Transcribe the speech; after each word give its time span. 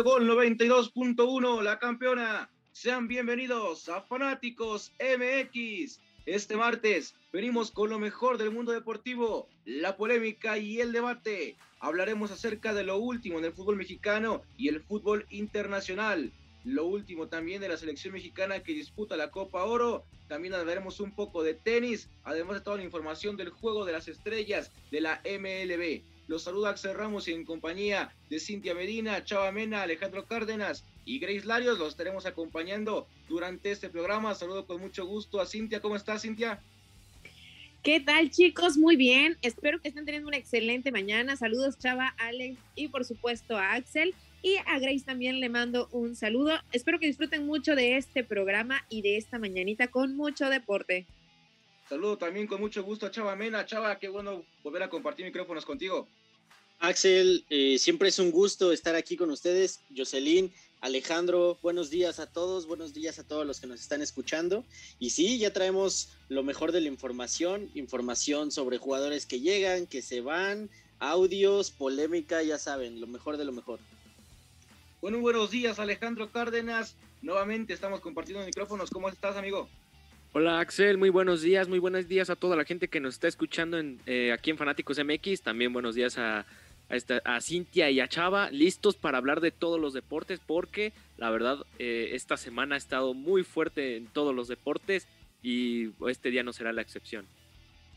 Radio 0.00 0.12
Gol 0.12 0.30
92.1, 0.30 1.62
la 1.62 1.78
campeona. 1.78 2.48
Sean 2.72 3.06
bienvenidos 3.06 3.86
a 3.90 4.00
Fanáticos 4.00 4.94
MX. 4.98 6.00
Este 6.24 6.56
martes 6.56 7.14
venimos 7.34 7.70
con 7.70 7.90
lo 7.90 7.98
mejor 7.98 8.38
del 8.38 8.50
mundo 8.50 8.72
deportivo, 8.72 9.46
la 9.66 9.98
polémica 9.98 10.56
y 10.56 10.80
el 10.80 10.92
debate. 10.92 11.56
Hablaremos 11.80 12.30
acerca 12.30 12.72
de 12.72 12.84
lo 12.84 12.96
último 12.96 13.38
en 13.38 13.44
el 13.44 13.52
fútbol 13.52 13.76
mexicano 13.76 14.40
y 14.56 14.68
el 14.68 14.80
fútbol 14.80 15.26
internacional. 15.28 16.32
Lo 16.64 16.86
último 16.86 17.28
también 17.28 17.60
de 17.60 17.68
la 17.68 17.76
selección 17.76 18.14
mexicana 18.14 18.62
que 18.62 18.72
disputa 18.72 19.18
la 19.18 19.30
Copa 19.30 19.64
Oro. 19.64 20.04
También 20.28 20.54
hablaremos 20.54 21.00
un 21.00 21.14
poco 21.14 21.42
de 21.42 21.52
tenis, 21.52 22.08
además 22.24 22.54
de 22.54 22.60
toda 22.62 22.78
la 22.78 22.84
información 22.84 23.36
del 23.36 23.50
juego 23.50 23.84
de 23.84 23.92
las 23.92 24.08
estrellas 24.08 24.72
de 24.90 25.02
la 25.02 25.20
MLB. 25.26 26.00
Los 26.30 26.44
saluda 26.44 26.70
Axel 26.70 26.94
Ramos 26.94 27.26
y 27.26 27.32
en 27.32 27.44
compañía 27.44 28.14
de 28.28 28.38
Cintia 28.38 28.72
Medina, 28.72 29.24
Chava 29.24 29.50
Mena, 29.50 29.82
Alejandro 29.82 30.26
Cárdenas 30.26 30.84
y 31.04 31.18
Grace 31.18 31.44
Larios. 31.44 31.76
Los 31.76 31.88
estaremos 31.88 32.24
acompañando 32.24 33.08
durante 33.28 33.72
este 33.72 33.88
programa. 33.88 34.32
Saludo 34.36 34.64
con 34.64 34.80
mucho 34.80 35.04
gusto 35.06 35.40
a 35.40 35.46
Cintia. 35.46 35.80
¿Cómo 35.80 35.96
estás, 35.96 36.22
Cintia? 36.22 36.62
¿Qué 37.82 37.98
tal, 37.98 38.30
chicos? 38.30 38.78
Muy 38.78 38.94
bien. 38.94 39.38
Espero 39.42 39.80
que 39.80 39.88
estén 39.88 40.04
teniendo 40.04 40.28
una 40.28 40.36
excelente 40.36 40.92
mañana. 40.92 41.34
Saludos, 41.34 41.80
Chava, 41.80 42.14
Alex 42.16 42.60
y 42.76 42.86
por 42.86 43.04
supuesto 43.04 43.56
a 43.58 43.72
Axel. 43.72 44.14
Y 44.40 44.54
a 44.66 44.78
Grace 44.78 45.04
también 45.04 45.40
le 45.40 45.48
mando 45.48 45.88
un 45.90 46.14
saludo. 46.14 46.52
Espero 46.70 47.00
que 47.00 47.08
disfruten 47.08 47.44
mucho 47.44 47.74
de 47.74 47.96
este 47.96 48.22
programa 48.22 48.86
y 48.88 49.02
de 49.02 49.16
esta 49.16 49.40
mañanita 49.40 49.88
con 49.88 50.14
mucho 50.14 50.48
deporte. 50.48 51.06
Saludo 51.90 52.16
también 52.16 52.46
con 52.46 52.60
mucho 52.60 52.84
gusto 52.84 53.04
a 53.04 53.10
Chava 53.10 53.34
Mena. 53.34 53.66
Chava, 53.66 53.98
qué 53.98 54.08
bueno 54.08 54.44
volver 54.62 54.84
a 54.84 54.88
compartir 54.88 55.26
micrófonos 55.26 55.64
contigo. 55.64 56.06
Axel, 56.78 57.44
eh, 57.50 57.78
siempre 57.80 58.10
es 58.10 58.20
un 58.20 58.30
gusto 58.30 58.70
estar 58.70 58.94
aquí 58.94 59.16
con 59.16 59.28
ustedes. 59.32 59.80
Jocelyn, 59.96 60.52
Alejandro, 60.82 61.58
buenos 61.62 61.90
días 61.90 62.20
a 62.20 62.32
todos, 62.32 62.68
buenos 62.68 62.94
días 62.94 63.18
a 63.18 63.26
todos 63.26 63.44
los 63.44 63.58
que 63.58 63.66
nos 63.66 63.80
están 63.80 64.02
escuchando. 64.02 64.64
Y 65.00 65.10
sí, 65.10 65.40
ya 65.40 65.52
traemos 65.52 66.10
lo 66.28 66.44
mejor 66.44 66.70
de 66.70 66.80
la 66.80 66.86
información, 66.86 67.68
información 67.74 68.52
sobre 68.52 68.78
jugadores 68.78 69.26
que 69.26 69.40
llegan, 69.40 69.88
que 69.88 70.00
se 70.00 70.20
van, 70.20 70.70
audios, 71.00 71.72
polémica, 71.72 72.40
ya 72.44 72.58
saben, 72.58 73.00
lo 73.00 73.08
mejor 73.08 73.36
de 73.36 73.46
lo 73.46 73.50
mejor. 73.50 73.80
Bueno, 75.00 75.18
buenos 75.18 75.50
días 75.50 75.80
Alejandro 75.80 76.30
Cárdenas. 76.30 76.94
Nuevamente 77.20 77.72
estamos 77.72 77.98
compartiendo 77.98 78.46
micrófonos. 78.46 78.90
¿Cómo 78.90 79.08
estás, 79.08 79.34
amigo? 79.36 79.68
Hola 80.32 80.60
Axel, 80.60 80.96
muy 80.96 81.10
buenos 81.10 81.42
días, 81.42 81.68
muy 81.68 81.80
buenos 81.80 82.06
días 82.06 82.30
a 82.30 82.36
toda 82.36 82.56
la 82.56 82.64
gente 82.64 82.88
que 82.88 83.00
nos 83.00 83.14
está 83.14 83.26
escuchando 83.26 83.78
eh, 84.06 84.32
aquí 84.32 84.50
en 84.50 84.58
Fanáticos 84.58 84.98
MX. 85.04 85.42
También 85.42 85.72
buenos 85.72 85.96
días 85.96 86.18
a 86.18 86.46
a, 87.24 87.40
Cintia 87.40 87.90
y 87.90 88.00
a 88.00 88.08
Chava, 88.08 88.50
listos 88.50 88.96
para 88.96 89.18
hablar 89.18 89.40
de 89.40 89.52
todos 89.52 89.80
los 89.80 89.92
deportes, 89.92 90.40
porque 90.44 90.92
la 91.16 91.30
verdad 91.30 91.64
eh, 91.78 92.10
esta 92.12 92.36
semana 92.36 92.74
ha 92.74 92.78
estado 92.78 93.14
muy 93.14 93.44
fuerte 93.44 93.96
en 93.96 94.06
todos 94.06 94.34
los 94.34 94.48
deportes 94.48 95.06
y 95.42 95.90
este 96.08 96.30
día 96.30 96.42
no 96.42 96.52
será 96.52 96.72
la 96.72 96.82
excepción. 96.82 97.26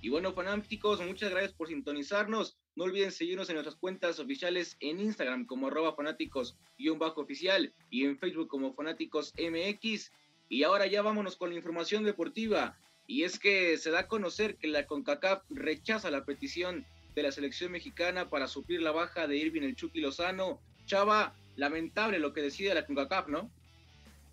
Y 0.02 0.10
bueno, 0.10 0.34
fanáticos, 0.34 1.02
muchas 1.02 1.32
gracias 1.32 1.54
por 1.54 1.70
sintonizarnos. 1.70 2.58
No 2.76 2.84
olviden 2.84 3.12
seguirnos 3.12 3.50
en 3.50 3.56
nuestras 3.56 3.78
cuentas 3.78 4.20
oficiales 4.20 4.76
en 4.82 5.00
Instagram 5.00 5.46
como 5.46 5.68
arroba 5.68 5.96
fanáticos-oficial 5.96 7.74
y 7.90 8.04
en 8.04 8.18
Facebook 8.18 8.50
como 8.50 8.74
fanáticos 8.74 9.34
MX. 9.38 10.12
Y 10.54 10.62
ahora 10.62 10.86
ya 10.86 11.02
vámonos 11.02 11.36
con 11.36 11.50
la 11.50 11.56
información 11.56 12.04
deportiva. 12.04 12.78
Y 13.08 13.24
es 13.24 13.40
que 13.40 13.76
se 13.80 13.90
da 13.90 14.02
a 14.02 14.08
conocer 14.08 14.56
que 14.58 14.68
la 14.68 14.86
CONCACAF 14.86 15.42
rechaza 15.50 16.12
la 16.12 16.26
petición 16.26 16.86
de 17.16 17.24
la 17.24 17.32
selección 17.32 17.72
mexicana 17.72 18.30
para 18.30 18.48
suplir 18.48 18.84
la 18.84 18.92
baja 18.92 19.26
de 19.26 19.36
Irving 19.36 19.64
el 19.64 19.76
Chucky 19.76 20.00
Lozano. 20.00 20.62
Chava, 20.86 21.36
lamentable 21.56 22.20
lo 22.20 22.34
que 22.34 22.44
decide 22.44 22.76
la 22.76 22.86
CONCACAF, 22.86 23.30
¿no? 23.30 23.50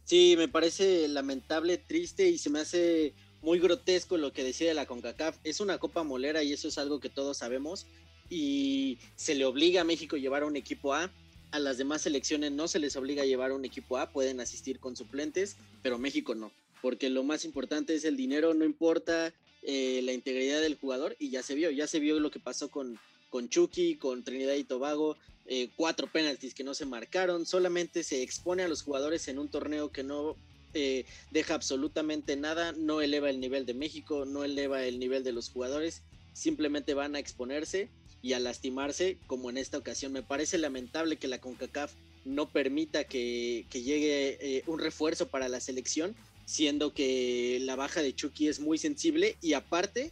Sí, 0.05 0.35
me 0.37 0.47
parece 0.47 1.09
lamentable, 1.09 1.79
triste 1.79 2.29
y 2.29 2.37
se 2.37 2.51
me 2.51 2.61
hace 2.61 3.15
muy 3.41 3.59
grotesco 3.59 4.19
lo 4.19 4.35
que 4.35 4.45
decide 4.45 4.75
la 4.75 4.85
CONCACAF. 4.85 5.39
Es 5.43 5.61
una 5.61 5.79
copa 5.79 6.03
molera 6.03 6.43
y 6.43 6.53
eso 6.53 6.69
es 6.69 6.77
algo 6.77 7.01
que 7.01 7.09
todos 7.09 7.39
sabemos. 7.39 7.87
Y 8.29 8.99
se 9.17 9.35
le 9.35 9.47
obliga 9.47 9.81
a 9.81 9.85
México 9.85 10.19
llevar 10.19 10.43
a 10.43 10.47
un 10.47 10.57
equipo 10.57 10.93
A. 10.93 11.11
A 11.53 11.59
las 11.59 11.79
demás 11.79 12.03
selecciones 12.03 12.53
no 12.53 12.69
se 12.69 12.79
les 12.79 12.97
obliga 12.97 13.23
a 13.23 13.27
llevar 13.27 13.53
un 13.53 13.65
equipo 13.65 13.99
A, 13.99 14.11
pueden 14.11 14.41
asistir 14.41 14.79
con 14.79 14.97
suplentes, 14.97 15.57
pero 15.83 15.99
México 15.99 16.35
no. 16.35 16.53
Porque 16.81 17.11
lo 17.11 17.25
más 17.25 17.45
importante 17.45 17.95
es 17.95 18.05
el 18.05 18.17
dinero, 18.17 18.55
no 18.55 18.65
importa 18.65 19.33
eh, 19.63 20.01
la 20.05 20.13
integridad 20.13 20.61
del 20.61 20.77
jugador 20.77 21.17
y 21.19 21.31
ya 21.31 21.43
se 21.43 21.55
vio, 21.55 21.71
ya 21.71 21.87
se 21.87 22.01
vio 22.01 22.19
lo 22.21 22.31
que 22.31 22.41
pasó 22.41 22.71
con, 22.71 22.99
con 23.29 23.49
Chucky, 23.49 23.97
con 23.97 24.23
Trinidad 24.23 24.55
y 24.55 24.65
Tobago, 24.65 25.17
eh, 25.47 25.69
cuatro 25.77 26.07
penaltis 26.07 26.55
que 26.55 26.65
no 26.65 26.75
se 26.75 26.87
marcaron, 26.87 27.45
solamente 27.45 28.05
se 28.05 28.23
expone 28.23 28.63
a 28.63 28.69
los 28.69 28.83
jugadores 28.83 29.27
en 29.29 29.39
un 29.39 29.49
torneo 29.49 29.91
que 29.91 30.05
no 30.05 30.37
eh, 30.73 31.05
deja 31.33 31.55
absolutamente 31.55 32.37
nada, 32.37 32.73
no 32.73 33.01
eleva 33.01 33.29
el 33.29 33.41
nivel 33.41 33.67
de 33.67 33.75
México, 33.75 34.25
no 34.25 34.45
eleva 34.45 34.85
el 34.85 35.01
nivel 35.01 35.25
de 35.25 35.33
los 35.33 35.51
jugadores, 35.51 36.03
simplemente 36.33 36.95
van 36.95 37.17
a 37.17 37.19
exponerse 37.19 37.89
y 38.23 38.33
a 38.35 38.39
lastimarse 38.39 39.19
como 39.27 39.51
en 39.51 39.59
esta 39.59 39.79
ocasión. 39.79 40.13
Me 40.13 40.23
parece 40.23 40.59
lamentable 40.59 41.17
que 41.17 41.29
la 41.29 41.41
CONCACAF 41.41 41.93
no 42.25 42.51
permita 42.51 43.05
que, 43.05 43.67
que 43.71 43.83
llegue 43.83 44.63
un 44.67 44.79
refuerzo 44.79 45.29
para 45.29 45.49
la 45.49 45.61
selección 45.61 46.15
siendo 46.51 46.93
que 46.93 47.59
la 47.63 47.77
baja 47.77 48.03
de 48.03 48.13
Chucky 48.13 48.49
es 48.49 48.59
muy 48.59 48.77
sensible 48.77 49.37
y 49.41 49.53
aparte 49.53 50.11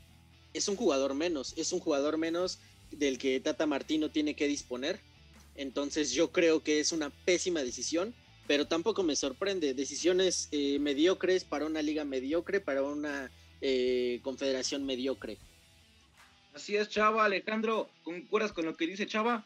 es 0.54 0.68
un 0.68 0.76
jugador 0.76 1.14
menos, 1.14 1.52
es 1.56 1.72
un 1.72 1.80
jugador 1.80 2.16
menos 2.16 2.60
del 2.92 3.18
que 3.18 3.40
Tata 3.40 3.66
Martino 3.66 4.12
tiene 4.12 4.36
que 4.36 4.46
disponer. 4.46 5.00
Entonces 5.56 6.12
yo 6.12 6.30
creo 6.30 6.62
que 6.62 6.78
es 6.78 6.92
una 6.92 7.10
pésima 7.10 7.64
decisión, 7.64 8.14
pero 8.46 8.68
tampoco 8.68 9.02
me 9.02 9.16
sorprende. 9.16 9.74
Decisiones 9.74 10.48
eh, 10.52 10.78
mediocres 10.78 11.42
para 11.42 11.66
una 11.66 11.82
liga 11.82 12.04
mediocre, 12.04 12.60
para 12.60 12.84
una 12.84 13.32
eh, 13.60 14.20
confederación 14.22 14.86
mediocre. 14.86 15.38
Así 16.58 16.74
es, 16.74 16.88
Chava. 16.88 17.24
Alejandro, 17.24 17.88
¿concuerdas 18.02 18.52
con 18.52 18.64
lo 18.64 18.74
que 18.74 18.88
dice 18.88 19.06
Chava? 19.06 19.44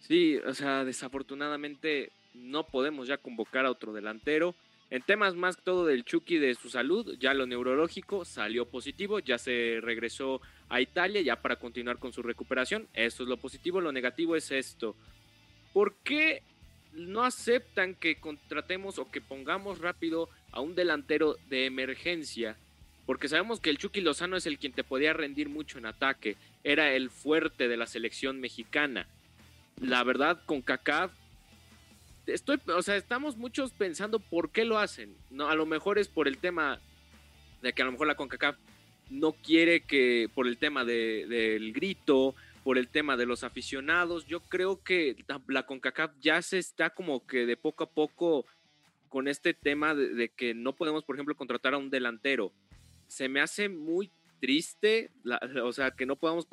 Sí, 0.00 0.38
o 0.38 0.54
sea, 0.54 0.84
desafortunadamente 0.84 2.10
no 2.34 2.66
podemos 2.66 3.06
ya 3.06 3.16
convocar 3.16 3.64
a 3.64 3.70
otro 3.70 3.92
delantero. 3.92 4.56
En 4.90 5.02
temas 5.02 5.36
más 5.36 5.54
que 5.54 5.62
todo 5.62 5.86
del 5.86 6.04
Chucky 6.04 6.38
de 6.38 6.56
su 6.56 6.68
salud, 6.68 7.16
ya 7.20 7.32
lo 7.32 7.46
neurológico 7.46 8.24
salió 8.24 8.66
positivo, 8.68 9.20
ya 9.20 9.38
se 9.38 9.78
regresó 9.80 10.40
a 10.68 10.80
Italia 10.80 11.20
ya 11.20 11.40
para 11.40 11.60
continuar 11.60 12.00
con 12.00 12.12
su 12.12 12.24
recuperación. 12.24 12.88
Eso 12.92 13.22
es 13.22 13.28
lo 13.28 13.36
positivo, 13.36 13.80
lo 13.80 13.92
negativo 13.92 14.34
es 14.34 14.50
esto. 14.50 14.96
¿Por 15.72 15.94
qué 16.02 16.42
no 16.92 17.22
aceptan 17.22 17.94
que 17.94 18.16
contratemos 18.16 18.98
o 18.98 19.08
que 19.12 19.20
pongamos 19.20 19.78
rápido 19.78 20.28
a 20.50 20.60
un 20.60 20.74
delantero 20.74 21.36
de 21.48 21.66
emergencia? 21.66 22.56
Porque 23.10 23.26
sabemos 23.26 23.58
que 23.58 23.70
el 23.70 23.78
Chucky 23.78 24.02
Lozano 24.02 24.36
es 24.36 24.46
el 24.46 24.56
quien 24.56 24.72
te 24.72 24.84
podía 24.84 25.12
rendir 25.12 25.48
mucho 25.48 25.78
en 25.78 25.86
ataque, 25.86 26.36
era 26.62 26.92
el 26.92 27.10
fuerte 27.10 27.66
de 27.66 27.76
la 27.76 27.88
selección 27.88 28.38
mexicana. 28.38 29.08
La 29.80 30.04
verdad, 30.04 30.40
con 30.46 30.62
estoy, 32.26 32.60
o 32.68 32.82
sea, 32.82 32.94
estamos 32.94 33.36
muchos 33.36 33.72
pensando 33.72 34.20
por 34.20 34.52
qué 34.52 34.64
lo 34.64 34.78
hacen. 34.78 35.16
No, 35.28 35.48
a 35.48 35.56
lo 35.56 35.66
mejor 35.66 35.98
es 35.98 36.06
por 36.06 36.28
el 36.28 36.38
tema 36.38 36.78
de 37.62 37.72
que 37.72 37.82
a 37.82 37.86
lo 37.86 37.90
mejor 37.90 38.06
la 38.06 38.14
CONCACAF 38.14 38.54
no 39.10 39.32
quiere 39.32 39.80
que, 39.80 40.30
por 40.32 40.46
el 40.46 40.56
tema 40.56 40.84
del 40.84 41.72
grito, 41.72 42.36
por 42.62 42.78
el 42.78 42.86
tema 42.86 43.16
de 43.16 43.26
los 43.26 43.42
aficionados, 43.42 44.24
yo 44.28 44.38
creo 44.38 44.84
que 44.84 45.16
la, 45.48 45.66
CONCACAF 45.66 46.12
ya 46.20 46.40
se 46.42 46.58
está 46.58 46.90
como 46.90 47.26
que 47.26 47.44
de 47.44 47.56
poco 47.56 47.82
a 47.82 47.90
poco 47.90 48.46
con 49.08 49.26
este 49.26 49.52
tema 49.52 49.96
de, 49.96 50.28
que 50.28 50.54
no 50.54 50.76
podemos, 50.76 51.02
por 51.02 51.16
ejemplo, 51.16 51.34
contratar 51.34 51.74
a 51.74 51.78
un 51.78 51.90
delantero. 51.90 52.52
Se 53.10 53.28
me 53.28 53.40
hace 53.40 53.68
muy 53.68 54.12
triste, 54.40 55.10
o 55.64 55.72
sea, 55.72 55.90
que 55.90 56.06
no 56.06 56.14
podamos 56.14 56.46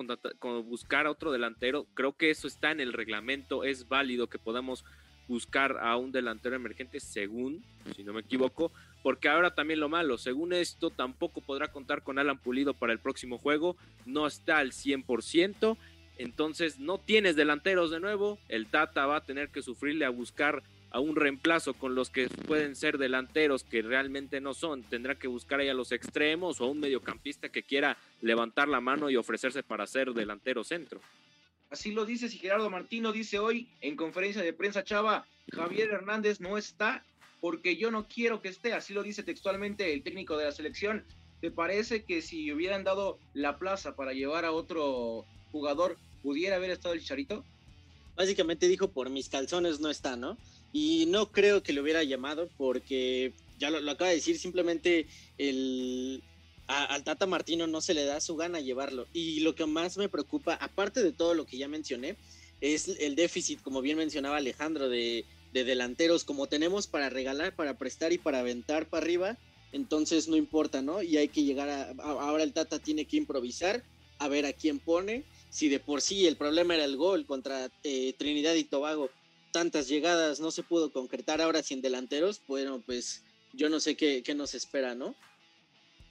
buscar 0.65 1.06
a 1.06 1.12
otro 1.12 1.31
delantero. 1.31 1.86
Creo 1.94 2.18
que 2.18 2.31
eso 2.31 2.48
está 2.48 2.71
en 2.71 2.80
el 2.80 2.94
reglamento, 2.94 3.63
es 3.63 3.88
válido 3.88 4.27
que 4.27 4.39
podamos 4.39 4.83
buscar 5.27 5.77
a 5.80 5.95
un 5.98 6.12
delantero 6.12 6.56
emergente, 6.56 7.00
según, 7.00 7.63
si 7.95 8.04
no 8.04 8.13
me 8.13 8.21
equivoco, 8.21 8.71
porque 9.04 9.30
ahora 9.30 9.54
también 9.54 9.80
lo 9.80 9.88
malo, 9.88 10.18
según 10.18 10.51
esto, 10.51 10.89
tampoco 10.89 11.42
podrá 11.42 11.68
contar 11.71 12.01
con 12.01 12.18
Alan 12.18 12.39
Pulido 12.39 12.74
para 12.74 12.94
el 12.94 13.00
próximo 13.00 13.38
juego, 13.38 13.77
no 14.06 14.25
está 14.25 14.57
al 14.57 14.71
100%, 14.71 15.77
entonces 16.18 16.80
no 16.80 16.98
tienes 16.98 17.36
delanteros 17.36 17.92
de 17.92 18.00
nuevo, 18.00 18.39
el 18.48 18.65
Tata 18.68 19.06
va 19.06 19.18
a 19.18 19.25
tener 19.25 19.50
que 19.50 19.62
sufrirle 19.62 20.06
a 20.06 20.09
buscar 20.09 20.63
a 20.92 21.00
un 21.00 21.16
reemplazo 21.16 21.74
con 21.74 21.95
los 21.95 22.10
que 22.10 22.28
pueden 22.28 22.75
ser 22.75 22.98
delanteros 22.98 23.63
que 23.63 23.81
realmente 23.81 24.42
no 24.42 24.54
son, 24.54 24.84
tendrá 24.84 25.16
que 25.16 25.28
buscar 25.28 25.60
ahí 25.60 25.69
a 25.69 25.74
los 25.74 25.92
extremos 25.92 26.62
o 26.62 26.66
a 26.66 26.69
un 26.69 26.80
mediocampista 26.80 27.50
que 27.50 27.63
quiera 27.63 27.98
levantar 28.22 28.68
la 28.68 28.81
mano 28.81 29.10
y 29.10 29.16
ofrecerse 29.16 29.63
para 29.63 29.88
ser 29.88 30.13
delantero 30.13 30.63
centro. 30.63 31.01
Así 31.69 31.92
lo 31.92 32.06
dice 32.06 32.30
si 32.30 32.38
Gerardo 32.38 32.69
Martino 32.69 33.12
dice 33.12 33.39
hoy 33.39 33.68
en 33.81 33.95
conferencia 33.95 34.42
de 34.42 34.54
prensa 34.54 34.84
Chava, 34.84 35.25
Javier 35.51 35.89
Hernández 35.89 36.39
no 36.39 36.57
está 36.57 37.04
porque 37.42 37.75
yo 37.75 37.92
no 37.92 38.07
quiero 38.07 38.42
que 38.42 38.48
esté, 38.48 38.74
así 38.74 38.94
lo 38.94 39.04
dice 39.04 39.24
textualmente 39.24 39.94
el 39.94 40.04
técnico 40.04 40.38
de 40.38 40.45
la 40.45 40.51
selección. 40.51 41.04
¿Te 41.42 41.51
parece 41.51 42.04
que 42.04 42.22
si 42.22 42.51
hubieran 42.51 42.83
dado 42.83 43.19
la 43.33 43.60
plaza 43.60 43.95
para 43.95 44.13
llevar 44.13 44.45
a 44.45 44.51
otro 44.51 45.25
jugador, 45.51 45.98
pudiera 46.24 46.56
haber 46.56 46.72
estado 46.72 46.95
el 46.95 47.01
Chicharito? 47.01 47.44
básicamente 48.18 48.68
dijo 48.68 48.90
por 48.90 49.10
mis 49.10 49.30
calzones 49.30 49.80
no 49.80 49.90
está, 49.90 50.18
¿no? 50.18 50.38
Y 50.74 51.06
no 51.08 51.31
creo 51.31 51.64
que 51.64 51.74
lo 51.74 51.81
hubiera 51.81 52.04
llamado 52.04 52.50
porque 52.58 53.34
ya 53.58 53.69
lo, 53.69 53.90
acaba 53.90 54.10
de 54.10 54.18
decir, 54.18 54.38
simplemente 54.38 55.08
el, 55.38 56.24
al 56.68 57.04
Tata 57.04 57.25
Martino 57.25 57.68
no 57.68 57.81
se 57.81 57.94
le 57.94 58.06
da 58.06 58.22
su 58.22 58.36
gana 58.36 58.60
llevarlo. 58.60 59.08
Y 59.14 59.40
lo 59.40 59.56
que 59.56 59.66
más 59.66 59.98
me 59.98 60.10
preocupa, 60.10 60.54
aparte 60.56 61.04
de 61.04 61.14
todo 61.14 61.34
lo 61.34 61.46
que 61.46 61.58
ya 61.58 61.68
mencioné, 61.68 62.18
es 62.62 62.88
el 63.00 63.16
déficit, 63.16 63.62
como 63.62 63.81
bien 63.81 63.98
mencionaba 63.98 64.38
Alejandro, 64.38 64.90
de, 64.90 65.25
de 65.54 65.64
delanteros, 65.64 66.24
como 66.24 66.48
tenemos 66.48 66.88
para 66.88 67.10
regalar, 67.10 67.56
para 67.56 67.78
prestar 67.78 68.14
y 68.14 68.18
para 68.18 68.40
aventar 68.40 68.88
para 68.88 69.04
arriba, 69.04 69.38
entonces 69.72 70.28
no 70.28 70.36
importa, 70.36 70.81
¿no? 70.81 71.02
Y 71.02 71.18
hay 71.18 71.28
que 71.28 71.44
llegar 71.44 71.69
a, 71.69 71.92
ahora 72.02 72.44
el 72.44 72.54
Tata 72.54 72.80
tiene 72.80 73.06
que 73.06 73.18
improvisar, 73.18 73.84
a 74.19 74.28
ver 74.28 74.46
a 74.46 74.54
quién 74.54 74.80
pone, 74.80 75.24
si 75.50 75.69
de 75.69 75.80
por 75.80 76.02
sí 76.02 76.28
el 76.28 76.36
problema 76.36 76.75
era 76.75 76.86
el 76.86 76.98
gol 76.98 77.25
contra 77.25 77.69
eh, 77.84 78.14
Trinidad 78.18 78.56
y 78.56 78.64
Tobago, 78.64 79.10
tantas 79.57 79.88
llegadas 79.88 80.39
no 80.39 80.51
se 80.51 80.62
pudo 80.62 80.92
concretar 80.92 81.42
ahora 81.42 81.63
sin 81.63 81.81
delanteros, 81.81 82.44
bueno, 82.48 82.80
pues 82.86 83.24
yo 83.54 83.69
no 83.69 83.80
sé 83.80 83.98
qué, 83.98 84.21
qué 84.21 84.36
nos 84.36 84.54
espera, 84.54 84.94
¿no? 84.94 85.15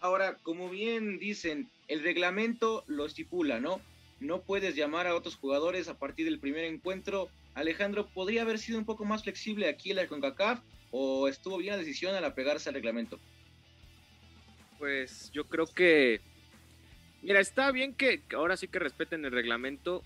Ahora, 0.00 0.36
como 0.42 0.68
bien 0.68 1.20
dicen, 1.20 1.70
el 1.86 2.02
reglamento 2.02 2.82
lo 2.88 3.06
estipula, 3.06 3.60
¿no? 3.60 3.80
No 4.18 4.40
puedes 4.42 4.74
llamar 4.74 5.06
a 5.06 5.14
otros 5.14 5.36
jugadores 5.36 5.86
a 5.86 5.96
partir 5.96 6.24
del 6.24 6.40
primer 6.40 6.64
encuentro. 6.64 7.28
Alejandro, 7.54 8.08
¿podría 8.08 8.42
haber 8.42 8.58
sido 8.58 8.80
un 8.80 8.84
poco 8.84 9.04
más 9.04 9.22
flexible 9.22 9.68
aquí 9.68 9.92
la 9.92 10.08
CONCACAF 10.08 10.58
o 10.90 11.28
estuvo 11.28 11.58
bien 11.58 11.74
la 11.74 11.78
decisión 11.78 12.16
al 12.16 12.24
apegarse 12.24 12.68
al 12.68 12.74
reglamento? 12.74 13.20
Pues 14.76 15.30
yo 15.30 15.44
creo 15.44 15.66
que, 15.66 16.20
mira, 17.22 17.38
está 17.38 17.70
bien 17.70 17.94
que 17.94 18.22
ahora 18.34 18.56
sí 18.56 18.66
que 18.66 18.80
respeten 18.80 19.24
el 19.24 19.30
reglamento, 19.30 20.02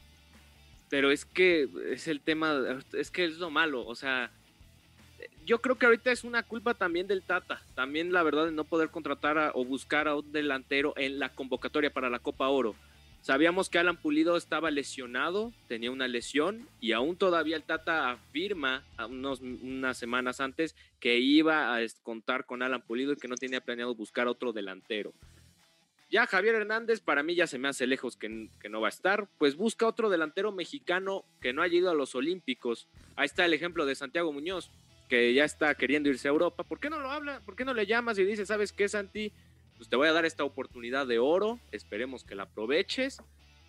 pero 0.90 1.10
es 1.10 1.24
que 1.24 1.68
es 1.92 2.08
el 2.08 2.20
tema, 2.20 2.60
es 2.92 3.10
que 3.10 3.24
es 3.24 3.38
lo 3.38 3.48
malo, 3.48 3.86
o 3.86 3.94
sea, 3.94 4.30
yo 5.46 5.60
creo 5.60 5.76
que 5.76 5.86
ahorita 5.86 6.12
es 6.12 6.24
una 6.24 6.42
culpa 6.42 6.74
también 6.74 7.06
del 7.06 7.22
Tata, 7.22 7.62
también 7.74 8.12
la 8.12 8.22
verdad 8.22 8.46
de 8.46 8.52
no 8.52 8.64
poder 8.64 8.90
contratar 8.90 9.52
o 9.54 9.64
buscar 9.64 10.08
a 10.08 10.16
un 10.16 10.30
delantero 10.32 10.92
en 10.96 11.18
la 11.18 11.30
convocatoria 11.30 11.92
para 11.92 12.10
la 12.10 12.18
Copa 12.18 12.48
Oro. 12.48 12.74
Sabíamos 13.22 13.68
que 13.68 13.78
Alan 13.78 13.98
Pulido 13.98 14.36
estaba 14.36 14.70
lesionado, 14.70 15.52
tenía 15.68 15.90
una 15.90 16.08
lesión 16.08 16.66
y 16.80 16.92
aún 16.92 17.16
todavía 17.16 17.56
el 17.56 17.64
Tata 17.64 18.10
afirma 18.10 18.82
unos, 19.08 19.40
unas 19.40 19.98
semanas 19.98 20.40
antes 20.40 20.74
que 21.00 21.18
iba 21.18 21.76
a 21.76 21.80
contar 22.02 22.46
con 22.46 22.62
Alan 22.62 22.80
Pulido 22.80 23.12
y 23.12 23.16
que 23.16 23.28
no 23.28 23.36
tenía 23.36 23.60
planeado 23.60 23.94
buscar 23.94 24.26
otro 24.26 24.52
delantero. 24.52 25.12
Ya 26.10 26.26
Javier 26.26 26.56
Hernández 26.56 27.00
para 27.00 27.22
mí 27.22 27.34
ya 27.36 27.46
se 27.46 27.58
me 27.58 27.68
hace 27.68 27.86
lejos 27.86 28.16
que, 28.16 28.28
no 28.68 28.80
va 28.80 28.88
a 28.88 28.90
estar, 28.90 29.28
pues 29.38 29.56
busca 29.56 29.86
otro 29.86 30.10
delantero 30.10 30.50
mexicano 30.50 31.24
que 31.40 31.52
no 31.52 31.62
haya 31.62 31.78
ido 31.78 31.90
a 31.90 31.94
los 31.94 32.14
Olímpicos. 32.14 32.88
Ahí 33.14 33.26
está 33.26 33.44
el 33.44 33.54
ejemplo 33.54 33.86
de 33.86 33.94
Santiago 33.94 34.32
Muñoz, 34.32 34.70
que 35.08 35.32
ya 35.34 35.44
está 35.44 35.74
queriendo 35.76 36.08
irse 36.08 36.26
a 36.26 36.32
Europa. 36.32 36.64
¿Por 36.64 36.80
qué 36.80 36.90
no 36.90 36.98
lo 36.98 37.10
habla? 37.10 37.40
¿Por 37.44 37.54
qué 37.54 37.64
no 37.64 37.74
le 37.74 37.86
llamas 37.86 38.18
y 38.18 38.24
dices, 38.24 38.48
sabes 38.48 38.72
qué, 38.72 38.88
Santi? 38.88 39.32
pues 39.80 39.88
te 39.88 39.96
voy 39.96 40.08
a 40.08 40.12
dar 40.12 40.26
esta 40.26 40.44
oportunidad 40.44 41.06
de 41.06 41.18
oro, 41.18 41.58
esperemos 41.72 42.22
que 42.22 42.34
la 42.34 42.42
aproveches 42.42 43.16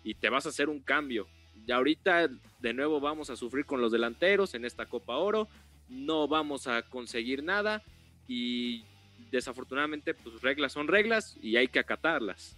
y 0.04 0.12
te 0.12 0.28
vas 0.28 0.44
a 0.44 0.50
hacer 0.50 0.68
un 0.68 0.80
cambio. 0.80 1.26
Ya 1.64 1.76
ahorita 1.76 2.28
de 2.60 2.74
nuevo 2.74 3.00
vamos 3.00 3.30
a 3.30 3.36
sufrir 3.36 3.64
con 3.64 3.80
los 3.80 3.92
delanteros 3.92 4.52
en 4.52 4.66
esta 4.66 4.84
Copa 4.84 5.16
Oro, 5.16 5.48
no 5.88 6.28
vamos 6.28 6.66
a 6.66 6.82
conseguir 6.82 7.42
nada 7.42 7.82
y 8.28 8.84
desafortunadamente 9.30 10.14
pues 10.14 10.40
reglas 10.42 10.72
son 10.72 10.88
reglas 10.88 11.36
y 11.42 11.56
hay 11.56 11.68
que 11.68 11.78
acatarlas. 11.78 12.56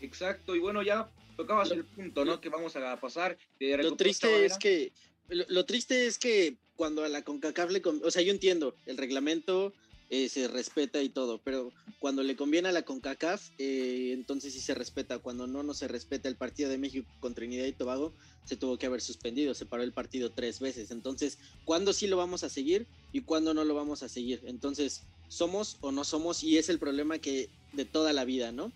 Exacto, 0.00 0.56
y 0.56 0.58
bueno, 0.58 0.82
ya 0.82 1.08
tocabas 1.36 1.70
el 1.70 1.84
punto, 1.84 2.24
¿no? 2.24 2.40
Que 2.40 2.48
vamos 2.48 2.76
a 2.76 3.00
pasar. 3.00 3.36
lo 3.58 3.96
triste 3.96 4.44
es 4.44 4.58
que 4.58 4.92
lo, 5.28 5.64
triste 5.64 6.06
es 6.06 6.18
que 6.18 6.56
cuando 6.74 7.04
a 7.04 7.08
la 7.08 7.22
CONCACAF 7.22 7.70
le, 7.70 7.82
o 7.84 8.10
sea, 8.10 8.22
yo 8.22 8.32
entiendo 8.32 8.74
el 8.86 8.96
reglamento 8.96 9.72
eh, 10.12 10.28
se 10.28 10.48
respeta 10.48 11.00
y 11.02 11.08
todo, 11.08 11.40
pero 11.44 11.72
cuando 12.00 12.24
le 12.24 12.34
conviene 12.34 12.68
a 12.68 12.72
la 12.72 12.82
CONCACAF, 12.82 13.50
eh, 13.58 14.10
entonces 14.12 14.52
sí 14.52 14.60
se 14.60 14.74
respeta. 14.74 15.20
Cuando 15.20 15.46
no, 15.46 15.62
no 15.62 15.72
se 15.72 15.86
respeta 15.86 16.28
el 16.28 16.34
partido 16.34 16.68
de 16.68 16.78
México 16.78 17.08
contra 17.20 17.42
Trinidad 17.42 17.66
y 17.66 17.72
Tobago, 17.72 18.12
se 18.44 18.56
tuvo 18.56 18.76
que 18.76 18.86
haber 18.86 19.02
suspendido, 19.02 19.54
se 19.54 19.66
paró 19.66 19.84
el 19.84 19.92
partido 19.92 20.32
tres 20.32 20.58
veces. 20.58 20.90
Entonces, 20.90 21.38
¿cuándo 21.64 21.92
sí 21.92 22.08
lo 22.08 22.16
vamos 22.16 22.42
a 22.42 22.48
seguir 22.48 22.88
y 23.12 23.20
cuándo 23.20 23.54
no 23.54 23.64
lo 23.64 23.74
vamos 23.74 24.02
a 24.02 24.08
seguir? 24.08 24.42
Entonces, 24.46 25.04
somos 25.30 25.78
o 25.80 25.92
no 25.92 26.04
somos 26.04 26.42
y 26.42 26.58
es 26.58 26.68
el 26.68 26.78
problema 26.78 27.18
que 27.18 27.48
de 27.72 27.84
toda 27.84 28.12
la 28.12 28.24
vida, 28.24 28.50
¿no? 28.50 28.72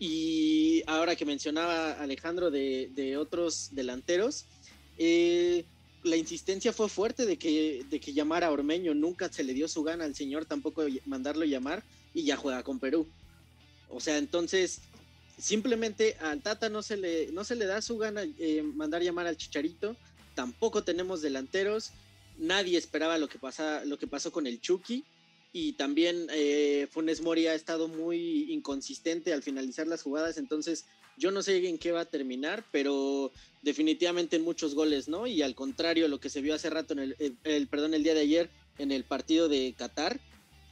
Y 0.00 0.82
ahora 0.86 1.16
que 1.16 1.26
mencionaba 1.26 1.92
Alejandro 1.92 2.50
de, 2.50 2.90
de 2.94 3.18
otros 3.18 3.68
delanteros, 3.72 4.46
eh, 4.96 5.64
la 6.02 6.16
insistencia 6.16 6.72
fue 6.72 6.88
fuerte 6.88 7.26
de 7.26 7.36
que, 7.36 7.84
de 7.90 8.00
que 8.00 8.14
llamara 8.14 8.46
a 8.46 8.52
Ormeño, 8.52 8.94
nunca 8.94 9.30
se 9.30 9.44
le 9.44 9.52
dio 9.52 9.68
su 9.68 9.82
gana 9.82 10.04
al 10.04 10.14
señor 10.14 10.46
tampoco 10.46 10.82
mandarlo 11.04 11.44
llamar 11.44 11.84
y 12.14 12.22
ya 12.22 12.36
juega 12.36 12.62
con 12.62 12.78
Perú. 12.78 13.06
O 13.90 14.00
sea, 14.00 14.16
entonces 14.16 14.80
simplemente 15.38 16.16
al 16.20 16.40
Tata 16.40 16.70
no 16.70 16.82
se 16.82 16.96
le, 16.96 17.30
no 17.32 17.44
se 17.44 17.54
le 17.54 17.66
da 17.66 17.82
su 17.82 17.98
gana 17.98 18.22
eh, 18.38 18.62
mandar 18.62 19.02
llamar 19.02 19.26
al 19.26 19.36
Chicharito, 19.36 19.94
tampoco 20.34 20.84
tenemos 20.84 21.20
delanteros, 21.20 21.90
nadie 22.38 22.78
esperaba 22.78 23.18
lo 23.18 23.28
que, 23.28 23.38
pasa, 23.38 23.84
lo 23.84 23.98
que 23.98 24.06
pasó 24.06 24.32
con 24.32 24.46
el 24.46 24.60
Chucky 24.60 25.04
y 25.52 25.72
también 25.74 26.26
eh, 26.30 26.88
Funes 26.90 27.20
Mori 27.20 27.46
ha 27.46 27.54
estado 27.54 27.88
muy 27.88 28.52
inconsistente 28.52 29.32
al 29.32 29.42
finalizar 29.42 29.86
las 29.86 30.02
jugadas, 30.02 30.36
entonces 30.36 30.86
yo 31.16 31.30
no 31.30 31.42
sé 31.42 31.66
en 31.68 31.78
qué 31.78 31.90
va 31.90 32.02
a 32.02 32.10
terminar, 32.10 32.64
pero 32.70 33.32
definitivamente 33.62 34.36
en 34.36 34.42
muchos 34.42 34.74
goles, 34.74 35.08
¿no? 35.08 35.26
Y 35.26 35.42
al 35.42 35.54
contrario, 35.54 36.06
lo 36.06 36.20
que 36.20 36.30
se 36.30 36.40
vio 36.40 36.54
hace 36.54 36.70
rato 36.70 36.94
en 36.94 37.14
el, 37.42 37.68
perdón, 37.68 37.94
el 37.94 38.04
día 38.04 38.14
de 38.14 38.20
ayer 38.20 38.50
en 38.78 38.92
el 38.92 39.04
partido 39.04 39.48
de 39.48 39.74
Qatar, 39.76 40.20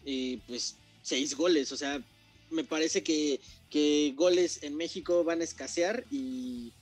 eh, 0.04 0.38
pues 0.46 0.76
seis 1.02 1.34
goles, 1.36 1.72
o 1.72 1.76
sea, 1.76 2.02
me 2.50 2.62
parece 2.62 3.02
que, 3.02 3.40
que 3.70 4.12
goles 4.14 4.62
en 4.62 4.76
México 4.76 5.24
van 5.24 5.40
a 5.40 5.44
escasear 5.44 6.04
y 6.10 6.72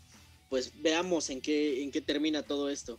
pues 0.50 0.72
veamos 0.82 1.30
en 1.30 1.40
qué, 1.40 1.82
en 1.82 1.90
qué 1.90 2.00
termina 2.00 2.42
todo 2.42 2.68
esto. 2.68 2.98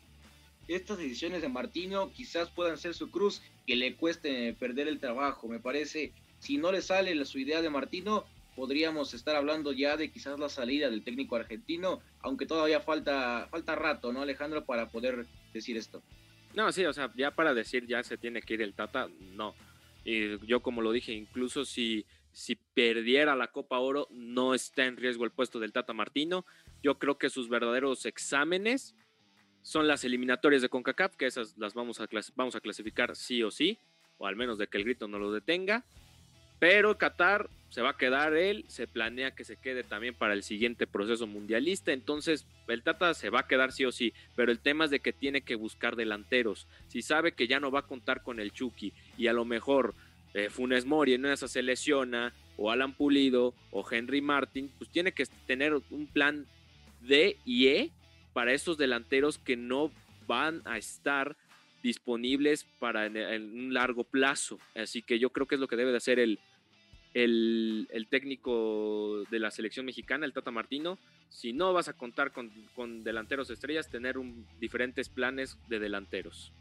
Estas 0.68 0.98
decisiones 0.98 1.44
de 1.44 1.50
Martino 1.50 2.12
quizás 2.12 2.50
puedan 2.50 2.78
ser 2.80 2.96
su 2.96 3.12
cruz 3.12 3.42
que 3.66 3.76
le 3.76 3.96
cueste 3.96 4.54
perder 4.54 4.88
el 4.88 5.00
trabajo. 5.00 5.48
Me 5.48 5.60
parece, 5.60 6.14
si 6.40 6.58
no 6.58 6.72
le 6.72 6.82
sale 6.82 7.24
su 7.26 7.40
idea 7.40 7.62
de 7.62 7.70
Martino, 7.70 8.26
podríamos 8.56 9.14
estar 9.14 9.36
hablando 9.36 9.74
ya 9.74 9.98
de 9.98 10.10
quizás 10.12 10.40
la 10.40 10.50
salida 10.50 10.90
del 10.90 11.04
técnico 11.04 11.36
argentino, 11.36 12.02
aunque 12.22 12.46
todavía 12.46 12.80
falta, 12.80 13.48
falta 13.52 13.76
rato, 13.76 14.14
¿no, 14.14 14.22
Alejandro, 14.22 14.66
para 14.66 14.90
poder 14.90 15.26
decir 15.54 15.78
esto? 15.78 16.02
No, 16.54 16.72
sí, 16.72 16.86
o 16.86 16.94
sea, 16.94 17.12
ya 17.18 17.32
para 17.32 17.54
decir 17.54 17.86
ya 17.86 18.02
se 18.04 18.18
tiene 18.18 18.42
que 18.42 18.54
ir 18.54 18.62
el 18.62 18.74
Tata, 18.74 19.10
no. 19.34 19.54
Y 20.06 20.46
yo 20.46 20.62
como 20.62 20.82
lo 20.82 20.92
dije, 20.92 21.12
incluso 21.12 21.66
si, 21.66 22.06
si 22.32 22.56
perdiera 22.56 23.36
la 23.36 23.52
Copa 23.52 23.80
Oro, 23.80 24.08
no 24.12 24.54
está 24.54 24.86
en 24.86 24.96
riesgo 24.96 25.26
el 25.26 25.32
puesto 25.32 25.60
del 25.60 25.74
Tata 25.74 25.94
Martino. 25.94 26.46
Yo 26.82 26.98
creo 26.98 27.18
que 27.18 27.30
sus 27.30 27.50
verdaderos 27.50 28.06
exámenes 28.06 28.96
son 29.66 29.88
las 29.88 30.04
eliminatorias 30.04 30.62
de 30.62 30.70
CONCACAF, 30.70 31.16
que 31.16 31.26
esas 31.26 31.58
las 31.58 31.74
vamos 31.74 32.00
a, 32.00 32.08
vamos 32.36 32.56
a 32.56 32.62
clasificar 32.62 33.16
sí 33.16 33.42
o 33.42 33.50
sí, 33.50 33.80
o 34.20 34.28
al 34.28 34.36
menos 34.36 34.60
de 34.60 34.68
que 34.68 34.78
el 34.78 34.84
grito 34.84 35.08
no 35.08 35.18
lo 35.18 35.32
detenga. 35.32 35.84
Pero 36.60 37.00
Qatar 37.00 37.50
se 37.70 37.82
va 37.82 37.90
a 37.90 37.98
quedar 37.98 38.36
él, 38.36 38.66
se 38.68 38.86
planea 38.86 39.32
que 39.32 39.44
se 39.44 39.58
quede 39.58 39.84
también 39.84 40.14
para 40.14 40.36
el 40.36 40.44
siguiente 40.44 40.86
proceso 40.86 41.26
mundialista, 41.26 41.94
entonces 41.94 42.46
el 42.68 42.84
se 43.16 43.32
va 43.32 43.40
a 43.40 43.48
quedar 43.48 43.72
sí 43.72 43.86
o 43.86 43.92
sí, 43.92 44.14
pero 44.36 44.52
el 44.52 44.60
tema 44.60 44.86
es 44.86 44.92
de 44.92 45.00
que 45.00 45.14
tiene 45.14 45.42
que 45.42 45.56
buscar 45.56 45.96
delanteros. 45.96 46.68
Si 46.88 47.02
sabe 47.02 47.32
que 47.32 47.48
ya 47.48 47.60
no 47.60 47.72
va 47.72 47.80
a 47.80 47.88
contar 47.88 48.22
con 48.22 48.40
el 48.40 48.52
Chucky 48.52 48.94
y 49.18 49.28
a 49.28 49.34
lo 49.34 49.46
mejor 49.46 49.96
eh, 50.36 50.52
Funes 50.52 50.86
Mori 50.86 51.16
en 51.16 51.26
esa 51.26 51.48
se 51.48 51.64
lesiona, 51.64 52.36
o 52.56 52.70
Alan 52.70 52.94
Pulido, 52.94 53.56
o 53.72 53.84
Henry 53.90 54.22
Martin, 54.22 54.72
pues 54.78 54.92
tiene 54.92 55.12
que 55.12 55.26
tener 55.48 55.74
un 55.74 56.06
plan 56.06 56.46
D 57.02 57.40
y 57.46 57.68
E 57.68 57.92
para 58.36 58.52
esos 58.52 58.78
delanteros 58.78 59.38
que 59.38 59.56
no 59.56 59.92
van 60.28 60.62
a 60.66 60.78
estar 60.78 61.38
disponibles 61.82 62.66
para 62.80 63.06
en, 63.06 63.18
un 63.18 63.74
largo 63.74 64.04
plazo. 64.04 64.60
Así 64.76 65.02
que 65.02 65.20
yo 65.20 65.30
creo 65.30 65.48
que 65.48 65.56
es 65.56 65.62
lo 65.62 65.70
que 65.70 65.78
debe 65.78 65.92
de 65.92 65.98
hacer 65.98 66.20
el, 66.20 66.38
el, 67.14 68.08
técnico 68.10 69.24
de 69.32 69.40
la 69.40 69.52
selección 69.52 69.86
mexicana, 69.86 70.26
el 70.26 70.34
Tata 70.34 70.52
Martino. 70.52 71.00
Si 71.30 71.54
no 71.54 71.72
vas 71.72 71.88
a 71.88 71.94
contar 71.94 72.34
con, 72.34 73.04
delanteros 73.06 73.50
estrellas, 73.50 73.90
tener 73.90 74.18
un, 74.18 74.46
diferentes 74.60 75.08
planes 75.08 75.58
de 75.70 75.80
delanteros. 75.80 76.52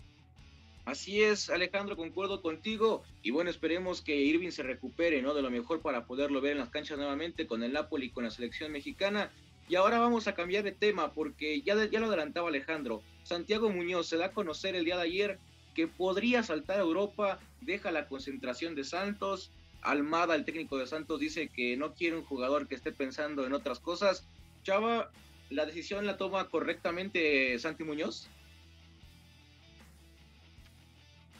Así 0.84 1.22
es, 1.22 1.50
Alejandro, 1.50 1.96
concuerdo 1.96 2.40
contigo. 2.40 3.02
Y 3.24 3.32
bueno, 3.32 3.50
esperemos 3.50 4.00
que 4.00 4.14
Irving 4.14 4.50
se 4.50 4.62
recupere, 4.62 5.22
¿no? 5.22 5.34
De 5.34 5.42
lo 5.42 5.50
mejor 5.50 5.82
para 5.82 6.06
poderlo 6.06 6.40
ver 6.40 6.52
en 6.52 6.58
las 6.58 6.70
canchas 6.70 6.98
nuevamente 6.98 7.48
con 7.48 7.64
el 7.64 7.72
Napoli 7.72 8.06
y 8.06 8.10
con 8.10 8.22
la 8.22 8.30
selección 8.30 8.70
mexicana. 8.70 9.32
Y 9.68 9.76
ahora 9.76 9.98
vamos 9.98 10.28
a 10.28 10.34
cambiar 10.34 10.62
de 10.62 10.72
tema 10.72 11.12
porque 11.12 11.62
ya, 11.62 11.74
ya 11.86 12.00
lo 12.00 12.06
adelantaba 12.06 12.48
Alejandro. 12.48 13.02
Santiago 13.22 13.70
Muñoz 13.70 14.08
se 14.08 14.16
da 14.16 14.26
a 14.26 14.32
conocer 14.32 14.76
el 14.76 14.84
día 14.84 14.96
de 14.96 15.02
ayer 15.02 15.38
que 15.74 15.88
podría 15.88 16.42
saltar 16.42 16.78
a 16.78 16.82
Europa, 16.82 17.38
deja 17.60 17.90
la 17.90 18.06
concentración 18.06 18.74
de 18.74 18.84
Santos. 18.84 19.50
Almada, 19.82 20.34
el 20.34 20.44
técnico 20.44 20.78
de 20.78 20.86
Santos, 20.86 21.20
dice 21.20 21.48
que 21.48 21.76
no 21.76 21.94
quiere 21.94 22.16
un 22.16 22.24
jugador 22.24 22.68
que 22.68 22.74
esté 22.74 22.92
pensando 22.92 23.46
en 23.46 23.52
otras 23.52 23.80
cosas. 23.80 24.26
Chava, 24.62 25.10
¿la 25.50 25.66
decisión 25.66 26.06
la 26.06 26.16
toma 26.16 26.48
correctamente 26.48 27.58
Santi 27.58 27.84
Muñoz? 27.84 28.28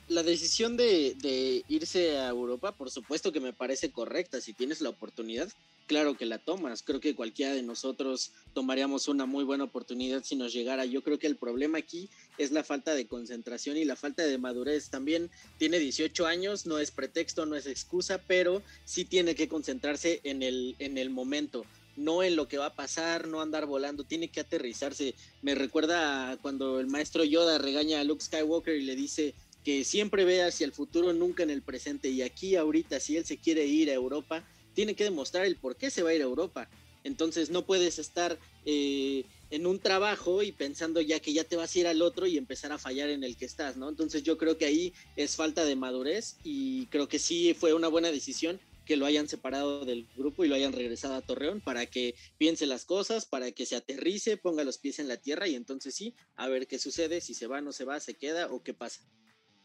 La 0.09 0.23
decisión 0.23 0.77
de, 0.77 1.65
irse 1.69 2.19
a 2.19 2.29
Europa, 2.29 2.73
por 2.73 2.91
supuesto 2.91 3.33
que 3.33 3.41
me 3.41 3.53
parece 3.53 3.91
correcta. 3.91 4.41
Si 4.41 4.53
tienes 4.53 4.81
la 4.81 4.91
oportunidad, 4.91 5.49
claro 5.87 6.17
que 6.17 6.27
la 6.27 6.39
tomas. 6.39 6.83
Creo 6.83 7.01
que 7.01 7.15
cualquiera 7.15 7.55
de 7.55 7.63
nosotros 7.63 8.33
tomaríamos 8.53 9.09
una 9.09 9.27
muy 9.27 9.45
buena 9.45 9.65
oportunidad 9.65 10.23
si 10.23 10.37
nos 10.37 10.53
llegara. 10.53 10.85
Yo 10.85 11.03
creo 11.03 11.19
que 11.19 11.27
el 11.27 11.37
problema 11.37 11.79
aquí 11.79 12.09
es 12.39 12.53
la 12.53 12.65
falta 12.65 12.95
de 12.95 13.07
concentración 13.07 13.77
y 13.77 13.85
la 13.85 13.97
falta 13.97 14.25
de 14.25 14.39
madurez. 14.39 14.91
También 14.91 15.31
tiene 15.59 15.79
18 15.79 16.27
años, 16.27 16.67
no 16.67 16.79
es 16.79 16.91
pretexto, 16.91 17.47
no 17.47 17.57
es 17.57 17.67
excusa, 17.67 18.21
pero 18.27 18.63
sí 18.85 19.05
tiene 19.05 19.35
que 19.35 19.49
concentrarse 19.49 20.21
en 20.25 20.43
el 20.43 21.11
momento 21.11 21.65
no 21.97 22.23
en 22.23 22.37
lo 22.37 22.49
que 22.49 22.59
va 22.59 22.67
a 22.67 22.75
pasar, 22.75 23.29
no 23.29 23.41
andar 23.41 23.67
volando, 23.67 24.05
tiene 24.05 24.29
que 24.29 24.41
aterrizarse. 24.41 25.15
Me 25.43 25.55
recuerda 25.55 26.37
cuando 26.43 26.81
el 26.81 26.87
maestro 26.87 27.25
Yoda 27.25 27.59
regaña 27.59 28.01
a 28.01 28.05
Luke 28.05 28.25
Skywalker 28.25 28.77
y 28.77 28.83
le 28.83 28.97
dice 28.97 29.35
que 29.65 29.83
siempre 29.85 30.25
ve 30.25 30.43
hacia 30.43 30.67
el 30.67 30.73
futuro, 30.73 31.13
nunca 31.13 31.43
en 31.43 31.51
el 31.51 31.63
presente. 31.63 32.11
Y 32.11 32.23
aquí 32.23 32.55
ahorita, 32.55 33.01
si 33.01 33.17
él 33.17 33.25
se 33.25 33.39
quiere 33.39 33.67
ir 33.67 33.91
a 33.91 33.95
Europa, 33.95 34.47
tiene 34.75 34.95
que 34.95 35.05
demostrar 35.05 35.47
el 35.47 35.57
por 35.57 35.77
qué 35.77 35.91
se 35.91 36.03
va 36.03 36.11
a 36.11 36.15
ir 36.15 36.21
a 36.21 36.25
Europa. 36.25 36.69
Entonces 37.03 37.51
no 37.51 37.67
puedes 37.67 37.99
estar 37.99 38.39
eh, 38.65 39.25
en 39.51 39.67
un 39.67 39.79
trabajo 39.79 40.43
y 40.43 40.53
pensando 40.53 41.01
ya 41.01 41.21
que 41.21 41.33
ya 41.33 41.45
te 41.45 41.57
vas 41.57 41.75
a 41.75 41.79
ir 41.79 41.87
al 41.87 42.03
otro 42.03 42.27
y 42.27 42.39
empezar 42.39 42.73
a 42.73 42.79
fallar 42.79 43.11
en 43.11 43.25
el 43.25 43.37
que 43.37 43.45
estás, 43.45 43.77
¿no? 43.77 43.89
Entonces 43.89 44.23
yo 44.23 44.39
creo 44.39 44.57
que 44.57 44.65
ahí 44.65 44.93
es 45.17 45.37
falta 45.37 45.65
de 45.65 45.77
madurez 45.77 46.37
y 46.45 46.87
creo 46.87 47.09
que 47.09 47.19
sí 47.19 47.55
fue 47.55 47.75
una 47.75 47.89
buena 47.89 48.11
decisión 48.11 48.59
que 48.87 48.97
lo 48.97 49.07
hayan 49.07 49.29
separado 49.29 49.85
del 49.85 50.07
grupo 50.17 50.45
y 50.45 50.49
lo 50.49 50.55
hayan 50.55 50.73
regresado 50.73 51.15
a 51.15 51.23
Torreón 51.23 51.61
para 51.61 51.87
que 51.87 52.15
piense 52.39 52.67
las 52.67 52.85
cosas, 52.85 53.27
para 53.27 53.53
que 53.53 53.67
se 53.67 53.77
aterrice, 53.77 54.37
ponga 54.37 54.65
los 54.65 54.79
pies 54.79 54.99
en 54.99 55.09
la 55.09 55.17
tierra 55.17 55.49
y 55.49 55.55
entonces 55.55 55.95
sí, 55.95 56.15
a 56.37 56.49
ver 56.49 56.67
qué 56.67 56.79
sucede, 56.79 57.21
si 57.21 57.35
se 57.35 57.47
va, 57.47 57.61
no 57.61 57.73
se 57.73 57.85
va, 57.85 58.01
se 58.01 58.15
queda 58.15 58.49
o 58.53 58.63
qué 58.63 58.75
pasa. 58.75 59.01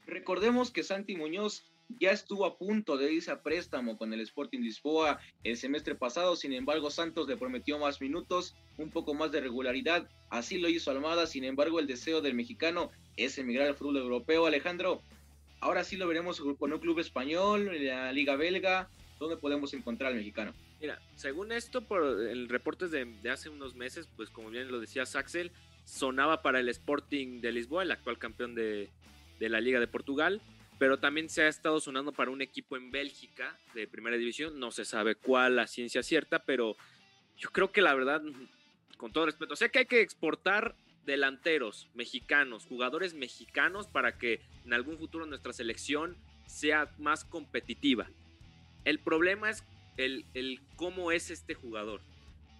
Recordemos 0.09 0.71
que 0.71 0.83
Santi 0.83 1.15
Muñoz 1.15 1.63
ya 1.99 2.11
estuvo 2.11 2.45
a 2.45 2.57
punto 2.57 2.97
de 2.97 3.13
irse 3.13 3.29
a 3.29 3.43
préstamo 3.43 3.95
con 3.95 4.11
el 4.11 4.21
Sporting 4.21 4.59
Lisboa 4.59 5.19
el 5.43 5.55
semestre 5.55 5.93
pasado, 5.93 6.35
sin 6.35 6.53
embargo 6.53 6.89
Santos 6.89 7.27
le 7.27 7.37
prometió 7.37 7.77
más 7.77 8.01
minutos, 8.01 8.55
un 8.77 8.89
poco 8.89 9.13
más 9.13 9.31
de 9.31 9.41
regularidad, 9.41 10.09
así 10.31 10.57
lo 10.57 10.67
hizo 10.67 10.89
Almada, 10.89 11.27
sin 11.27 11.43
embargo 11.43 11.79
el 11.79 11.85
deseo 11.85 12.21
del 12.21 12.33
mexicano 12.33 12.91
es 13.17 13.37
emigrar 13.37 13.67
al 13.67 13.75
fútbol 13.75 13.97
europeo, 13.97 14.47
Alejandro, 14.47 15.01
ahora 15.59 15.83
sí 15.83 15.95
lo 15.95 16.07
veremos 16.07 16.41
con 16.57 16.73
un 16.73 16.79
club 16.79 16.99
español, 16.99 17.69
la 17.79 18.11
Liga 18.11 18.35
Belga, 18.35 18.89
¿dónde 19.19 19.37
podemos 19.37 19.73
encontrar 19.75 20.11
al 20.11 20.17
mexicano? 20.17 20.53
Mira, 20.81 20.99
según 21.15 21.51
esto, 21.51 21.81
por 21.81 22.03
el 22.03 22.49
reportes 22.49 22.89
de, 22.89 23.05
de 23.05 23.29
hace 23.29 23.49
unos 23.49 23.75
meses, 23.75 24.07
pues 24.15 24.29
como 24.29 24.49
bien 24.49 24.71
lo 24.71 24.79
decía 24.79 25.05
Saxel, 25.05 25.51
sonaba 25.85 26.41
para 26.41 26.59
el 26.59 26.69
Sporting 26.69 27.41
de 27.41 27.51
Lisboa, 27.51 27.83
el 27.83 27.91
actual 27.91 28.17
campeón 28.17 28.55
de, 28.55 28.89
de 29.39 29.49
la 29.49 29.61
Liga 29.61 29.79
de 29.79 29.87
Portugal, 29.87 30.41
pero 30.77 30.99
también 30.99 31.29
se 31.29 31.41
ha 31.43 31.47
estado 31.47 31.79
sonando 31.79 32.11
para 32.11 32.31
un 32.31 32.41
equipo 32.41 32.77
en 32.77 32.91
Bélgica 32.91 33.57
de 33.73 33.87
primera 33.87 34.17
división, 34.17 34.59
no 34.59 34.71
se 34.71 34.85
sabe 34.85 35.15
cuál 35.15 35.55
la 35.55 35.67
ciencia 35.67 36.03
cierta, 36.03 36.39
pero 36.39 36.75
yo 37.37 37.49
creo 37.49 37.71
que 37.71 37.81
la 37.81 37.93
verdad, 37.93 38.21
con 38.97 39.11
todo 39.11 39.25
respeto, 39.25 39.55
sé 39.55 39.71
que 39.71 39.79
hay 39.79 39.85
que 39.85 40.01
exportar 40.01 40.75
delanteros 41.05 41.89
mexicanos, 41.95 42.65
jugadores 42.65 43.13
mexicanos 43.13 43.87
para 43.87 44.17
que 44.17 44.41
en 44.65 44.73
algún 44.73 44.97
futuro 44.97 45.25
nuestra 45.25 45.53
selección 45.53 46.15
sea 46.45 46.93
más 46.97 47.25
competitiva. 47.25 48.09
El 48.85 48.99
problema 48.99 49.49
es 49.49 49.63
el, 49.97 50.25
el 50.33 50.61
cómo 50.75 51.11
es 51.11 51.29
este 51.29 51.55
jugador. 51.55 52.01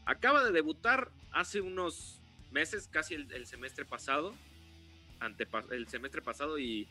Acaba 0.06 0.44
de 0.44 0.52
debutar 0.52 1.12
hace 1.32 1.62
unos 1.62 2.20
meses, 2.52 2.88
casi 2.88 3.14
el, 3.14 3.32
el 3.32 3.46
semestre 3.46 3.86
pasado, 3.86 4.34
el 5.72 5.88
semestre 5.88 6.22
pasado 6.22 6.58
y 6.58 6.88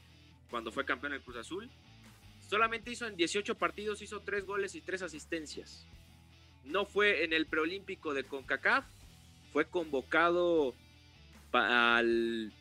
cuando 0.50 0.72
fue 0.72 0.84
campeón 0.84 1.12
del 1.12 1.22
Cruz 1.22 1.36
Azul. 1.36 1.68
Solamente 2.48 2.90
hizo 2.90 3.06
en 3.06 3.16
18 3.16 3.56
partidos, 3.56 4.00
hizo 4.00 4.20
3 4.20 4.46
goles 4.46 4.74
y 4.74 4.80
3 4.80 5.02
asistencias. 5.02 5.86
No 6.64 6.86
fue 6.86 7.24
en 7.24 7.32
el 7.32 7.46
preolímpico 7.46 8.14
de 8.14 8.24
CONCACAF, 8.24 8.84
fue 9.52 9.66
convocado 9.66 10.74
al... 11.52 12.52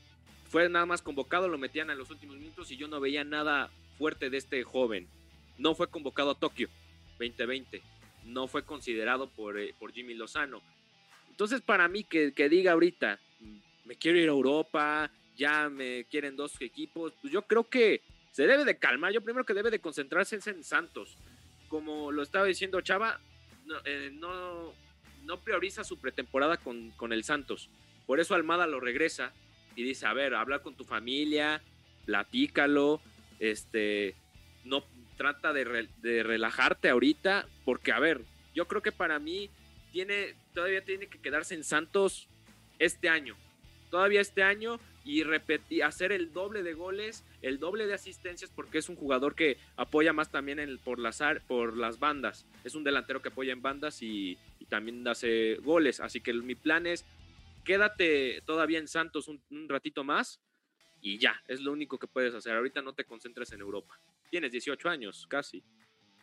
Fue 0.49 0.69
nada 0.69 0.85
más 0.85 1.01
convocado, 1.01 1.49
lo 1.49 1.57
metían 1.57 1.89
en 1.89 1.97
los 1.97 2.09
últimos 2.09 2.37
minutos 2.37 2.71
y 2.71 2.77
yo 2.77 2.87
no 2.87 3.01
veía 3.01 3.25
nada 3.25 3.69
fuerte 3.97 4.29
de 4.29 4.37
este 4.37 4.63
joven. 4.63 5.07
No 5.57 5.75
fue 5.75 5.89
convocado 5.89 6.31
a 6.31 6.39
Tokio 6.39 6.69
2020, 7.19 7.81
no 8.25 8.47
fue 8.47 8.63
considerado 8.63 9.29
por, 9.29 9.59
eh, 9.59 9.73
por 9.77 9.91
Jimmy 9.91 10.13
Lozano. 10.13 10.61
Entonces 11.29 11.61
para 11.61 11.89
mí 11.89 12.03
que, 12.03 12.33
que 12.33 12.47
diga 12.47 12.71
ahorita, 12.73 13.19
me 13.83 13.95
quiero 13.95 14.19
ir 14.19 14.29
a 14.29 14.31
Europa, 14.31 15.11
ya 15.37 15.69
me 15.69 16.05
quieren 16.05 16.35
dos 16.35 16.59
equipos, 16.59 17.13
pues 17.21 17.31
yo 17.31 17.43
creo 17.43 17.69
que 17.69 18.01
se 18.31 18.47
debe 18.47 18.65
de 18.65 18.77
calmar. 18.77 19.13
Yo 19.13 19.21
primero 19.21 19.45
que 19.45 19.53
debe 19.53 19.71
de 19.71 19.79
concentrarse 19.79 20.35
en 20.35 20.63
Santos. 20.63 21.17
Como 21.69 22.11
lo 22.11 22.23
estaba 22.23 22.45
diciendo 22.45 22.81
Chava, 22.81 23.19
no, 23.65 23.75
eh, 23.85 24.09
no, 24.13 24.73
no, 25.23 25.39
prioriza 25.41 25.83
su 25.83 25.99
pretemporada 25.99 26.57
con, 26.57 26.91
con, 26.91 27.13
el 27.13 27.23
Santos. 27.23 27.69
Por 28.05 28.19
eso 28.19 28.35
Almada 28.35 28.67
lo 28.67 28.79
regresa 28.79 29.33
y 29.75 29.83
dice, 29.83 30.05
a 30.05 30.13
ver, 30.13 30.33
habla 30.33 30.59
con 30.59 30.75
tu 30.75 30.85
familia, 30.85 31.61
platícalo, 32.05 33.01
este, 33.39 34.15
no 34.63 34.83
trata 35.17 35.51
de, 35.51 35.89
de 36.01 36.23
relajarte 36.23 36.89
ahorita, 36.89 37.47
porque 37.65 37.91
a 37.91 37.99
ver, 37.99 38.21
yo 38.55 38.67
creo 38.67 38.81
que 38.81 38.91
para 38.91 39.19
mí 39.19 39.49
tiene, 39.91 40.35
todavía 40.53 40.83
tiene 40.83 41.07
que 41.07 41.19
quedarse 41.19 41.53
en 41.53 41.63
Santos 41.63 42.27
este 42.79 43.09
año. 43.09 43.35
Todavía 43.89 44.21
este 44.21 44.43
año 44.43 44.79
y 45.07 45.23
repetir, 45.23 45.85
hacer 45.85 46.11
el 46.11 46.33
doble 46.33 46.63
de 46.63 46.73
goles, 46.73 47.23
el 47.41 47.59
doble 47.59 47.87
de 47.87 47.93
asistencias, 47.93 48.51
porque 48.53 48.79
es 48.79 48.89
un 48.89 48.97
jugador 48.97 49.35
que 49.35 49.57
apoya 49.77 50.11
más 50.11 50.29
también 50.29 50.77
por, 50.83 50.99
las, 50.99 51.23
por 51.47 51.77
las 51.77 51.97
bandas. 51.97 52.45
Es 52.65 52.75
un 52.75 52.83
delantero 52.83 53.21
que 53.21 53.29
apoya 53.29 53.53
en 53.53 53.61
bandas 53.61 54.03
y, 54.03 54.37
también 54.67 55.07
hace 55.07 55.55
goles. 55.63 56.01
Así 56.01 56.19
que 56.19 56.33
mi 56.33 56.55
plan 56.55 56.85
es, 56.85 57.05
quédate 57.63 58.41
todavía 58.45 58.79
en 58.79 58.89
Santos 58.89 59.29
un, 59.29 59.41
un, 59.49 59.69
ratito 59.69 60.03
más 60.03 60.41
y 60.99 61.17
ya, 61.19 61.41
es 61.47 61.61
lo 61.61 61.71
único 61.71 61.97
que 61.97 62.07
puedes 62.07 62.35
hacer. 62.35 62.53
Ahorita 62.57 62.81
no 62.81 62.93
te 62.93 63.05
concentres 63.05 63.53
en 63.53 63.61
Europa. 63.61 63.97
Tienes 64.29 64.51
18 64.51 64.89
años, 64.89 65.25
casi. 65.29 65.63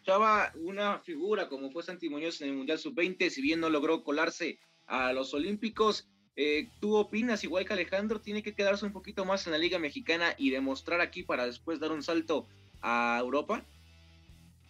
Chava, 0.03 0.53
una 0.57 0.99
figura 0.99 1.49
como 1.49 1.71
fue 1.71 1.83
Santi 1.83 2.11
Muñoz 2.11 2.43
en 2.43 2.51
el 2.51 2.57
Mundial 2.57 2.79
Sub-20, 2.79 3.31
si 3.31 3.41
bien 3.41 3.61
no 3.61 3.71
logró 3.71 4.05
colarse 4.05 4.59
a 4.87 5.15
los 5.15 5.33
Olímpicos, 5.33 6.07
eh, 6.37 6.69
¿Tú 6.81 6.97
opinas 6.97 7.45
igual 7.45 7.65
que 7.65 7.73
Alejandro? 7.73 8.21
¿Tiene 8.21 8.43
que 8.43 8.55
quedarse 8.55 8.85
un 8.85 8.93
poquito 8.93 9.25
más 9.25 9.47
en 9.47 9.53
la 9.53 9.59
Liga 9.59 9.79
Mexicana 9.79 10.35
y 10.37 10.51
demostrar 10.51 11.01
aquí 11.01 11.23
para 11.23 11.47
después 11.47 11.81
dar 11.81 11.93
un 11.93 12.03
salto 12.03 12.47
a 12.83 13.19
Europa? 13.21 13.65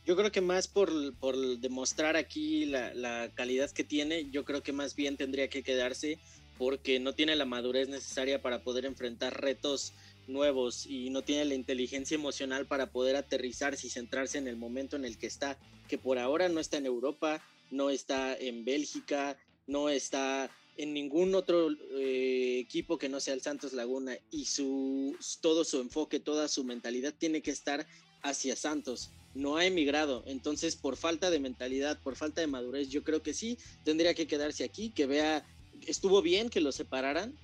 Yo 0.04 0.16
creo 0.16 0.30
que 0.30 0.42
más 0.42 0.68
por, 0.68 1.14
por 1.14 1.36
demostrar 1.58 2.16
aquí 2.16 2.66
la, 2.66 2.92
la, 2.92 3.30
calidad 3.34 3.70
que 3.70 3.84
tiene, 3.84 4.28
yo 4.30 4.44
creo 4.44 4.62
que 4.62 4.72
más 4.72 4.94
bien 4.94 5.16
tendría 5.16 5.48
que 5.48 5.62
quedarse 5.62 6.18
porque 6.58 7.00
no 7.00 7.14
tiene 7.14 7.34
la 7.36 7.46
madurez 7.46 7.88
necesaria 7.88 8.42
para 8.42 8.62
poder 8.62 8.84
enfrentar 8.84 9.40
retos 9.40 9.94
nuevos 10.26 10.86
y 10.86 11.10
no 11.10 11.22
tiene 11.22 11.46
la 11.46 11.54
inteligencia 11.54 12.14
emocional 12.14 12.66
para 12.66 12.90
poder 12.90 13.16
aterrizarse 13.16 13.86
y 13.86 13.90
centrarse 13.90 14.38
en 14.38 14.48
el 14.48 14.56
momento 14.56 14.96
en 14.96 15.04
el 15.04 15.18
que 15.18 15.26
está, 15.26 15.58
que 15.88 15.98
por 15.98 16.18
ahora 16.18 16.48
no 16.48 16.60
está 16.60 16.76
en 16.76 16.86
Europa, 16.86 17.42
no 17.70 17.90
está 17.90 18.36
en 18.36 18.64
Bélgica, 18.64 19.38
no 19.66 19.88
está 19.88 20.50
en 20.76 20.92
ningún 20.92 21.34
otro 21.34 21.70
eh, 21.70 22.58
equipo 22.60 22.98
que 22.98 23.08
no 23.08 23.20
sea 23.20 23.34
el 23.34 23.42
Santos 23.42 23.72
Laguna 23.72 24.16
y 24.30 24.46
su 24.46 25.16
todo 25.40 25.64
su 25.64 25.80
enfoque, 25.80 26.20
toda 26.20 26.48
su 26.48 26.64
mentalidad 26.64 27.14
tiene 27.16 27.42
que 27.42 27.50
estar 27.50 27.86
hacia 28.22 28.56
Santos. 28.56 29.10
No 29.34 29.56
ha 29.56 29.66
emigrado, 29.66 30.22
entonces 30.26 30.76
por 30.76 30.96
falta 30.96 31.30
de 31.30 31.40
mentalidad, 31.40 32.00
por 32.02 32.16
falta 32.16 32.40
de 32.40 32.46
madurez, 32.46 32.88
yo 32.88 33.02
creo 33.02 33.22
que 33.22 33.34
sí 33.34 33.58
tendría 33.84 34.14
que 34.14 34.26
quedarse 34.26 34.64
aquí, 34.64 34.90
que 34.90 35.06
vea, 35.06 35.46
estuvo 35.86 36.22
bien 36.22 36.48
que 36.48 36.60
lo 36.60 36.72
separaran 36.72 37.36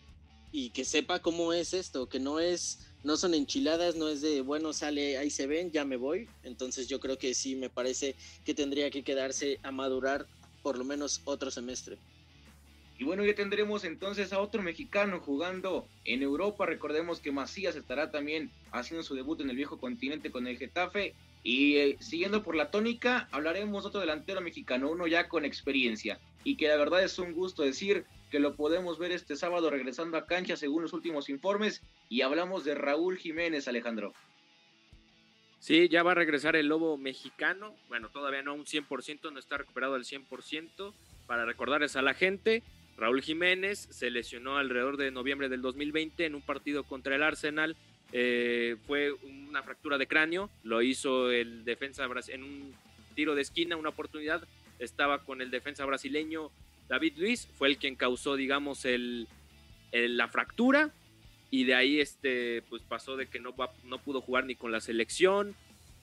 y 0.52 0.70
que 0.70 0.84
sepa 0.84 1.20
cómo 1.20 1.52
es 1.52 1.74
esto, 1.74 2.08
que 2.08 2.18
no 2.18 2.40
es, 2.40 2.78
no 3.04 3.16
son 3.16 3.34
enchiladas, 3.34 3.96
no 3.96 4.08
es 4.08 4.20
de 4.20 4.40
bueno 4.40 4.72
sale 4.72 5.18
ahí 5.18 5.30
se 5.30 5.46
ven, 5.46 5.70
ya 5.70 5.84
me 5.84 5.96
voy. 5.96 6.28
Entonces 6.42 6.88
yo 6.88 6.98
creo 6.98 7.18
que 7.18 7.34
sí 7.34 7.54
me 7.56 7.70
parece 7.70 8.16
que 8.44 8.54
tendría 8.54 8.90
que 8.90 9.02
quedarse 9.04 9.58
a 9.62 9.70
madurar 9.70 10.26
por 10.62 10.78
lo 10.78 10.84
menos 10.84 11.22
otro 11.24 11.50
semestre. 11.50 11.98
Y 13.00 13.04
bueno, 13.04 13.24
ya 13.24 13.34
tendremos 13.34 13.84
entonces 13.84 14.30
a 14.34 14.40
otro 14.40 14.60
mexicano 14.62 15.20
jugando 15.20 15.88
en 16.04 16.22
Europa. 16.22 16.66
Recordemos 16.66 17.18
que 17.18 17.32
Macías 17.32 17.74
estará 17.74 18.10
también 18.10 18.50
haciendo 18.72 19.02
su 19.02 19.14
debut 19.14 19.40
en 19.40 19.48
el 19.48 19.56
viejo 19.56 19.78
continente 19.78 20.30
con 20.30 20.46
el 20.46 20.58
Getafe. 20.58 21.14
Y 21.42 21.76
eh, 21.76 21.96
siguiendo 22.00 22.42
por 22.42 22.56
la 22.56 22.70
tónica, 22.70 23.26
hablaremos 23.32 23.84
de 23.84 23.88
otro 23.88 24.02
delantero 24.02 24.42
mexicano, 24.42 24.90
uno 24.90 25.06
ya 25.06 25.28
con 25.28 25.46
experiencia. 25.46 26.20
Y 26.44 26.58
que 26.58 26.68
la 26.68 26.76
verdad 26.76 27.02
es 27.02 27.18
un 27.18 27.32
gusto 27.32 27.62
decir 27.62 28.04
que 28.30 28.38
lo 28.38 28.54
podemos 28.54 28.98
ver 28.98 29.12
este 29.12 29.34
sábado 29.34 29.70
regresando 29.70 30.18
a 30.18 30.26
cancha 30.26 30.58
según 30.58 30.82
los 30.82 30.92
últimos 30.92 31.30
informes. 31.30 31.82
Y 32.10 32.20
hablamos 32.20 32.66
de 32.66 32.74
Raúl 32.74 33.16
Jiménez, 33.16 33.66
Alejandro. 33.66 34.12
Sí, 35.58 35.88
ya 35.88 36.02
va 36.02 36.12
a 36.12 36.16
regresar 36.16 36.54
el 36.54 36.66
lobo 36.66 36.98
mexicano. 36.98 37.74
Bueno, 37.88 38.10
todavía 38.10 38.42
no 38.42 38.52
un 38.52 38.66
100%, 38.66 39.32
no 39.32 39.38
está 39.38 39.56
recuperado 39.56 39.94
al 39.94 40.04
100%. 40.04 40.92
Para 41.26 41.46
recordarles 41.46 41.96
a 41.96 42.02
la 42.02 42.12
gente, 42.12 42.62
Raúl 43.00 43.22
Jiménez 43.22 43.88
se 43.90 44.10
lesionó 44.10 44.58
alrededor 44.58 44.98
de 44.98 45.10
noviembre 45.10 45.48
del 45.48 45.62
2020 45.62 46.26
en 46.26 46.34
un 46.34 46.42
partido 46.42 46.84
contra 46.84 47.16
el 47.16 47.22
Arsenal 47.22 47.74
eh, 48.12 48.76
fue 48.86 49.12
una 49.12 49.62
fractura 49.62 49.96
de 49.96 50.06
cráneo, 50.06 50.50
lo 50.64 50.82
hizo 50.82 51.30
el 51.30 51.64
defensa 51.64 52.06
en 52.28 52.42
un 52.42 52.74
tiro 53.14 53.34
de 53.34 53.42
esquina, 53.42 53.76
una 53.76 53.90
oportunidad, 53.90 54.46
estaba 54.78 55.24
con 55.24 55.40
el 55.40 55.50
defensa 55.50 55.84
brasileño 55.86 56.50
David 56.88 57.14
Luis, 57.16 57.48
fue 57.56 57.68
el 57.68 57.78
quien 57.78 57.96
causó, 57.96 58.36
digamos, 58.36 58.84
la 59.92 60.28
fractura 60.28 60.92
y 61.50 61.64
de 61.64 61.74
ahí 61.74 62.00
este, 62.00 62.62
pues 62.68 62.82
pasó 62.82 63.16
de 63.16 63.28
que 63.28 63.40
no, 63.40 63.54
no 63.84 63.98
pudo 63.98 64.20
jugar 64.20 64.44
ni 64.44 64.56
con 64.56 64.72
la 64.72 64.80
selección, 64.80 65.54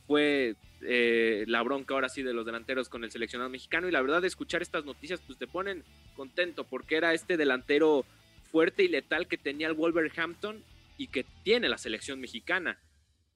fue 0.08 0.56
eh, 0.82 1.44
la 1.48 1.62
bronca 1.62 1.94
ahora 1.94 2.10
sí 2.10 2.24
de 2.24 2.34
los 2.34 2.46
delanteros 2.46 2.90
con 2.90 3.04
el 3.04 3.12
seleccionado 3.12 3.50
mexicano 3.50 3.88
y 3.88 3.92
la 3.92 4.02
verdad 4.02 4.22
de 4.22 4.28
escuchar 4.28 4.62
estas 4.62 4.86
noticias 4.86 5.22
pues 5.26 5.38
te 5.38 5.48
ponen 5.48 5.84
contento 6.16 6.64
porque 6.64 6.96
era 6.96 7.14
este 7.14 7.36
delantero 7.36 8.06
fuerte 8.52 8.84
y 8.84 8.88
letal 8.88 9.28
que 9.28 9.38
tenía 9.38 9.68
el 9.68 9.74
Wolverhampton 9.74 10.64
y 10.98 11.08
que 11.08 11.26
tiene 11.44 11.70
la 11.70 11.78
selección 11.78 12.20
mexicana. 12.20 12.80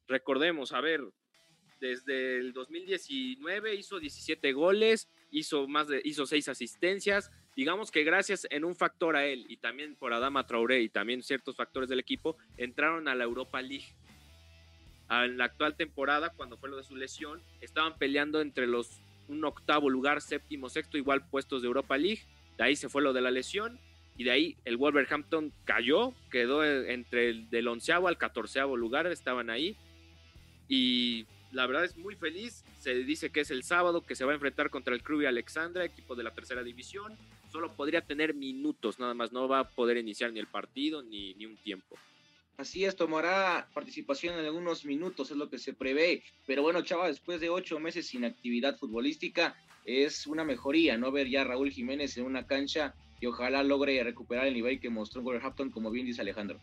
Recordemos, 0.08 0.72
a 0.72 0.82
ver, 0.82 1.02
desde 1.80 2.38
el 2.38 2.54
2019 2.54 3.76
hizo 3.76 4.00
17 4.00 4.54
goles, 4.54 5.10
hizo 5.32 5.68
más 5.68 5.88
de 5.88 6.02
hizo 6.04 6.26
6 6.26 6.48
asistencias. 6.50 7.32
Digamos 7.56 7.92
que 7.92 8.04
gracias 8.04 8.48
en 8.50 8.64
un 8.64 8.76
factor 8.76 9.16
a 9.16 9.26
él 9.26 9.46
y 9.50 9.58
también 9.58 9.96
por 9.96 10.14
Adama 10.14 10.48
Traoré 10.48 10.82
y 10.82 10.90
también 10.90 11.22
ciertos 11.22 11.56
factores 11.56 11.90
del 11.90 12.00
equipo 12.00 12.38
entraron 12.58 13.08
a 13.08 13.16
la 13.16 13.26
Europa 13.26 13.62
League. 13.62 13.96
En 15.12 15.38
la 15.38 15.46
actual 15.46 15.76
temporada, 15.76 16.30
cuando 16.30 16.58
fue 16.58 16.70
lo 16.70 16.78
de 16.78 16.84
su 16.84 16.96
lesión, 16.96 17.42
estaban 17.60 17.98
peleando 17.98 18.42
entre 18.42 18.66
los 18.66 19.02
un 19.28 19.44
octavo 19.46 19.90
lugar, 19.90 20.22
séptimo, 20.22 20.70
sexto, 20.70 20.98
igual 20.98 21.26
puestos 21.28 21.62
de 21.62 21.68
Europa 21.68 21.98
League. 21.98 22.22
De 22.58 22.64
ahí 22.64 22.76
se 22.76 22.90
fue 22.90 23.02
lo 23.02 23.14
de 23.14 23.22
la 23.22 23.32
lesión 23.32 23.80
y 24.18 24.24
de 24.24 24.32
ahí 24.32 24.58
el 24.66 24.78
Wolverhampton 24.78 25.54
cayó, 25.66 26.14
quedó 26.30 26.64
entre 26.64 27.30
el 27.52 27.68
onceavo 27.68 28.08
al 28.08 28.18
catorceavo 28.18 28.76
lugar, 28.78 29.08
estaban 29.08 29.50
ahí 29.50 29.76
y 30.68 31.26
la 31.52 31.66
verdad 31.68 31.84
es 31.84 31.98
muy 31.98 32.16
feliz, 32.16 32.64
se 32.80 32.94
dice 32.94 33.30
que 33.30 33.42
es 33.42 33.52
el 33.52 33.64
sábado 33.64 34.02
que 34.06 34.16
se 34.16 34.24
va 34.24 34.32
a 34.32 34.36
enfrentar 34.36 34.70
contra 34.70 34.96
el 34.96 35.04
Crew 35.04 35.22
y 35.22 35.26
Alexandra, 35.26 35.84
equipo 35.84 36.16
de 36.16 36.24
la 36.24 36.32
tercera 36.32 36.64
división, 36.64 37.18
solo 37.52 37.74
podría 37.74 38.02
tener 38.02 38.34
minutos 38.34 39.00
nada 39.00 39.14
más, 39.14 39.34
no 39.34 39.48
va 39.48 39.60
a 39.60 39.70
poder 39.70 39.98
iniciar 39.98 40.32
ni 40.32 40.40
el 40.40 40.48
partido 40.48 41.02
ni, 41.02 41.34
ni 41.34 41.46
un 41.46 41.58
tiempo. 41.58 41.98
Así 42.58 42.86
es, 42.86 42.96
tomará 42.96 43.70
participación 43.74 44.38
en 44.38 44.46
algunos 44.46 44.86
minutos, 44.86 45.32
es 45.32 45.38
lo 45.38 45.50
que 45.50 45.58
se 45.58 45.74
prevé. 45.74 46.24
Pero 46.46 46.62
bueno, 46.62 46.84
Chava, 46.84 47.08
después 47.08 47.42
de 47.42 47.50
ocho 47.50 47.80
meses 47.80 48.08
sin 48.08 48.24
actividad 48.24 48.78
futbolística, 48.78 49.56
es 49.86 50.28
una 50.28 50.44
mejoría, 50.44 50.98
¿no? 50.98 51.12
Ver 51.12 51.28
ya 51.28 51.44
Raúl 51.44 51.72
Jiménez 51.72 52.16
en 52.18 52.26
una 52.26 52.46
cancha 52.46 52.94
y 53.20 53.26
ojalá 53.26 53.64
logre 53.64 54.04
recuperar 54.04 54.48
el 54.48 54.54
nivel 54.54 54.80
que 54.80 54.90
mostró 54.90 55.22
Wolverhampton, 55.22 55.72
como 55.72 55.92
bien 55.92 56.06
dice 56.06 56.22
Alejandro. 56.22 56.60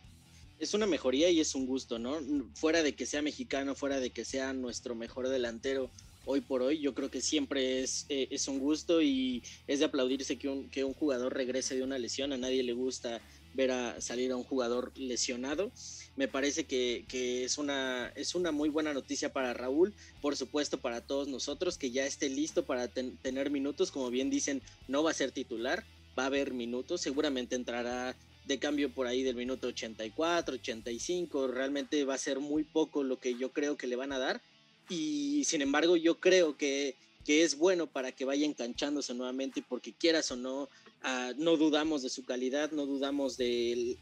Es 0.59 0.75
una 0.75 0.87
mejoría 0.87 1.31
y 1.31 1.41
es 1.41 1.55
un 1.55 1.67
gusto, 1.67 1.99
¿no? 1.99 2.19
Fuera 2.55 2.83
de 2.83 2.95
que 2.95 3.07
sea 3.07 3.23
mexicano, 3.23 3.75
fuera 3.75 4.01
de 4.01 4.11
que 4.11 4.25
sea 4.25 4.53
nuestro 4.53 4.95
mejor 4.97 5.29
delantero 5.29 5.91
hoy 6.25 6.43
por 6.43 6.61
hoy, 6.63 6.79
yo 6.79 6.95
creo 6.95 7.11
que 7.11 7.23
siempre 7.23 7.81
es, 7.81 8.05
eh, 8.11 8.29
es 8.31 8.49
un 8.49 8.59
gusto 8.59 9.01
y 9.01 9.43
es 9.67 9.79
de 9.79 9.87
aplaudirse 9.87 10.37
que 10.37 10.49
un, 10.49 10.69
que 10.69 10.85
un 10.85 10.93
jugador 10.93 11.33
regrese 11.33 11.75
de 11.75 11.83
una 11.83 11.99
lesión. 11.99 12.33
A 12.33 12.37
nadie 12.37 12.63
le 12.63 12.75
gusta 12.75 13.23
ver 13.59 13.73
a 13.73 14.01
salir 14.01 14.31
a 14.31 14.37
un 14.37 14.45
jugador 14.45 14.93
lesionado. 14.95 15.73
Me 16.15 16.29
parece 16.29 16.65
que, 16.65 17.05
es, 17.45 17.59
una, 17.59 18.13
es 18.15 18.37
una 18.37 18.53
muy 18.53 18.69
buena 18.69 18.95
noticia 18.95 19.33
para 19.33 19.53
Raúl, 19.53 19.93
por 20.23 20.37
supuesto 20.37 20.79
para 20.79 21.01
todos 21.01 21.27
nosotros, 21.27 21.77
que 21.77 21.91
ya 21.91 22.07
esté 22.07 22.29
listo 22.29 22.65
para 22.65 22.87
tener 22.87 23.51
minutos. 23.51 23.91
Como 23.91 24.11
bien 24.11 24.31
dicen, 24.31 24.63
no 24.87 25.03
va 25.03 25.11
a 25.11 25.15
ser 25.15 25.33
titular, 25.33 25.85
va 26.17 26.23
a 26.23 26.27
haber 26.27 26.55
minutos, 26.55 27.01
seguramente 27.01 27.57
entrará 27.57 28.17
de 28.47 28.59
cambio 28.61 28.95
por 28.95 29.09
ahí 29.09 29.25
del 29.25 29.35
minuto 29.35 29.67
84, 29.67 30.55
85, 30.55 31.49
realmente 31.49 32.05
va 32.05 32.15
a 32.15 32.19
ser 32.19 32.39
muy 32.39 32.63
poco 32.63 33.03
lo 33.03 33.19
que 33.19 33.35
yo 33.35 33.53
creo 33.53 33.77
que 33.77 33.89
le 33.89 33.97
van 33.97 34.13
a 34.13 34.19
dar 34.19 34.41
y 34.89 35.45
sin 35.45 35.61
embargo 35.61 35.99
yo 35.99 36.19
creo 36.19 36.57
que, 36.57 36.97
que 37.27 37.43
es 37.43 37.59
bueno 37.59 37.87
para 37.89 38.13
que 38.13 38.25
vaya 38.25 38.47
enganchándose 38.47 39.13
nuevamente 39.13 39.63
porque 39.69 39.93
quieras 39.93 40.31
o 40.31 40.37
no, 40.37 40.71
ah, 41.03 41.33
no 41.37 41.57
dudamos 41.57 42.03
de 42.03 42.09
su 42.09 42.25
calidad, 42.25 42.71
no 42.73 42.87
dudamos 42.87 43.37
del 43.37 43.99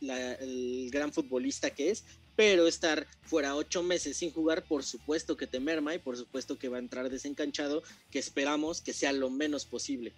gran 0.91 1.13
futbolista 1.13 1.71
que 1.71 1.91
es, 1.91 2.05
pero 2.37 2.67
estar 2.67 3.07
fuera 3.23 3.57
ocho 3.57 3.83
meses 3.83 4.19
sin 4.19 4.31
jugar, 4.31 4.63
por 4.65 4.85
supuesto 4.85 5.37
que 5.37 5.47
te 5.47 5.59
merma 5.59 5.95
y 5.95 5.99
por 5.99 6.17
supuesto 6.17 6.59
que 6.59 6.69
va 6.69 6.77
a 6.77 6.81
entrar 6.81 7.09
desencanchado, 7.09 7.83
que 8.11 8.19
esperamos 8.19 8.83
que 8.83 8.93
sea 8.93 9.13
lo 9.13 9.31
menos 9.31 9.65
posible. 9.65 10.13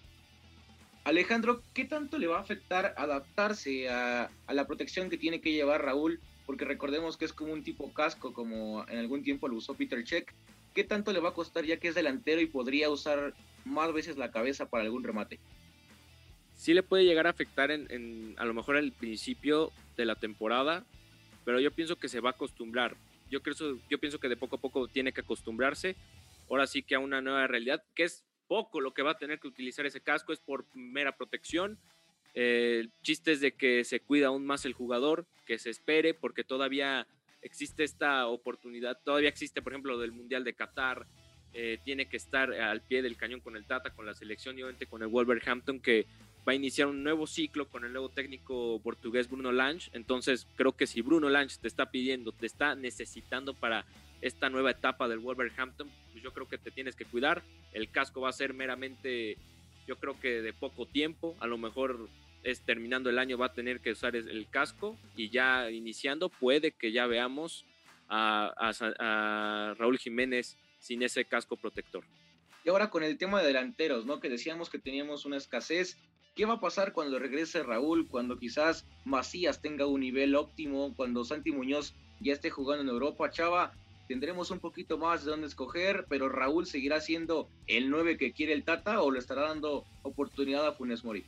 Alejandro, 1.04 1.62
¿qué 1.72 1.84
tanto 1.84 2.18
le 2.18 2.26
va 2.26 2.36
a 2.36 2.42
afectar 2.42 2.92
adaptarse 2.98 3.88
a, 3.88 4.30
la 4.52 4.66
protección 4.66 5.08
que 5.08 5.16
tiene 5.16 5.40
que 5.40 5.52
llevar 5.52 5.82
Raúl? 5.82 6.20
Porque 6.44 6.66
recordemos 6.66 7.16
que 7.16 7.24
es 7.24 7.32
como 7.32 7.52
un 7.52 7.62
tipo 7.62 7.92
casco, 7.94 8.34
como 8.34 8.86
en 8.88 8.98
algún 8.98 9.22
tiempo 9.22 9.48
lo 9.48 9.56
usó 9.56 9.74
Peter 9.74 10.04
Check. 10.04 10.34
¿Qué 10.74 10.84
tanto 10.84 11.12
le 11.12 11.20
va 11.20 11.30
a 11.30 11.34
costar 11.34 11.64
ya 11.64 11.78
que 11.78 11.88
es 11.88 11.94
delantero 11.94 12.40
y 12.42 12.46
podría 12.46 12.90
usar 12.90 13.32
más 13.64 13.92
veces 13.92 14.18
la 14.18 14.30
cabeza 14.30 14.68
para 14.68 14.84
algún 14.84 15.02
remate? 15.02 15.40
Sí 16.58 16.74
le 16.74 16.82
puede 16.82 17.04
llegar 17.04 17.28
a 17.28 17.30
afectar 17.30 17.70
en, 17.70 18.34
a 18.36 18.44
lo 18.44 18.52
mejor 18.52 18.76
al 18.76 18.90
principio 18.90 19.70
de 19.96 20.04
la 20.04 20.16
temporada, 20.16 20.84
pero 21.44 21.60
yo 21.60 21.70
pienso 21.70 21.96
que 21.96 22.08
se 22.08 22.18
va 22.18 22.30
a 22.30 22.32
acostumbrar. 22.32 22.96
Yo, 23.30 23.42
creo, 23.42 23.54
yo 23.88 23.98
pienso 23.98 24.18
que 24.18 24.28
de 24.28 24.36
poco 24.36 24.56
a 24.56 24.60
poco 24.60 24.88
tiene 24.88 25.12
que 25.12 25.20
acostumbrarse. 25.20 25.94
Ahora 26.50 26.66
sí 26.66 26.82
que 26.82 26.96
a 26.96 26.98
una 26.98 27.20
nueva 27.20 27.46
realidad, 27.46 27.84
que 27.94 28.02
es 28.02 28.24
poco 28.48 28.80
lo 28.80 28.92
que 28.92 29.02
va 29.02 29.12
a 29.12 29.18
tener 29.18 29.38
que 29.38 29.46
utilizar 29.46 29.86
ese 29.86 30.00
casco, 30.00 30.32
es 30.32 30.40
por 30.40 30.64
mera 30.74 31.16
protección. 31.16 31.78
Eh, 32.34 32.78
el 32.80 32.90
chiste 33.02 33.32
es 33.32 33.40
de 33.40 33.52
que 33.52 33.84
se 33.84 34.00
cuida 34.00 34.26
aún 34.26 34.44
más 34.44 34.64
el 34.64 34.72
jugador, 34.72 35.26
que 35.46 35.60
se 35.60 35.70
espere, 35.70 36.12
porque 36.12 36.42
todavía 36.42 37.06
existe 37.40 37.84
esta 37.84 38.26
oportunidad, 38.26 38.98
todavía 39.04 39.28
existe, 39.28 39.62
por 39.62 39.72
ejemplo, 39.72 39.96
del 39.96 40.10
Mundial 40.10 40.42
de 40.42 40.54
Qatar, 40.54 41.06
eh, 41.54 41.78
tiene 41.84 42.06
que 42.06 42.16
estar 42.16 42.52
al 42.52 42.82
pie 42.82 43.00
del 43.00 43.16
cañón 43.16 43.40
con 43.40 43.56
el 43.56 43.64
Tata, 43.64 43.90
con 43.90 44.06
la 44.06 44.14
selección 44.14 44.58
y 44.58 44.62
obviamente 44.62 44.86
con 44.86 45.02
el 45.02 45.08
Wolverhampton, 45.08 45.80
que 45.80 46.06
va 46.48 46.52
a 46.52 46.54
iniciar 46.54 46.88
un 46.88 47.02
nuevo 47.02 47.26
ciclo 47.26 47.68
con 47.68 47.84
el 47.84 47.92
nuevo 47.92 48.08
técnico 48.08 48.80
portugués 48.82 49.28
Bruno 49.28 49.52
Lange. 49.52 49.90
Entonces, 49.92 50.46
creo 50.56 50.72
que 50.72 50.86
si 50.86 51.02
Bruno 51.02 51.28
Lange 51.28 51.56
te 51.60 51.68
está 51.68 51.90
pidiendo, 51.90 52.32
te 52.32 52.46
está 52.46 52.74
necesitando 52.74 53.52
para 53.52 53.84
esta 54.22 54.48
nueva 54.48 54.70
etapa 54.70 55.08
del 55.08 55.18
Wolverhampton, 55.18 55.90
pues 56.10 56.24
yo 56.24 56.32
creo 56.32 56.48
que 56.48 56.56
te 56.56 56.70
tienes 56.70 56.96
que 56.96 57.04
cuidar. 57.04 57.42
El 57.72 57.90
casco 57.90 58.22
va 58.22 58.30
a 58.30 58.32
ser 58.32 58.54
meramente, 58.54 59.36
yo 59.86 59.96
creo 59.96 60.18
que 60.18 60.40
de 60.40 60.54
poco 60.54 60.86
tiempo, 60.86 61.36
a 61.40 61.46
lo 61.46 61.58
mejor 61.58 62.08
es 62.42 62.62
terminando 62.62 63.10
el 63.10 63.18
año 63.18 63.36
va 63.36 63.46
a 63.46 63.52
tener 63.52 63.80
que 63.80 63.90
usar 63.92 64.16
el 64.16 64.46
casco 64.48 64.96
y 65.16 65.28
ya 65.28 65.70
iniciando 65.70 66.30
puede 66.30 66.72
que 66.72 66.92
ya 66.92 67.06
veamos 67.06 67.66
a, 68.08 68.72
a, 68.98 69.74
Raúl 69.78 69.98
Jiménez 69.98 70.56
sin 70.78 71.02
ese 71.02 71.24
casco 71.24 71.56
protector. 71.56 72.04
Y 72.64 72.70
ahora 72.70 72.90
con 72.90 73.02
el 73.02 73.18
tema 73.18 73.40
de 73.40 73.48
delanteros, 73.48 74.06
¿no? 74.06 74.20
Que 74.20 74.28
decíamos 74.28 74.70
que 74.70 74.78
teníamos 74.78 75.24
una 75.24 75.36
escasez. 75.36 75.98
¿Qué 76.38 76.44
va 76.44 76.54
a 76.54 76.60
pasar 76.60 76.92
cuando 76.92 77.18
regrese 77.18 77.64
Raúl? 77.64 78.06
Cuando 78.06 78.38
quizás 78.38 78.84
Macías 79.04 79.60
tenga 79.60 79.86
un 79.86 79.98
nivel 79.98 80.36
óptimo, 80.36 80.94
cuando 80.94 81.24
Santi 81.24 81.50
Muñoz 81.50 81.94
ya 82.20 82.32
esté 82.32 82.48
jugando 82.48 82.84
en 82.84 82.90
Europa, 82.90 83.28
Chava, 83.32 83.72
tendremos 84.06 84.52
un 84.52 84.60
poquito 84.60 84.98
más 84.98 85.24
de 85.24 85.32
dónde 85.32 85.48
escoger, 85.48 86.06
pero 86.08 86.28
Raúl 86.28 86.68
seguirá 86.68 87.00
siendo 87.00 87.48
el 87.66 87.90
9 87.90 88.16
que 88.18 88.32
quiere 88.32 88.52
el 88.52 88.62
Tata 88.62 89.02
o 89.02 89.10
le 89.10 89.18
estará 89.18 89.48
dando 89.48 89.84
oportunidad 90.04 90.64
a 90.64 90.74
Funes 90.74 91.02
Mori. 91.02 91.24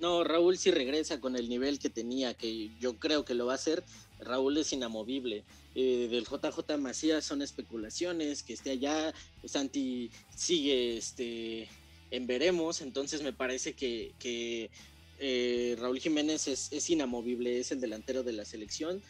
No, 0.00 0.24
Raúl 0.24 0.58
sí 0.58 0.72
regresa 0.72 1.20
con 1.20 1.36
el 1.36 1.48
nivel 1.48 1.78
que 1.78 1.88
tenía, 1.88 2.34
que 2.34 2.76
yo 2.80 2.98
creo 2.98 3.24
que 3.24 3.34
lo 3.34 3.46
va 3.46 3.52
a 3.52 3.62
hacer. 3.62 3.84
Raúl 4.18 4.56
es 4.56 4.72
inamovible. 4.72 5.44
Eh, 5.76 6.08
del 6.10 6.24
JJ 6.24 6.78
Macías 6.78 7.24
son 7.24 7.42
especulaciones, 7.42 8.42
que 8.42 8.54
esté 8.54 8.72
allá, 8.72 9.14
Santi 9.44 10.10
sigue 10.34 10.96
este, 10.96 11.68
en 12.10 12.26
veremos, 12.26 12.80
entonces 12.80 13.22
me 13.22 13.32
parece 13.32 13.74
que, 13.74 14.12
que 14.18 14.70
eh, 15.18 15.76
Raúl 15.78 15.98
Jiménez 15.98 16.48
es, 16.48 16.72
es 16.72 16.88
inamovible, 16.90 17.58
es 17.58 17.72
el 17.72 17.80
delantero 17.80 18.22
de 18.22 18.32
la 18.32 18.44
selección, 18.44 19.02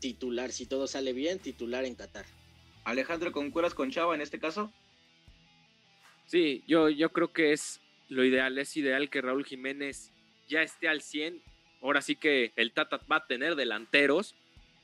titular, 0.00 0.52
si 0.52 0.66
todo 0.66 0.86
sale 0.86 1.12
bien, 1.12 1.38
titular 1.38 1.84
en 1.84 1.94
Qatar. 1.94 2.26
Alejandro, 2.84 3.32
¿concuerdas 3.32 3.74
con 3.74 3.90
Chava 3.90 4.14
en 4.14 4.20
este 4.20 4.38
caso? 4.38 4.72
Sí, 6.26 6.62
yo, 6.66 6.88
yo 6.88 7.10
creo 7.10 7.32
que 7.32 7.52
es 7.52 7.80
lo 8.08 8.24
ideal, 8.24 8.56
es 8.58 8.76
ideal 8.76 9.10
que 9.10 9.20
Raúl 9.20 9.44
Jiménez 9.44 10.12
ya 10.48 10.62
esté 10.62 10.88
al 10.88 11.00
100. 11.00 11.42
Ahora 11.82 12.02
sí 12.02 12.16
que 12.16 12.52
el 12.56 12.72
Tata 12.72 13.00
va 13.10 13.16
a 13.16 13.26
tener 13.26 13.54
delanteros 13.54 14.34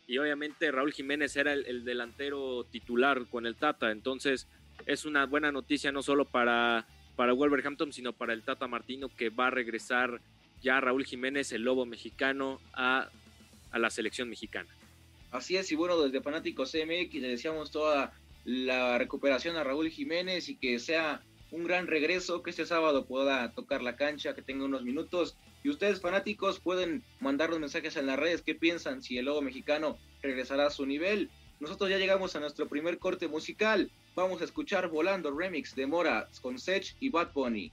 y 0.06 0.18
obviamente 0.18 0.70
Raúl 0.70 0.92
Jiménez 0.92 1.36
era 1.36 1.52
el, 1.52 1.84
delantero 1.84 2.64
titular 2.64 3.26
con 3.26 3.46
el 3.46 3.56
Tata, 3.56 3.90
entonces 3.90 4.46
es 4.86 5.04
una 5.04 5.26
buena 5.26 5.50
noticia 5.50 5.90
no 5.90 6.02
solo 6.02 6.24
para, 6.24 6.86
para 7.16 7.32
Wolverhampton, 7.32 7.92
sino 7.92 8.12
para 8.12 8.32
el 8.32 8.42
Tata 8.42 8.68
Martino 8.68 9.08
que 9.08 9.30
va 9.30 9.48
a 9.48 9.50
regresar 9.50 10.20
ya 10.62 10.80
Raúl 10.80 11.04
Jiménez, 11.04 11.52
el 11.52 11.62
lobo 11.62 11.86
mexicano, 11.86 12.60
a, 12.72 13.08
a 13.72 13.78
la 13.78 13.90
selección 13.90 14.28
mexicana. 14.28 14.68
Así 15.30 15.56
es, 15.56 15.70
y 15.72 15.74
bueno, 15.74 16.00
desde 16.00 16.22
Fanáticos 16.22 16.72
CMX 16.72 17.14
le 17.14 17.28
deseamos 17.28 17.70
toda 17.70 18.12
la 18.44 18.96
recuperación 18.96 19.56
a 19.56 19.64
Raúl 19.64 19.90
Jiménez 19.90 20.48
y 20.48 20.56
que 20.56 20.78
sea 20.78 21.22
un 21.50 21.64
gran 21.64 21.86
regreso, 21.86 22.42
que 22.42 22.50
este 22.50 22.66
sábado 22.66 23.06
pueda 23.06 23.52
tocar 23.52 23.82
la 23.82 23.96
cancha, 23.96 24.34
que 24.34 24.42
tenga 24.42 24.64
unos 24.64 24.82
minutos. 24.82 25.36
Y 25.62 25.68
ustedes 25.68 26.00
fanáticos 26.00 26.60
pueden 26.60 27.02
mandar 27.20 27.50
los 27.50 27.58
mensajes 27.58 27.96
en 27.96 28.06
las 28.06 28.18
redes, 28.18 28.42
qué 28.42 28.54
piensan, 28.54 29.02
si 29.02 29.18
el 29.18 29.24
lobo 29.24 29.42
mexicano 29.42 29.98
regresará 30.22 30.66
a 30.66 30.70
su 30.70 30.86
nivel. 30.86 31.30
nosotros 31.60 31.90
ya 31.90 31.98
llegamos 31.98 32.36
a 32.36 32.40
nuestro 32.40 32.68
primer 32.68 32.98
corte 32.98 33.28
musical. 33.28 33.90
Vamos 34.16 34.40
a 34.40 34.44
escuchar 34.44 34.88
Volando 34.88 35.30
Remix 35.30 35.74
de 35.74 35.86
Mora 35.86 36.26
con 36.40 36.58
Sech 36.58 36.96
y 37.00 37.10
Bad 37.10 37.28
Bunny. 37.34 37.70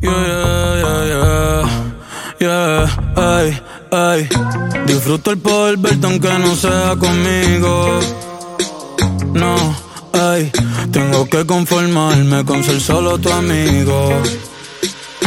Yeah, 0.00 1.04
yeah, 1.10 1.66
yeah, 2.40 3.12
ay, 3.16 3.62
ay. 3.90 4.28
Disfruto 4.86 5.30
el 5.32 5.38
poder 5.40 5.76
verte 5.76 6.06
aunque 6.06 6.38
no 6.38 6.56
sea 6.56 6.96
conmigo. 6.98 8.00
No, 9.34 9.76
ay, 10.14 10.50
tengo 10.90 11.28
que 11.28 11.44
conformarme 11.44 12.46
con 12.46 12.64
ser 12.64 12.80
solo 12.80 13.18
tu 13.18 13.30
amigo. 13.30 14.08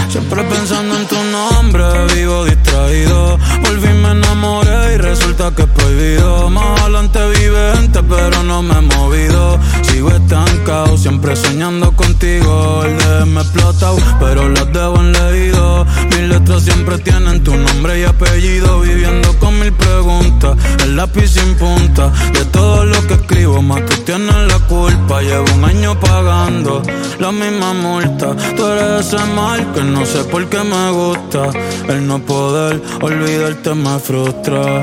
Siempre 0.10 0.44
pensando 0.44 0.98
en 0.98 1.08
tu 1.08 1.24
nombre, 1.26 1.84
vivo 2.16 2.46
distraído. 2.46 3.38
Volví, 3.62 3.94
me 3.94 4.12
enamoré 4.12 4.63
resulta 5.04 5.52
que 5.56 5.64
es 5.64 5.70
prohibido. 5.70 6.50
Más 6.50 6.82
adelante 6.82 7.20
vive 7.40 7.74
gente, 7.76 8.04
pero 8.04 8.44
no 8.44 8.62
me 8.62 8.78
he 8.78 8.82
movido. 8.82 9.60
Sigo 9.82 10.12
estancado, 10.12 10.98
siempre 10.98 11.36
soñando 11.36 11.92
contigo. 11.96 12.84
El 12.86 12.98
de 12.98 13.26
me 13.26 13.42
explotado, 13.42 13.98
pero 14.20 14.48
las 14.50 14.72
debo 14.72 14.98
en 14.98 15.12
leído. 15.12 15.86
Mis 16.12 16.30
letras 16.30 16.64
siempre 16.64 16.98
tienen 17.00 17.44
tu 17.44 17.56
nombre 17.56 18.00
y 18.00 18.04
apellido. 18.04 18.82
Viviendo 18.82 19.38
con 19.40 19.60
mil 19.60 19.74
preguntas, 19.74 20.56
el 20.84 20.96
lápiz 20.96 21.30
sin 21.30 21.56
punta. 21.56 22.12
De 22.34 22.46
todo 22.46 22.86
lo 22.86 23.08
que 23.08 23.16
escribo, 23.16 23.62
más 23.62 23.84
tú 23.86 23.96
tienes 24.04 24.36
la 24.48 24.60
culpa. 24.68 25.22
Llevo 25.22 25.46
un 25.56 25.66
año 25.66 26.00
pagando 26.00 26.84
la 27.20 27.32
misma 27.32 27.74
multa. 27.74 28.36
Tú 28.56 28.68
eres 28.68 29.08
ese 29.08 29.24
mal 29.36 29.60
que 29.74 29.82
no 29.82 30.04
no 30.04 30.10
sé 30.10 30.22
por 30.26 30.46
qué 30.50 30.62
me 30.64 30.92
gusta. 30.92 31.50
El 31.88 32.06
no 32.06 32.20
poder 32.20 32.82
olvidarte 33.02 33.74
me 33.74 33.98
frustra. 34.00 34.82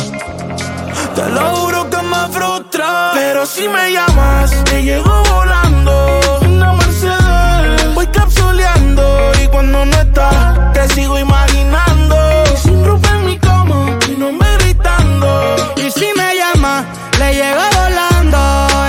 Te 1.20 1.28
lo 1.28 1.54
juro 1.56 1.90
que 1.90 1.98
me 1.98 2.22
frustra. 2.32 3.10
Pero 3.12 3.44
si 3.44 3.68
me 3.68 3.92
llamas, 3.92 4.64
te 4.64 4.82
llego 4.82 5.22
volando. 5.24 6.40
Una 6.48 6.72
Mercedes, 6.72 7.94
voy 7.94 8.06
capsuleando. 8.06 9.32
Y 9.42 9.46
cuando 9.48 9.84
no 9.84 9.96
estás, 9.96 10.72
te 10.72 10.88
sigo 10.94 11.18
imaginando. 11.18 12.16
Y 12.54 12.56
sin 12.56 12.82
ropa 12.86 13.10
en 13.10 13.26
mi 13.26 13.38
cama, 13.38 13.98
mi 14.08 14.16
nombre 14.16 14.48
gritando. 14.60 15.74
Y 15.76 15.90
si 15.90 16.08
me 16.16 16.36
llamas, 16.40 16.86
le 17.18 17.34
llego 17.34 17.64
volando. 17.80 18.40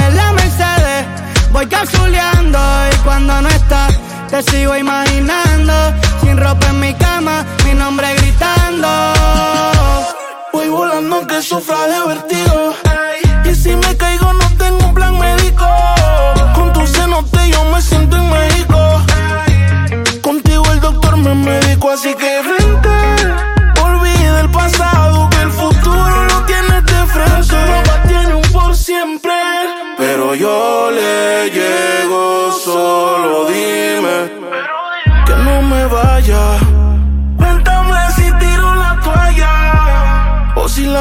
En 0.08 0.16
la 0.16 0.32
Mercedes, 0.32 1.06
voy 1.52 1.66
capsuleando. 1.68 2.60
Y 2.94 2.96
cuando 3.04 3.42
no 3.42 3.50
estás, 3.50 4.00
te 4.30 4.42
sigo 4.44 4.78
imaginando 4.78 5.74
sin 6.22 6.38
ropa 6.38 6.68
en 6.70 6.80
mi 6.80 6.94
cama, 6.94 7.11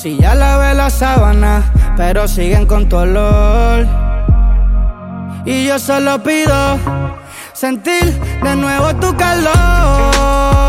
Si 0.00 0.16
ya 0.16 0.32
lavé 0.32 0.74
la 0.74 0.90
sábana, 0.90 1.72
pero 1.96 2.28
siguen 2.28 2.66
con 2.66 2.88
tu 2.88 2.98
olor. 2.98 3.84
Y 5.44 5.66
yo 5.66 5.76
solo 5.80 6.22
pido 6.22 6.78
sentir 7.52 8.16
de 8.44 8.54
nuevo 8.54 8.94
tu 8.94 9.16
calor. 9.16 10.67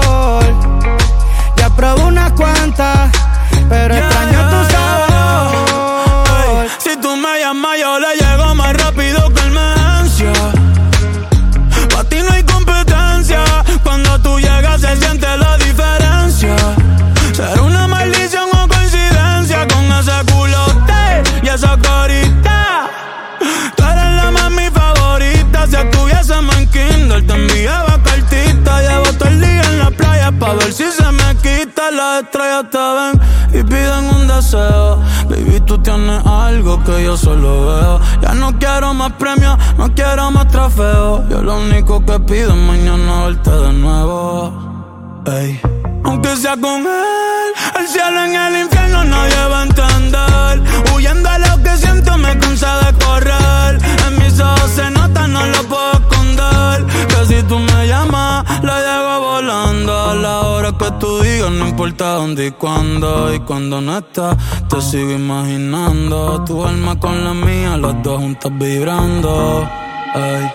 Único 41.79 42.05
que 42.05 42.19
pido 42.19 42.49
es 42.49 42.57
mañana 42.57 43.25
verte 43.25 43.51
de 43.51 43.73
nuevo. 43.73 45.23
Ey. 45.27 45.59
Aunque 46.03 46.35
sea 46.35 46.57
con 46.57 46.81
él, 46.81 47.49
el 47.79 47.87
cielo 47.87 48.23
en 48.25 48.35
el 48.35 48.63
infierno 48.63 49.05
nadie 49.05 49.45
va 49.49 49.59
a 49.61 49.63
entender. 49.63 50.93
Huyendo 50.93 51.29
a 51.29 51.37
lo 51.39 51.63
que 51.63 51.77
siento 51.77 52.17
me 52.17 52.37
cansa 52.37 52.71
de 52.83 53.05
correr. 53.05 53.79
En 54.07 54.19
mis 54.19 54.37
ojos 54.41 54.71
se 54.71 54.91
nota, 54.91 55.27
no 55.27 55.45
lo 55.45 55.63
puedo 55.63 55.93
esconder. 55.93 56.85
Que 57.07 57.25
si 57.27 57.43
tú 57.43 57.59
me 57.59 57.87
llamas, 57.87 58.43
la 58.61 58.77
llego 58.87 59.19
volando. 59.31 60.09
A 60.09 60.15
la 60.15 60.39
hora 60.41 60.71
que 60.77 60.91
tú 60.99 61.21
digas, 61.21 61.51
no 61.51 61.65
importa 61.65 62.15
dónde 62.15 62.47
y 62.47 62.51
cuándo. 62.51 63.33
Y 63.33 63.39
cuando 63.39 63.79
no 63.79 63.99
estás, 63.99 64.35
te 64.67 64.81
sigo 64.81 65.11
imaginando. 65.11 66.43
Tu 66.43 66.61
alma 66.61 66.99
con 66.99 67.23
la 67.23 67.33
mía, 67.33 67.77
las 67.77 68.03
dos 68.03 68.19
juntas 68.19 68.51
vibrando. 68.57 69.65
Ay. 70.13 70.51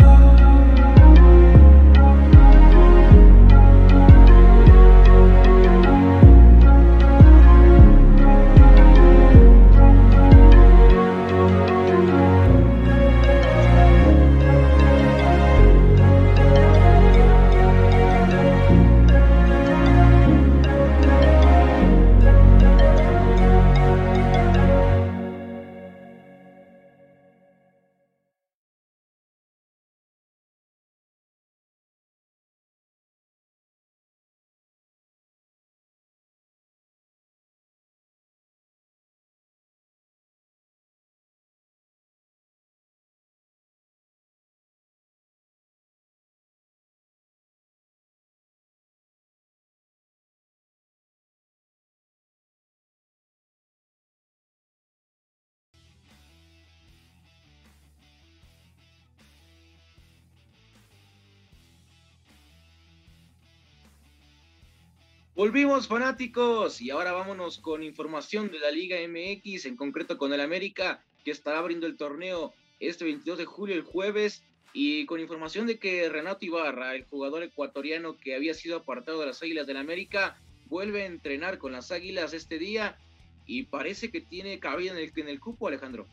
Volvimos 65.35 65.89
fanáticos 65.89 66.81
y 66.81 66.91
ahora 66.91 67.11
vámonos 67.11 67.59
con 67.59 67.83
información 67.83 68.53
de 68.53 68.61
la 68.61 68.71
Liga 68.71 68.99
MX, 69.09 69.67
en 69.67 69.77
concreto 69.77 70.17
con 70.17 70.33
el 70.33 70.41
América, 70.41 71.03
que 71.25 71.33
estará 71.33 71.59
abriendo 71.59 71.89
el 71.89 71.97
torneo 71.97 72.55
este 72.79 73.05
22 73.05 73.39
de 73.39 73.45
julio, 73.45 73.75
el 73.75 73.83
jueves, 73.83 74.45
y 74.73 75.07
con 75.07 75.19
información 75.19 75.67
de 75.67 75.81
que 75.81 76.09
Renato 76.09 76.45
Ibarra, 76.47 76.95
el 76.95 77.05
jugador 77.07 77.43
ecuatoriano 77.43 78.17
que 78.17 78.37
había 78.37 78.55
sido 78.55 78.77
apartado 78.77 79.19
de 79.19 79.27
las 79.27 79.43
Águilas 79.43 79.67
del 79.67 79.79
América, 79.79 80.39
vuelve 80.67 81.03
a 81.03 81.07
entrenar 81.07 81.59
con 81.59 81.73
las 81.73 81.91
Águilas 81.91 82.33
este 82.33 82.61
día 82.61 82.97
y 83.45 83.65
parece 83.65 84.13
que 84.13 84.21
tiene 84.21 84.61
cabida 84.61 84.93
en 84.93 84.99
el, 84.99 85.13
en 85.17 85.29
el 85.29 85.41
cupo, 85.41 85.67
Alejandro. 85.67 86.07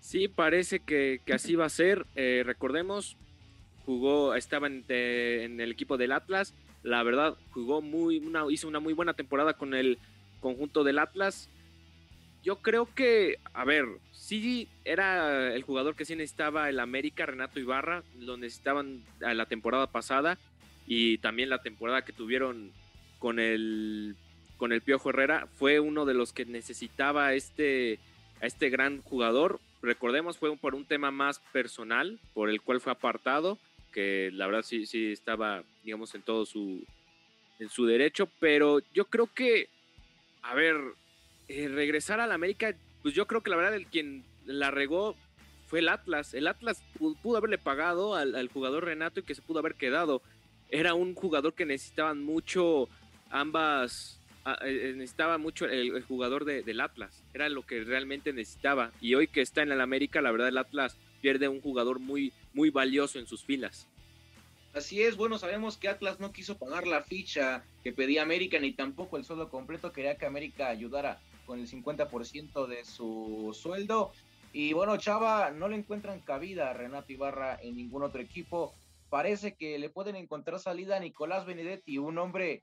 Sí, 0.00 0.26
parece 0.26 0.80
que, 0.80 1.20
así 1.32 1.54
va 1.54 1.66
a 1.66 1.68
ser. 1.68 2.04
Eh, 2.16 2.42
recordemos, 2.44 3.16
jugó, 3.86 4.34
estaba 4.34 4.66
en, 4.66 4.84
en, 4.88 5.60
el 5.60 5.70
equipo 5.70 5.96
del 5.96 6.10
Atlas. 6.10 6.52
La 6.82 7.02
verdad, 7.02 7.36
jugó 7.50 7.80
muy, 7.80 8.18
una, 8.18 8.44
hizo 8.50 8.68
una 8.68 8.80
muy 8.80 8.92
buena 8.92 9.14
temporada 9.14 9.54
con 9.54 9.74
el 9.74 9.98
conjunto 10.40 10.84
del 10.84 10.98
Atlas. 10.98 11.48
Yo 12.42 12.56
creo 12.56 12.92
que, 12.92 13.36
a 13.52 13.64
ver, 13.64 13.86
sí 14.10 14.68
era 14.84 15.54
el 15.54 15.62
jugador 15.62 15.94
que 15.94 16.04
sí 16.04 16.16
necesitaba 16.16 16.68
el 16.68 16.80
América, 16.80 17.24
Renato 17.24 17.60
Ibarra, 17.60 18.02
lo 18.18 18.36
necesitaban 18.36 19.04
la 19.20 19.46
temporada 19.46 19.86
pasada 19.86 20.38
y 20.86 21.18
también 21.18 21.50
la 21.50 21.62
temporada 21.62 22.04
que 22.04 22.12
tuvieron 22.12 22.72
con 23.18 23.38
el 23.38 24.16
con 24.56 24.72
el 24.72 24.82
Piojo 24.82 25.10
Herrera. 25.10 25.46
Fue 25.58 25.78
uno 25.78 26.04
de 26.04 26.14
los 26.14 26.32
que 26.32 26.44
necesitaba 26.44 27.34
este 27.34 28.00
a 28.40 28.46
este 28.46 28.70
gran 28.70 29.02
jugador. 29.02 29.60
Recordemos, 29.82 30.38
fue 30.38 30.56
por 30.56 30.74
un 30.74 30.84
tema 30.84 31.10
más 31.10 31.40
personal, 31.52 32.18
por 32.34 32.50
el 32.50 32.60
cual 32.60 32.80
fue 32.80 32.92
apartado, 32.92 33.58
que 33.92 34.30
la 34.32 34.46
verdad 34.46 34.62
sí, 34.62 34.86
sí 34.86 35.12
estaba, 35.12 35.62
digamos, 35.84 36.14
en 36.14 36.22
todo 36.22 36.44
su, 36.46 36.84
en 37.58 37.68
su 37.68 37.86
derecho, 37.86 38.28
pero 38.40 38.80
yo 38.92 39.04
creo 39.04 39.28
que, 39.32 39.68
a 40.42 40.54
ver, 40.54 40.76
eh, 41.48 41.68
regresar 41.68 42.20
al 42.20 42.32
América, 42.32 42.74
pues 43.02 43.14
yo 43.14 43.26
creo 43.26 43.42
que 43.42 43.50
la 43.50 43.56
verdad 43.56 43.74
el 43.74 43.86
quien 43.86 44.24
la 44.46 44.70
regó 44.70 45.16
fue 45.66 45.80
el 45.80 45.88
Atlas. 45.88 46.34
El 46.34 46.48
Atlas 46.48 46.82
pudo, 46.98 47.36
haberle 47.36 47.58
pagado 47.58 48.14
al, 48.14 48.48
jugador 48.48 48.84
Renato 48.84 49.20
y 49.20 49.22
que 49.22 49.34
se 49.34 49.42
pudo 49.42 49.58
haber 49.58 49.74
quedado. 49.74 50.22
Era 50.70 50.94
un 50.94 51.14
jugador 51.14 51.54
que 51.54 51.66
necesitaban 51.66 52.22
mucho 52.22 52.88
ambas 53.30 54.22
Ah, 54.44 54.58
eh, 54.62 54.90
eh, 54.90 54.92
necesitaba 54.96 55.38
mucho 55.38 55.66
el, 55.66 56.02
jugador 56.02 56.44
del 56.44 56.80
Atlas, 56.80 57.22
era 57.32 57.48
lo 57.48 57.62
que 57.62 57.84
realmente 57.84 58.32
necesitaba. 58.32 58.90
Y 59.00 59.14
hoy 59.14 59.28
que 59.28 59.40
está 59.40 59.62
en 59.62 59.70
el 59.70 59.80
América, 59.80 60.20
la 60.20 60.32
verdad 60.32 60.48
el 60.48 60.58
Atlas 60.58 60.96
pierde 61.22 61.48
un 61.48 61.62
jugador 61.62 62.00
muy, 62.00 62.34
muy 62.52 62.68
valioso 62.68 63.18
en 63.18 63.26
sus 63.26 63.42
filas. 63.42 63.88
Así 64.74 65.02
es, 65.02 65.16
bueno, 65.16 65.38
sabemos 65.38 65.76
que 65.76 65.88
Atlas 65.88 66.18
no 66.18 66.32
quiso 66.32 66.58
pagar 66.58 66.86
la 66.86 67.02
ficha 67.02 67.64
que 67.84 67.92
pedía 67.92 68.22
América, 68.22 68.58
ni 68.58 68.72
tampoco 68.72 69.16
el 69.16 69.24
sueldo 69.24 69.48
completo, 69.48 69.92
quería 69.92 70.16
que 70.16 70.26
América 70.26 70.68
ayudara 70.68 71.20
con 71.46 71.60
el 71.60 71.68
50% 71.68 72.66
de 72.66 72.84
su 72.84 73.56
sueldo. 73.58 74.12
Y 74.52 74.72
bueno, 74.72 74.96
Chava, 74.96 75.50
no 75.50 75.68
le 75.68 75.76
encuentran 75.76 76.20
cabida 76.20 76.70
a 76.70 76.74
Renato 76.74 77.12
Ibarra 77.12 77.58
en 77.62 77.76
ningún 77.76 78.02
otro 78.02 78.20
equipo. 78.20 78.74
Parece 79.10 79.54
que 79.54 79.78
le 79.78 79.90
pueden 79.90 80.16
encontrar 80.16 80.58
salida 80.58 80.96
a 80.96 81.00
Nicolás 81.00 81.46
Benedetti, 81.46 81.98
un 81.98 82.18
hombre 82.18 82.62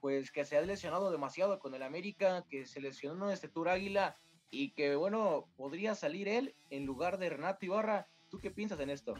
pues 0.00 0.30
que 0.30 0.44
se 0.44 0.58
ha 0.58 0.60
lesionado 0.60 1.10
demasiado 1.10 1.58
con 1.58 1.74
el 1.74 1.82
América, 1.82 2.44
que 2.50 2.66
se 2.66 2.80
lesionó 2.80 3.28
en 3.28 3.32
este 3.32 3.48
Tour 3.48 3.68
Águila 3.68 4.14
y 4.50 4.70
que 4.70 4.96
bueno, 4.96 5.46
podría 5.56 5.94
salir 5.94 6.28
él 6.28 6.54
en 6.70 6.86
lugar 6.86 7.18
de 7.18 7.30
Renato 7.30 7.64
Ibarra. 7.64 8.06
¿Tú 8.30 8.38
qué 8.40 8.50
piensas 8.50 8.80
en 8.80 8.90
esto? 8.90 9.14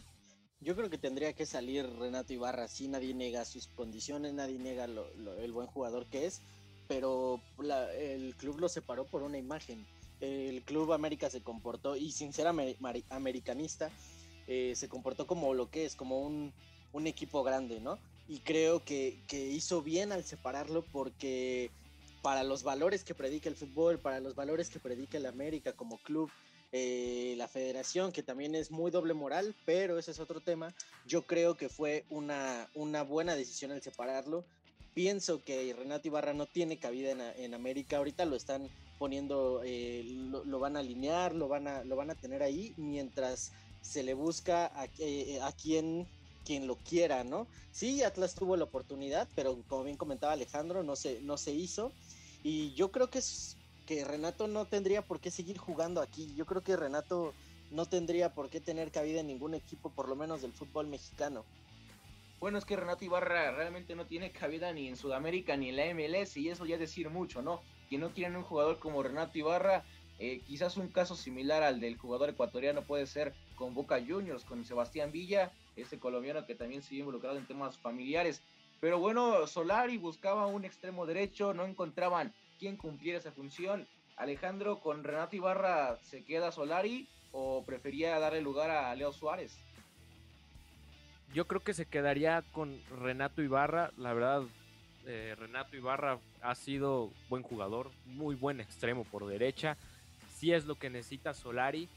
Yo 0.60 0.74
creo 0.76 0.88
que 0.88 0.98
tendría 0.98 1.32
que 1.32 1.46
salir 1.46 1.86
Renato 1.98 2.32
Ibarra, 2.32 2.68
sí, 2.68 2.88
nadie 2.88 3.14
niega 3.14 3.44
sus 3.44 3.68
condiciones, 3.68 4.32
nadie 4.34 4.58
niega 4.58 4.84
el 4.84 5.52
buen 5.52 5.66
jugador 5.66 6.06
que 6.06 6.26
es, 6.26 6.40
pero 6.88 7.40
el 7.98 8.34
club 8.36 8.60
lo 8.60 8.68
separó 8.68 9.04
por 9.04 9.22
una 9.22 9.38
imagen. 9.38 9.84
El 10.20 10.62
club 10.62 10.92
América 10.92 11.28
se 11.28 11.42
comportó, 11.42 11.96
y 11.96 12.12
sin 12.12 12.32
ser 12.32 12.46
americanista, 12.46 13.90
eh, 14.46 14.72
se 14.74 14.88
comportó 14.88 15.26
como 15.26 15.52
lo 15.52 15.68
que 15.68 15.84
es, 15.84 15.96
como 15.96 16.20
un 16.20 17.06
equipo 17.06 17.42
grande, 17.42 17.80
¿no? 17.80 17.98
y 18.28 18.40
creo 18.40 18.82
que, 18.84 19.18
hizo 19.30 19.82
bien 19.82 20.12
al 20.12 20.24
separarlo 20.24 20.82
porque 20.92 21.70
para 22.24 22.42
los 22.42 22.62
valores 22.62 23.04
que 23.04 23.14
predica 23.14 23.50
el 23.50 23.54
fútbol, 23.54 23.98
para 23.98 24.18
los 24.18 24.34
valores 24.34 24.70
que 24.70 24.80
predica 24.80 25.18
el 25.18 25.26
América 25.26 25.74
como 25.74 25.98
club, 25.98 26.30
eh, 26.72 27.34
la 27.36 27.48
federación, 27.48 28.12
que 28.12 28.22
también 28.22 28.54
es 28.54 28.70
muy 28.70 28.90
doble 28.90 29.12
moral, 29.12 29.54
pero 29.66 29.98
ese 29.98 30.12
es 30.12 30.18
otro 30.20 30.40
tema, 30.40 30.74
yo 31.06 31.26
creo 31.26 31.54
que 31.58 31.68
fue 31.68 32.06
una, 32.08 32.70
una 32.72 33.02
buena 33.02 33.36
decisión 33.36 33.72
el 33.72 33.82
separarlo. 33.82 34.42
Pienso 34.94 35.44
que 35.44 35.74
Renato 35.74 36.08
Ibarra 36.08 36.32
no 36.32 36.46
tiene 36.46 36.78
cabida 36.78 37.34
en, 37.36 37.52
América, 37.52 37.98
ahorita 37.98 38.24
lo 38.24 38.36
están 38.36 38.70
poniendo, 38.98 39.60
eh, 39.62 40.02
lo, 40.06 40.58
van 40.58 40.76
a 40.76 40.80
alinear, 40.80 41.34
lo 41.34 41.48
van 41.48 41.68
a, 41.68 41.84
lo 41.84 41.94
van 41.94 42.10
a 42.10 42.14
tener 42.14 42.42
ahí, 42.42 42.72
mientras 42.78 43.52
se 43.82 44.02
le 44.02 44.14
busca 44.14 44.72
a, 44.74 44.88
eh, 44.98 45.40
a 45.42 45.52
quien 45.52 46.06
quien 46.44 46.66
lo 46.66 46.76
quiera, 46.76 47.24
¿no? 47.24 47.46
Sí, 47.72 48.02
Atlas 48.02 48.34
tuvo 48.34 48.56
la 48.56 48.64
oportunidad, 48.64 49.26
pero 49.34 49.58
como 49.68 49.84
bien 49.84 49.96
comentaba 49.96 50.34
Alejandro, 50.34 50.82
no 50.82 50.94
se, 50.94 51.20
no 51.22 51.36
se 51.36 51.52
hizo. 51.52 51.90
Y 52.44 52.74
yo 52.74 52.92
creo 52.92 53.08
que, 53.08 53.18
es, 53.18 53.56
que 53.86 54.04
Renato 54.04 54.46
no 54.46 54.66
tendría 54.66 55.02
por 55.02 55.18
qué 55.18 55.30
seguir 55.30 55.56
jugando 55.56 56.02
aquí. 56.02 56.32
Yo 56.36 56.44
creo 56.44 56.62
que 56.62 56.76
Renato 56.76 57.34
no 57.70 57.86
tendría 57.86 58.34
por 58.34 58.50
qué 58.50 58.60
tener 58.60 58.92
cabida 58.92 59.20
en 59.20 59.26
ningún 59.26 59.54
equipo, 59.54 59.90
por 59.90 60.08
lo 60.08 60.14
menos 60.14 60.42
del 60.42 60.52
fútbol 60.52 60.86
mexicano. 60.86 61.44
Bueno, 62.40 62.58
es 62.58 62.66
que 62.66 62.76
Renato 62.76 63.02
Ibarra 63.02 63.50
realmente 63.52 63.96
no 63.96 64.04
tiene 64.04 64.30
cabida 64.30 64.70
ni 64.74 64.88
en 64.88 64.96
Sudamérica 64.96 65.56
ni 65.56 65.70
en 65.70 65.76
la 65.76 65.94
MLS, 65.94 66.36
y 66.36 66.50
eso 66.50 66.66
ya 66.66 66.74
es 66.74 66.80
decir 66.80 67.08
mucho, 67.08 67.40
¿no? 67.40 67.62
Que 67.88 67.96
no 67.96 68.12
quieren 68.12 68.36
un 68.36 68.42
jugador 68.42 68.78
como 68.78 69.02
Renato 69.02 69.38
Ibarra. 69.38 69.82
Eh, 70.18 70.42
quizás 70.46 70.76
un 70.76 70.88
caso 70.88 71.16
similar 71.16 71.62
al 71.62 71.80
del 71.80 71.96
jugador 71.96 72.28
ecuatoriano 72.28 72.82
puede 72.82 73.06
ser 73.06 73.34
con 73.56 73.72
Boca 73.72 73.98
Juniors, 74.06 74.44
con 74.44 74.62
Sebastián 74.66 75.10
Villa, 75.10 75.50
ese 75.76 75.98
colombiano 75.98 76.44
que 76.44 76.54
también 76.54 76.82
sigue 76.82 77.00
involucrado 77.00 77.38
en 77.38 77.46
temas 77.46 77.78
familiares. 77.78 78.42
Pero 78.84 78.98
bueno, 78.98 79.46
Solari 79.46 79.96
buscaba 79.96 80.44
un 80.46 80.66
extremo 80.66 81.06
derecho, 81.06 81.54
no 81.54 81.64
encontraban 81.64 82.34
quién 82.58 82.76
cumpliera 82.76 83.18
esa 83.18 83.32
función. 83.32 83.88
Alejandro, 84.14 84.80
con 84.80 85.04
Renato 85.04 85.34
Ibarra, 85.36 85.96
¿se 86.02 86.22
queda 86.22 86.52
Solari 86.52 87.08
o 87.32 87.64
prefería 87.64 88.18
darle 88.18 88.42
lugar 88.42 88.70
a 88.70 88.94
Leo 88.94 89.10
Suárez? 89.10 89.58
Yo 91.32 91.46
creo 91.46 91.62
que 91.62 91.72
se 91.72 91.86
quedaría 91.86 92.44
con 92.52 92.78
Renato 92.90 93.40
Ibarra. 93.40 93.90
La 93.96 94.12
verdad, 94.12 94.42
eh, 95.06 95.34
Renato 95.38 95.74
Ibarra 95.78 96.18
ha 96.42 96.54
sido 96.54 97.10
buen 97.30 97.42
jugador, 97.42 97.90
muy 98.04 98.34
buen 98.34 98.60
extremo 98.60 99.04
por 99.04 99.26
derecha. 99.26 99.78
Sí 100.28 100.52
es 100.52 100.66
lo 100.66 100.74
que 100.74 100.90
necesita 100.90 101.32
Solari, 101.32 101.88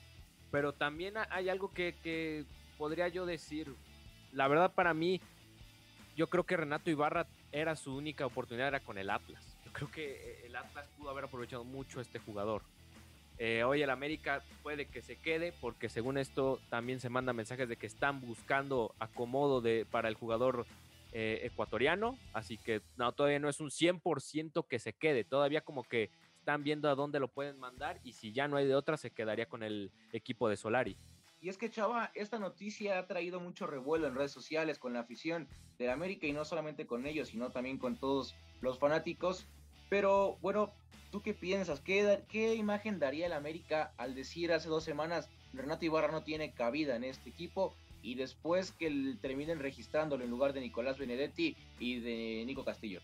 pero 0.52 0.71
también 0.71 1.15
hay 1.32 1.50
algo 1.50 1.69
que, 1.73 1.95
que 2.02 2.45
podría 2.78 3.10
yo 3.10 3.26
decir, 3.26 3.76
la 4.32 4.47
verdad 4.47 4.71
para 4.73 4.93
mí, 4.93 5.19
yo 6.17 6.27
creo 6.27 6.43
que 6.43 6.58
Renato 6.58 6.89
Ibarra 6.89 7.27
era 7.51 7.75
su 7.75 7.95
única 7.95 8.25
oportunidad, 8.25 8.69
era 8.69 8.80
con 8.80 8.97
el 8.97 9.12
Atlas. 9.12 9.56
Yo 9.63 9.71
creo 9.71 9.91
que 9.91 10.12
eh, 10.12 10.45
el 10.47 10.56
Atlas 10.56 10.89
pudo 10.97 11.12
haber 11.12 11.25
aprovechado 11.25 11.63
mucho 11.63 11.99
a 11.99 12.01
este 12.01 12.17
jugador. 12.17 12.63
Eh, 13.38 13.63
hoy 13.63 13.84
el 13.84 13.91
América 13.91 14.41
puede 14.63 14.88
que 14.88 15.03
se 15.03 15.17
quede 15.17 15.53
porque 15.62 15.89
según 15.89 16.17
esto 16.17 16.60
también 16.71 16.99
se 16.99 17.10
manda 17.10 17.34
mensajes 17.34 17.69
de 17.69 17.77
que 17.77 17.86
están 17.86 18.19
buscando 18.19 18.95
acomodo 18.97 19.62
de, 19.62 19.86
para 19.86 20.10
el 20.10 20.15
jugador 20.15 20.65
eh, 21.12 21.41
ecuatoriano, 21.43 22.17
así 22.34 22.58
que 22.58 22.82
no, 22.97 23.12
todavía 23.12 23.38
no 23.38 23.47
es 23.47 23.60
un 23.60 23.69
100% 23.69 24.65
que 24.67 24.80
se 24.80 24.93
quede, 24.93 25.23
todavía 25.23 25.62
como 25.62 25.84
que 25.84 26.10
están 26.39 26.63
viendo 26.63 26.89
a 26.89 26.95
dónde 26.95 27.19
lo 27.19 27.27
pueden 27.27 27.60
mandar 27.60 27.99
y 28.03 28.13
si 28.13 28.32
ya 28.32 28.47
no 28.47 28.58
hay 28.58 28.65
de 28.65 28.73
otra 28.73 28.97
se 28.97 29.12
quedaría 29.12 29.45
con 29.45 29.62
el 29.62 29.91
equipo 30.13 30.49
de 30.49 30.58
Solari. 30.58 30.97
Y 31.41 31.50
es 31.50 31.58
que, 31.58 31.69
Chava, 31.69 32.12
esta 32.15 32.39
noticia 32.39 32.97
ha 32.97 33.08
traído 33.08 33.39
mucho 33.39 33.67
revuelo 33.67 34.08
en 34.08 34.15
redes 34.15 34.32
sociales 34.32 34.80
con 34.80 34.93
la 34.93 35.02
afición 35.02 35.47
de 35.78 35.91
América 35.91 36.26
y 36.26 36.34
no 36.34 36.45
solamente 36.45 36.88
con 36.88 37.06
ellos, 37.06 37.30
sino 37.30 37.52
también 37.52 37.78
con 37.78 37.95
todos 37.95 38.36
los 38.62 38.80
fanáticos. 38.80 39.45
Pero 39.89 40.38
bueno, 40.41 40.73
¿tú 41.12 41.21
qué 41.21 41.34
piensas? 41.34 41.80
¿Qué, 41.80 42.23
qué 42.28 42.56
imagen 42.56 43.00
daría 43.00 43.28
el 43.28 43.34
América 43.34 43.93
al 43.97 44.15
decir 44.15 44.52
hace 44.52 44.67
dos 44.67 44.84
semanas 44.84 45.30
Renato 45.54 45.86
Ibarra 45.86 46.12
no 46.12 46.23
tiene 46.23 46.54
cabida 46.54 46.95
en 46.95 47.04
este 47.04 47.30
equipo 47.30 47.76
y 48.02 48.15
después 48.15 48.71
que 48.71 49.15
terminen 49.21 49.60
registrándolo 49.60 50.23
en 50.23 50.30
lugar 50.30 50.54
de 50.54 50.62
Nicolás 50.62 50.97
Benedetti 50.97 51.56
y 51.80 52.00
de 52.00 52.43
Nico 52.45 52.63
Castillo? 52.63 53.02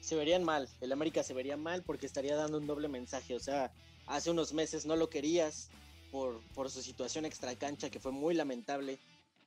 Se 0.00 0.16
verían 0.16 0.44
mal, 0.44 0.68
el 0.80 0.92
América 0.92 1.22
se 1.22 1.34
vería 1.34 1.56
mal 1.56 1.82
porque 1.82 2.06
estaría 2.06 2.36
dando 2.36 2.58
un 2.58 2.66
doble 2.66 2.88
mensaje, 2.88 3.34
o 3.34 3.40
sea, 3.40 3.72
hace 4.06 4.30
unos 4.30 4.52
meses 4.52 4.86
no 4.86 4.96
lo 4.96 5.10
querías, 5.10 5.70
por, 6.10 6.40
por 6.54 6.70
su 6.70 6.82
situación 6.82 7.24
extracancha 7.24 7.90
que 7.90 8.00
fue 8.00 8.12
muy 8.12 8.34
lamentable, 8.34 8.98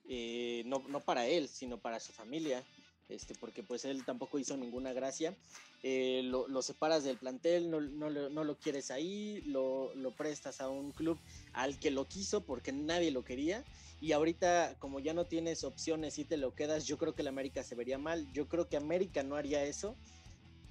eh, 0.07 0.63
no, 0.65 0.83
no, 0.87 0.99
para 1.01 1.27
él, 1.27 1.47
sino 1.47 1.77
para 1.77 1.99
su 1.99 2.11
familia, 2.11 2.63
este, 3.09 3.35
porque 3.35 3.63
pues 3.63 3.85
él 3.85 4.03
tampoco 4.05 4.39
hizo 4.39 4.57
ninguna 4.57 4.93
gracia. 4.93 5.35
Eh, 5.83 6.21
lo, 6.25 6.47
lo, 6.47 6.61
separas 6.61 7.03
del 7.03 7.17
plantel, 7.17 7.69
no, 7.69 7.81
no, 7.81 8.09
no 8.09 8.43
lo 8.43 8.57
quieres 8.57 8.91
ahí, 8.91 9.41
lo, 9.45 9.93
lo, 9.95 10.11
prestas 10.11 10.61
a 10.61 10.69
un 10.69 10.91
club 10.91 11.17
al 11.53 11.79
que 11.79 11.91
lo 11.91 12.07
quiso 12.07 12.41
porque 12.41 12.71
nadie 12.71 13.11
lo 13.11 13.23
quería. 13.23 13.63
Y 13.99 14.13
ahorita 14.13 14.75
como 14.79 14.99
ya 14.99 15.13
no 15.13 15.25
tienes 15.25 15.63
opciones 15.63 16.17
y 16.17 16.25
te 16.25 16.37
lo 16.37 16.55
quedas, 16.55 16.85
yo 16.85 16.97
creo 16.97 17.13
que 17.13 17.21
el 17.21 17.27
América 17.27 17.63
se 17.63 17.75
vería 17.75 17.97
mal, 17.97 18.31
yo 18.31 18.47
creo 18.47 18.67
que 18.67 18.77
América 18.77 19.23
no 19.23 19.35
haría 19.35 19.63
eso. 19.63 19.95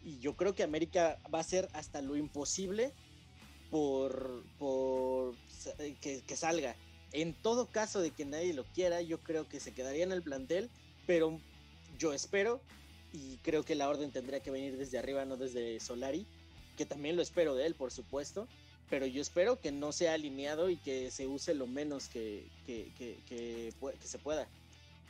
Y 0.02 0.18
yo 0.18 0.34
creo 0.34 0.54
que 0.54 0.62
América 0.62 1.18
va 1.32 1.38
a 1.38 1.42
hacer 1.42 1.68
hasta 1.72 2.00
lo 2.00 2.16
imposible 2.16 2.94
por, 3.70 4.42
por 4.58 5.34
que, 6.00 6.22
que 6.26 6.36
salga. 6.36 6.76
En 7.12 7.34
todo 7.34 7.66
caso 7.66 8.00
de 8.00 8.10
que 8.10 8.24
nadie 8.24 8.54
lo 8.54 8.64
quiera, 8.64 9.00
yo 9.02 9.18
creo 9.18 9.48
que 9.48 9.60
se 9.60 9.72
quedaría 9.72 10.04
en 10.04 10.12
el 10.12 10.22
plantel, 10.22 10.70
pero 11.06 11.40
yo 11.98 12.12
espero 12.12 12.60
y 13.12 13.36
creo 13.38 13.64
que 13.64 13.74
la 13.74 13.88
orden 13.88 14.12
tendría 14.12 14.40
que 14.40 14.50
venir 14.50 14.76
desde 14.76 14.98
arriba, 14.98 15.24
no 15.24 15.36
desde 15.36 15.80
Solari, 15.80 16.26
que 16.76 16.86
también 16.86 17.16
lo 17.16 17.22
espero 17.22 17.54
de 17.54 17.66
él, 17.66 17.74
por 17.74 17.90
supuesto, 17.90 18.46
pero 18.88 19.06
yo 19.06 19.20
espero 19.20 19.60
que 19.60 19.72
no 19.72 19.92
sea 19.92 20.14
alineado 20.14 20.70
y 20.70 20.76
que 20.76 21.10
se 21.10 21.26
use 21.26 21.54
lo 21.54 21.66
menos 21.66 22.08
que, 22.08 22.46
que, 22.66 22.90
que, 22.96 23.72
se 24.02 24.18
pueda. 24.18 24.48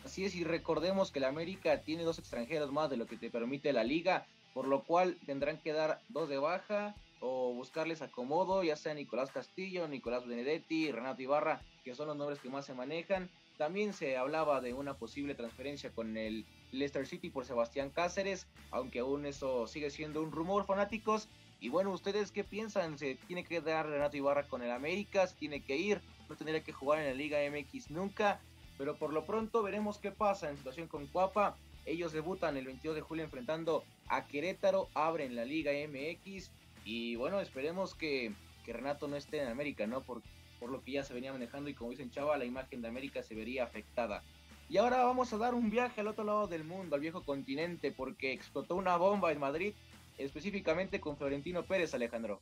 Así 0.05 0.25
es, 0.25 0.35
y 0.35 0.45
recordemos 0.45 1.11
que 1.11 1.21
la 1.21 1.29
América 1.29 1.83
tiene 1.83 2.03
dos 2.03 2.19
extranjeros 2.19 2.73
más 2.73 2.89
de 2.89 2.97
lo 2.97 3.07
que 3.07 3.17
te 3.17 3.31
permite 3.31 3.73
la 3.73 3.85
liga, 3.85 4.27
por 4.55 4.67
lo 4.67 4.83
cual 4.85 5.19
tendrán 5.27 5.59
que 5.59 5.73
dar 5.73 6.01
dos 6.09 6.29
de 6.29 6.39
baja 6.39 6.95
o 7.21 7.53
buscarles 7.53 8.03
acomodo, 8.03 8.65
ya 8.65 8.77
sea 8.77 8.95
Nicolás 8.95 9.31
Castillo, 9.31 9.87
Nicolás 9.87 10.27
Benedetti, 10.27 10.91
Renato 10.91 11.23
Ibarra, 11.23 11.63
que 11.85 11.95
son 11.95 12.09
los 12.09 12.17
nombres 12.17 12.41
que 12.41 12.49
más 12.49 12.67
se 12.67 12.75
manejan. 12.75 13.31
También 13.59 13.93
se 13.93 14.17
hablaba 14.17 14.63
de 14.63 14.73
una 14.73 14.95
posible 14.95 15.35
transferencia 15.35 15.91
con 15.91 16.17
el 16.17 16.47
Leicester 16.73 17.07
City 17.07 17.29
por 17.29 17.45
Sebastián 17.45 17.91
Cáceres, 17.91 18.47
aunque 18.71 19.01
aún 19.01 19.27
eso 19.27 19.67
sigue 19.67 19.91
siendo 19.91 20.23
un 20.23 20.33
rumor, 20.33 20.65
fanáticos. 20.65 21.29
Y 21.61 21.69
bueno, 21.69 21.91
¿ustedes 21.91 22.33
qué 22.33 22.43
piensan? 22.43 22.99
¿Se 22.99 23.17
tiene 23.27 23.45
que 23.45 23.61
dar 23.61 23.87
Renato 23.87 24.17
Ibarra 24.17 24.49
con 24.49 24.63
el 24.63 24.71
América? 24.71 25.27
¿Se 25.27 25.37
tiene 25.37 25.63
que 25.63 25.77
ir? 25.77 26.01
¿No 26.31 26.37
tendría 26.37 26.65
que 26.65 26.73
jugar 26.73 27.01
en 27.01 27.07
la 27.07 27.15
Liga 27.15 27.39
MX 27.51 27.91
nunca? 27.91 28.41
Pero 28.79 28.97
por 28.97 29.13
lo 29.13 29.27
pronto 29.27 29.63
veremos 29.63 29.99
qué 29.99 30.11
pasa 30.11 30.49
en 30.49 30.57
situación 30.57 30.89
con 30.89 31.07
Cuapa. 31.07 31.59
Ellos 31.85 32.13
debutan 32.13 32.57
el 32.57 32.65
22 32.65 32.95
de 32.97 33.03
julio 33.03 33.25
enfrentando 33.25 33.85
a 34.09 34.27
Querétaro, 34.27 34.89
abren 34.95 35.37
la 35.37 35.45
Liga 35.45 35.73
MX 35.73 36.51
y 36.85 37.17
bueno, 37.17 37.41
esperemos 37.41 37.95
que, 37.95 38.33
que 38.65 38.73
Renato 38.73 39.09
no 39.09 39.17
esté 39.17 39.43
en 39.43 39.49
América, 39.49 39.87
¿no? 39.87 40.03
Por, 40.03 40.23
por 40.59 40.71
lo 40.71 40.83
que 40.83 40.93
ya 40.93 41.05
se 41.05 41.15
venía 41.15 41.33
manejando 41.33 41.71
y 41.71 41.75
como 41.75 41.91
dicen 41.91 42.11
Chava, 42.11 42.37
la 42.39 42.45
imagen 42.45 42.83
de 42.83 42.89
América 42.89 43.23
se 43.23 43.35
vería 43.35 43.65
afectada. 43.65 44.23
Y 44.69 44.77
ahora 44.77 45.05
vamos 45.05 45.33
a 45.33 45.39
dar 45.39 45.55
un 45.55 45.71
viaje 45.71 46.01
al 46.01 46.07
otro 46.07 46.23
lado 46.23 46.47
del 46.47 46.65
mundo, 46.65 46.95
al 46.95 47.01
viejo 47.01 47.25
continente, 47.25 47.91
porque 47.91 48.33
explotó 48.33 48.77
una 48.77 48.97
bomba 48.97 49.33
en 49.33 49.41
Madrid, 49.41 49.75
específicamente 50.17 51.01
con 51.01 51.17
Florentino 51.17 51.65
Pérez, 51.65 51.93
Alejandro. 51.95 52.41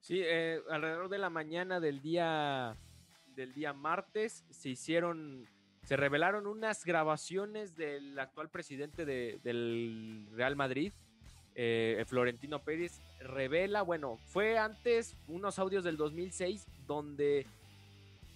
Sí, 0.00 0.20
eh, 0.22 0.60
alrededor 0.68 1.08
de 1.08 1.16
la 1.16 1.30
mañana 1.30 1.80
del 1.80 2.02
día 2.02 2.76
del 3.34 3.52
día 3.52 3.72
martes 3.72 4.44
se 4.50 4.68
hicieron, 4.68 5.48
se 5.82 5.96
revelaron 5.96 6.46
unas 6.46 6.84
grabaciones 6.84 7.74
del 7.74 8.18
actual 8.18 8.50
presidente 8.50 9.04
de, 9.04 9.40
del 9.42 10.28
Real 10.32 10.56
Madrid, 10.56 10.92
eh, 11.54 12.04
Florentino 12.06 12.60
Pérez, 12.60 13.00
revela, 13.20 13.82
bueno, 13.82 14.18
fue 14.26 14.58
antes 14.58 15.16
unos 15.28 15.58
audios 15.58 15.84
del 15.84 15.96
2006 15.96 16.66
donde 16.86 17.46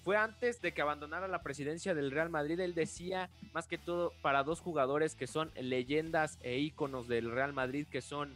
fue 0.05 0.17
antes 0.17 0.63
de 0.63 0.73
que 0.73 0.81
abandonara 0.81 1.29
la 1.29 1.43
presidencia 1.43 1.95
del 1.95 2.11
Real 2.11 2.31
Madrid. 2.31 2.59
Él 2.61 2.75
decía, 2.75 3.29
más 3.53 3.67
que 3.67 3.77
todo, 3.77 4.13
para 4.23 4.43
dos 4.43 4.61
jugadores 4.61 5.15
que 5.15 5.27
son 5.27 5.51
leyendas 5.61 6.39
e 6.43 6.59
íconos 6.59 7.09
del 7.09 7.31
Real 7.31 7.53
Madrid, 7.53 7.87
que 7.91 8.01
son 8.01 8.35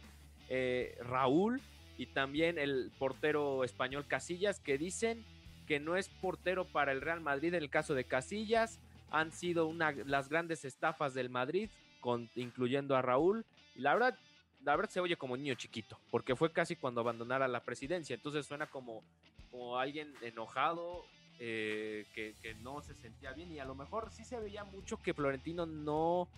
eh, 0.49 0.95
Raúl 1.01 1.61
y 1.97 2.07
también 2.07 2.59
el 2.59 2.91
portero 2.99 3.63
español 3.63 4.05
Casillas, 4.07 4.59
que 4.59 4.77
dicen 4.77 5.23
que 5.65 5.79
no 5.79 5.95
es 5.95 6.09
portero 6.09 6.65
para 6.65 6.91
el 6.91 7.01
Real 7.01 7.21
Madrid 7.21 7.53
en 7.53 7.63
el 7.63 7.69
caso 7.69 7.95
de 7.95 8.03
Casillas. 8.03 8.79
Han 9.09 9.31
sido 9.31 9.65
una, 9.65 9.91
las 9.91 10.29
grandes 10.29 10.65
estafas 10.65 11.13
del 11.13 11.29
Madrid, 11.29 11.69
incluyendo 12.35 12.95
a 12.95 13.01
Raúl. 13.01 13.45
Y 13.75 13.81
la 13.81 13.93
verdad, 13.93 14.19
la 14.63 14.75
verdad 14.75 14.91
se 14.91 14.99
oye 14.99 15.17
como 15.17 15.37
niño 15.37 15.55
chiquito, 15.55 15.99
porque 16.09 16.35
fue 16.35 16.51
casi 16.51 16.75
cuando 16.75 17.01
abandonara 17.01 17.47
la 17.47 17.61
presidencia, 17.61 18.15
entonces 18.15 18.45
suena 18.45 18.67
como, 18.67 19.03
como 19.51 19.77
alguien 19.77 20.13
enojado, 20.21 21.03
eh, 21.39 22.05
que, 22.13 22.55
no 22.61 22.81
se 22.81 22.93
sentía 22.93 23.33
bien 23.33 23.51
y 23.51 23.59
a 23.59 23.65
lo 23.65 23.75
mejor 23.75 24.11
sí 24.11 24.23
se 24.23 24.39
veía 24.39 24.63
mucho 24.63 25.01
que 25.01 25.13
Florentino 25.13 25.65
no, 25.65 26.29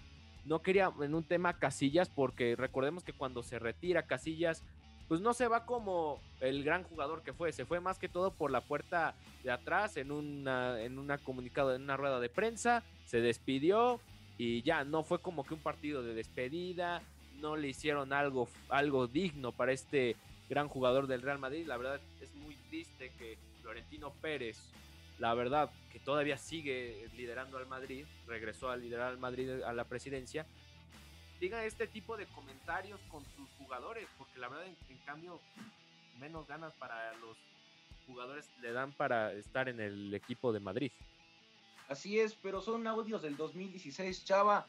no 0.45 0.61
quería 0.61 0.91
en 1.01 1.13
un 1.13 1.23
tema 1.23 1.59
Casillas, 1.59 2.09
porque 2.09 2.55
recordemos 2.55 3.03
que 3.03 3.13
cuando 3.13 3.43
se 3.43 3.59
retira 3.59 4.07
Casillas, 4.07 4.63
pues 5.07 5.21
no 5.21 5.35
se 5.35 5.47
va 5.47 5.65
como 5.65 6.19
el 6.39 6.63
gran 6.63 6.83
jugador 6.83 7.21
que 7.21 7.33
fue, 7.33 7.51
se 7.51 7.65
fue 7.65 7.79
más 7.79 7.99
que 7.99 8.09
todo 8.09 8.31
por 8.31 8.49
la 8.49 8.61
puerta 8.61 9.13
de 9.43 9.51
atrás 9.51 9.97
en 9.97 10.11
una, 10.11 10.81
en 10.81 10.97
una 10.97 11.19
comunicado, 11.19 11.75
en 11.75 11.83
una 11.83 11.97
rueda 11.97 12.19
de 12.19 12.29
prensa, 12.29 12.83
se 13.05 13.21
despidió 13.21 13.99
y 14.37 14.63
ya 14.63 14.83
no 14.83 15.03
fue 15.03 15.21
como 15.21 15.43
que 15.43 15.53
un 15.53 15.59
partido 15.59 16.01
de 16.01 16.15
despedida, 16.15 17.03
no 17.39 17.55
le 17.55 17.69
hicieron 17.69 18.13
algo, 18.13 18.49
algo 18.69 19.07
digno 19.07 19.51
para 19.51 19.71
este 19.71 20.15
gran 20.49 20.67
jugador 20.67 21.07
del 21.07 21.21
Real 21.21 21.39
Madrid. 21.39 21.65
La 21.65 21.77
verdad 21.77 21.99
es 22.21 22.33
muy 22.35 22.55
triste 22.69 23.11
que 23.17 23.37
Florentino 23.61 24.11
Pérez, 24.21 24.57
la 25.19 25.33
verdad 25.33 25.69
que 25.91 25.99
todavía 25.99 26.37
sigue 26.37 27.07
liderando 27.15 27.57
al 27.57 27.67
Madrid, 27.67 28.05
regresó 28.27 28.69
a 28.69 28.77
liderar 28.77 29.09
al 29.09 29.17
Madrid 29.17 29.49
a 29.63 29.73
la 29.73 29.85
presidencia, 29.85 30.45
diga 31.39 31.65
este 31.65 31.87
tipo 31.87 32.17
de 32.17 32.25
comentarios 32.27 32.99
con 33.09 33.23
sus 33.35 33.49
jugadores, 33.57 34.07
porque 34.17 34.39
la 34.39 34.49
verdad 34.49 34.67
en, 34.67 34.97
cambio 35.05 35.39
menos 36.19 36.47
ganas 36.47 36.73
para 36.73 37.13
los 37.17 37.37
jugadores 38.07 38.49
le 38.61 38.71
dan 38.71 38.91
para 38.91 39.33
estar 39.33 39.69
en 39.69 39.79
el 39.79 40.13
equipo 40.13 40.51
de 40.51 40.59
Madrid. 40.59 40.91
Así 41.87 42.19
es, 42.19 42.33
pero 42.35 42.61
son 42.61 42.87
audios 42.87 43.21
del 43.21 43.37
2016, 43.37 44.25
Chava 44.25 44.65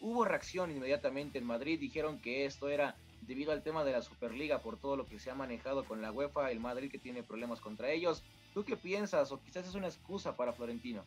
hubo 0.00 0.24
reacción 0.24 0.70
inmediatamente 0.70 1.38
en 1.38 1.44
Madrid, 1.44 1.78
dijeron 1.78 2.20
que 2.20 2.44
esto 2.44 2.68
era 2.68 2.96
debido 3.22 3.52
al 3.52 3.62
tema 3.62 3.84
de 3.84 3.92
la 3.92 4.02
Superliga, 4.02 4.62
por 4.62 4.78
todo 4.78 4.96
lo 4.96 5.06
que 5.06 5.18
se 5.18 5.30
ha 5.30 5.34
manejado 5.34 5.84
con 5.84 6.02
la 6.02 6.12
UEFA, 6.12 6.50
el 6.50 6.60
Madrid 6.60 6.90
que 6.90 6.98
tiene 6.98 7.22
problemas 7.22 7.60
contra 7.60 7.90
ellos. 7.90 8.22
¿Tú 8.52 8.64
qué 8.64 8.76
piensas? 8.76 9.30
O 9.32 9.40
quizás 9.40 9.66
es 9.66 9.74
una 9.74 9.86
excusa 9.86 10.36
para 10.36 10.52
Florentino. 10.52 11.04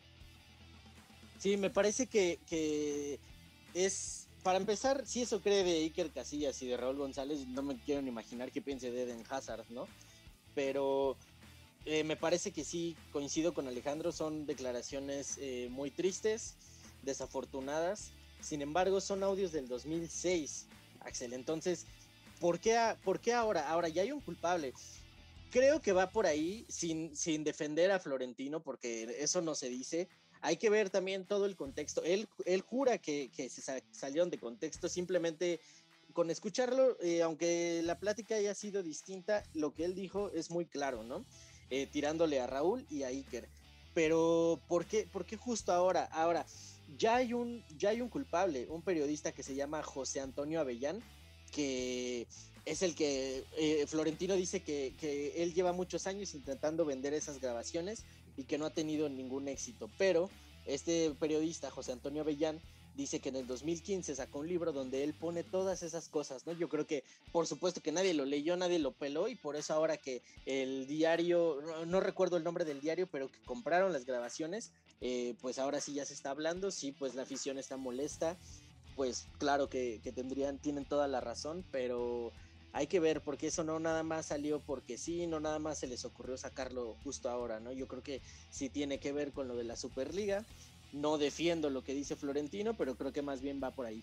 Sí, 1.38 1.56
me 1.56 1.70
parece 1.70 2.06
que, 2.06 3.20
es, 3.74 4.28
para 4.42 4.58
empezar, 4.58 5.06
si 5.06 5.22
eso 5.22 5.42
cree 5.42 5.62
de 5.62 5.82
Iker 5.84 6.10
Casillas 6.10 6.60
y 6.62 6.66
de 6.66 6.76
Raúl 6.76 6.96
González, 6.96 7.46
no 7.48 7.62
me 7.62 7.78
quiero 7.78 8.00
ni 8.00 8.08
imaginar 8.08 8.50
qué 8.50 8.62
piense 8.62 8.90
de 8.90 9.02
Eden 9.02 9.22
Hazard, 9.28 9.66
¿no? 9.68 9.86
Pero 10.54 11.18
eh, 11.84 12.02
me 12.04 12.16
parece 12.16 12.52
que 12.52 12.64
sí, 12.64 12.96
coincido 13.12 13.52
con 13.52 13.68
Alejandro, 13.68 14.10
son 14.12 14.46
declaraciones 14.46 15.36
eh, 15.38 15.68
muy 15.70 15.90
tristes, 15.90 16.56
desafortunadas 17.02 18.15
sin 18.40 18.62
embargo, 18.62 19.00
son 19.00 19.22
audios 19.22 19.52
del 19.52 19.68
2006, 19.68 20.66
Axel. 21.00 21.32
Entonces, 21.32 21.86
¿por 22.40 22.58
qué, 22.58 22.78
¿por 23.04 23.20
qué 23.20 23.32
ahora? 23.32 23.68
Ahora 23.68 23.88
ya 23.88 24.02
hay 24.02 24.12
un 24.12 24.20
culpable. 24.20 24.72
Creo 25.50 25.80
que 25.80 25.92
va 25.92 26.10
por 26.10 26.26
ahí 26.26 26.66
sin, 26.68 27.16
sin 27.16 27.44
defender 27.44 27.90
a 27.90 28.00
Florentino, 28.00 28.62
porque 28.62 29.16
eso 29.18 29.40
no 29.40 29.54
se 29.54 29.68
dice. 29.68 30.08
Hay 30.42 30.58
que 30.58 30.70
ver 30.70 30.90
también 30.90 31.24
todo 31.24 31.46
el 31.46 31.56
contexto. 31.56 32.02
Él, 32.04 32.28
él 32.44 32.60
jura 32.60 32.98
que, 32.98 33.30
que 33.34 33.48
se 33.48 33.62
salieron 33.90 34.30
de 34.30 34.38
contexto, 34.38 34.88
simplemente 34.88 35.60
con 36.12 36.30
escucharlo, 36.30 36.96
eh, 37.00 37.22
aunque 37.22 37.82
la 37.84 37.98
plática 37.98 38.36
haya 38.36 38.54
sido 38.54 38.82
distinta, 38.82 39.42
lo 39.52 39.74
que 39.74 39.84
él 39.84 39.94
dijo 39.94 40.30
es 40.30 40.50
muy 40.50 40.64
claro, 40.64 41.02
¿no? 41.02 41.26
Eh, 41.68 41.86
tirándole 41.86 42.40
a 42.40 42.46
Raúl 42.46 42.86
y 42.88 43.02
a 43.02 43.08
Iker. 43.08 43.48
Pero, 43.92 44.60
¿por 44.66 44.86
qué, 44.86 45.06
¿por 45.10 45.26
qué 45.26 45.36
justo 45.36 45.72
ahora? 45.72 46.04
Ahora, 46.04 46.46
ya 46.98 47.16
hay 47.16 47.32
un, 47.32 47.64
ya 47.78 47.90
hay 47.90 48.00
un 48.00 48.08
culpable, 48.08 48.66
un 48.68 48.82
periodista 48.82 49.32
que 49.32 49.42
se 49.42 49.54
llama 49.54 49.82
José 49.82 50.20
Antonio 50.20 50.60
Avellán, 50.60 51.02
que 51.52 52.26
es 52.64 52.82
el 52.82 52.94
que 52.94 53.44
eh, 53.56 53.86
Florentino 53.86 54.34
dice 54.34 54.60
que, 54.60 54.94
que, 54.98 55.42
él 55.42 55.54
lleva 55.54 55.72
muchos 55.72 56.06
años 56.06 56.34
intentando 56.34 56.84
vender 56.84 57.14
esas 57.14 57.40
grabaciones 57.40 58.04
y 58.36 58.44
que 58.44 58.58
no 58.58 58.66
ha 58.66 58.70
tenido 58.70 59.08
ningún 59.08 59.48
éxito. 59.48 59.88
Pero 59.98 60.30
este 60.66 61.12
periodista, 61.18 61.70
José 61.70 61.92
Antonio 61.92 62.22
Avellán, 62.22 62.60
dice 62.96 63.20
que 63.20 63.28
en 63.28 63.36
el 63.36 63.46
2015 63.46 64.14
sacó 64.14 64.40
un 64.40 64.48
libro 64.48 64.72
donde 64.72 65.04
él 65.04 65.14
pone 65.14 65.44
todas 65.44 65.82
esas 65.82 66.08
cosas, 66.08 66.46
¿no? 66.46 66.52
Yo 66.52 66.68
creo 66.68 66.86
que, 66.86 67.04
por 67.30 67.46
supuesto 67.46 67.80
que 67.80 67.92
nadie 67.92 68.14
lo 68.14 68.24
leyó, 68.24 68.56
nadie 68.56 68.78
lo 68.78 68.92
peló 68.92 69.28
y 69.28 69.34
por 69.34 69.56
eso 69.56 69.74
ahora 69.74 69.96
que 69.96 70.22
el 70.46 70.86
diario, 70.86 71.60
no 71.86 72.00
recuerdo 72.00 72.36
el 72.36 72.44
nombre 72.44 72.64
del 72.64 72.80
diario, 72.80 73.06
pero 73.06 73.30
que 73.30 73.38
compraron 73.44 73.92
las 73.92 74.06
grabaciones, 74.06 74.72
eh, 75.00 75.34
pues 75.40 75.58
ahora 75.58 75.80
sí 75.80 75.92
ya 75.92 76.06
se 76.06 76.14
está 76.14 76.30
hablando, 76.30 76.70
sí, 76.70 76.92
pues 76.92 77.14
la 77.14 77.22
afición 77.22 77.58
está 77.58 77.76
molesta, 77.76 78.38
pues 78.96 79.28
claro 79.38 79.68
que, 79.68 80.00
tendrían, 80.14 80.58
tienen 80.58 80.86
toda 80.86 81.06
la 81.06 81.20
razón, 81.20 81.64
pero 81.70 82.32
hay 82.72 82.86
que 82.86 83.00
ver, 83.00 83.20
porque 83.20 83.48
eso 83.48 83.62
no 83.62 83.78
nada 83.78 84.02
más 84.02 84.26
salió 84.26 84.60
porque 84.60 84.96
sí, 84.96 85.26
no 85.26 85.38
nada 85.38 85.58
más 85.58 85.78
se 85.78 85.86
les 85.86 86.04
ocurrió 86.04 86.36
sacarlo 86.36 86.96
justo 87.04 87.28
ahora, 87.28 87.60
¿no? 87.60 87.72
Yo 87.72 87.86
creo 87.86 88.02
que 88.02 88.22
sí 88.50 88.70
tiene 88.70 88.98
que 88.98 89.12
ver 89.12 89.32
con 89.32 89.48
lo 89.48 89.56
de 89.56 89.64
la 89.64 89.76
Superliga. 89.76 90.44
No 90.96 91.18
defiendo 91.18 91.68
lo 91.68 91.84
que 91.84 91.94
dice 91.94 92.16
Florentino, 92.16 92.74
pero 92.74 92.96
creo 92.96 93.12
que 93.12 93.22
más 93.22 93.42
bien 93.42 93.60
va 93.62 93.70
por 93.70 93.84
ahí. 93.84 94.02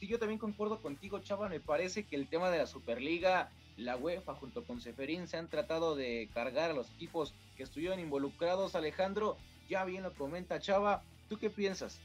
Sí, 0.00 0.06
yo 0.06 0.18
también 0.18 0.38
concuerdo 0.38 0.80
contigo, 0.80 1.18
Chava. 1.20 1.48
Me 1.48 1.60
parece 1.60 2.04
que 2.04 2.16
el 2.16 2.28
tema 2.28 2.50
de 2.50 2.58
la 2.58 2.66
Superliga 2.66 3.50
la 3.76 3.96
UEFA 3.96 4.34
junto 4.34 4.64
con 4.64 4.80
Seferín 4.80 5.28
se 5.28 5.36
han 5.36 5.48
tratado 5.48 5.94
de 5.94 6.28
cargar 6.32 6.70
a 6.70 6.74
los 6.74 6.90
equipos 6.90 7.34
que 7.56 7.62
estuvieron 7.62 8.00
involucrados. 8.00 8.74
Alejandro, 8.74 9.36
ya 9.68 9.84
bien 9.84 10.02
lo 10.02 10.14
comenta 10.14 10.60
Chava, 10.60 11.02
¿tú 11.28 11.38
qué 11.38 11.50
piensas? 11.50 12.00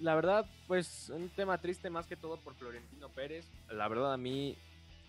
La 0.00 0.14
verdad, 0.14 0.46
pues 0.66 1.10
un 1.10 1.28
tema 1.28 1.58
triste 1.58 1.90
más 1.90 2.06
que 2.06 2.16
todo 2.16 2.36
por 2.38 2.54
Florentino 2.54 3.08
Pérez. 3.10 3.46
La 3.70 3.88
verdad 3.88 4.12
a 4.12 4.16
mí, 4.16 4.56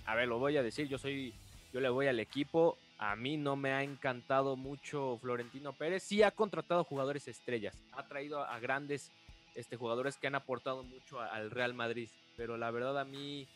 a 0.05 0.15
ver, 0.15 0.27
lo 0.27 0.39
voy 0.39 0.57
a 0.57 0.63
decir, 0.63 0.87
yo 0.87 0.97
soy, 0.97 1.33
yo 1.71 1.79
le 1.79 1.89
voy 1.89 2.07
al 2.07 2.19
equipo. 2.19 2.77
A 2.97 3.15
mí 3.15 3.37
no 3.37 3.55
me 3.55 3.73
ha 3.73 3.83
encantado 3.83 4.55
mucho 4.55 5.17
Florentino 5.21 5.73
Pérez. 5.73 6.03
Sí 6.03 6.23
ha 6.23 6.31
contratado 6.31 6.83
jugadores 6.83 7.27
estrellas, 7.27 7.75
ha 7.91 8.07
traído 8.07 8.43
a 8.43 8.59
grandes 8.59 9.11
este, 9.55 9.75
jugadores 9.75 10.17
que 10.17 10.27
han 10.27 10.35
aportado 10.35 10.83
mucho 10.83 11.19
al 11.19 11.51
Real 11.51 11.73
Madrid. 11.73 12.09
Pero 12.37 12.57
la 12.57 12.71
verdad 12.71 12.99
a 12.99 13.05
mí, 13.05 13.47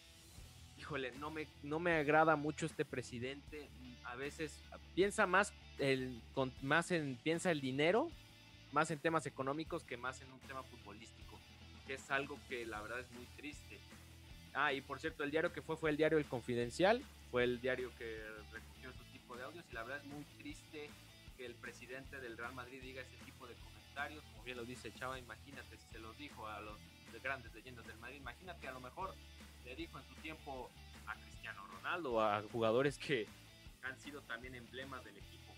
híjole, 0.77 1.11
no 1.13 1.31
me, 1.31 1.47
no 1.63 1.79
me 1.79 1.93
agrada 1.93 2.35
mucho 2.35 2.65
este 2.65 2.85
presidente. 2.85 3.69
A 4.03 4.15
veces 4.15 4.61
piensa 4.95 5.27
más, 5.27 5.53
el, 5.79 6.21
con, 6.33 6.51
más 6.61 6.91
en, 6.91 7.17
piensa 7.23 7.51
el 7.51 7.61
dinero, 7.61 8.11
más 8.71 8.91
en 8.91 8.99
temas 8.99 9.25
económicos 9.25 9.83
que 9.83 9.97
más 9.97 10.21
en 10.21 10.31
un 10.31 10.39
tema 10.41 10.63
futbolístico. 10.63 11.39
Que 11.85 11.93
es 11.93 12.11
algo 12.11 12.37
que 12.49 12.65
la 12.65 12.81
verdad 12.81 12.99
es 12.99 13.11
muy 13.11 13.25
triste. 13.37 13.79
Ah, 14.53 14.73
y 14.73 14.81
por 14.81 14.99
cierto, 14.99 15.23
el 15.23 15.31
diario 15.31 15.53
que 15.53 15.61
fue 15.61 15.77
fue 15.77 15.89
el 15.89 15.97
diario 15.97 16.17
El 16.17 16.25
Confidencial. 16.25 17.01
Fue 17.31 17.43
el 17.43 17.59
diario 17.61 17.91
que 17.97 18.21
audios. 19.47 19.65
Y 19.69 19.73
la 19.73 19.83
verdad 19.83 19.99
es 19.99 20.05
muy 20.05 20.23
triste 20.37 20.89
que 21.37 21.45
el 21.45 21.55
presidente 21.55 22.19
del 22.19 22.37
Real 22.37 22.53
Madrid 22.53 22.81
diga 22.81 23.01
ese 23.01 23.17
tipo 23.25 23.47
de 23.47 23.55
comentarios. 23.55 24.23
Como 24.31 24.43
bien 24.43 24.57
lo 24.57 24.65
dice 24.65 24.93
Chava, 24.93 25.17
imagínate 25.17 25.77
si 25.77 25.87
se 25.91 25.99
los 25.99 26.17
dijo 26.17 26.47
a 26.47 26.61
los 26.61 26.77
grandes 27.23 27.53
leyendas 27.53 27.85
del 27.87 27.97
Madrid. 27.97 28.17
Imagínate, 28.17 28.67
a 28.67 28.71
lo 28.71 28.79
mejor 28.79 29.15
le 29.65 29.75
dijo 29.75 29.97
en 29.97 30.05
su 30.05 30.15
tiempo 30.21 30.69
a 31.05 31.15
Cristiano 31.15 31.65
Ronaldo, 31.67 32.21
a 32.21 32.43
jugadores 32.51 32.97
que 32.97 33.27
han 33.81 33.97
sido 33.99 34.21
también 34.23 34.55
emblemas 34.55 35.03
del 35.03 35.17
equipo. 35.17 35.53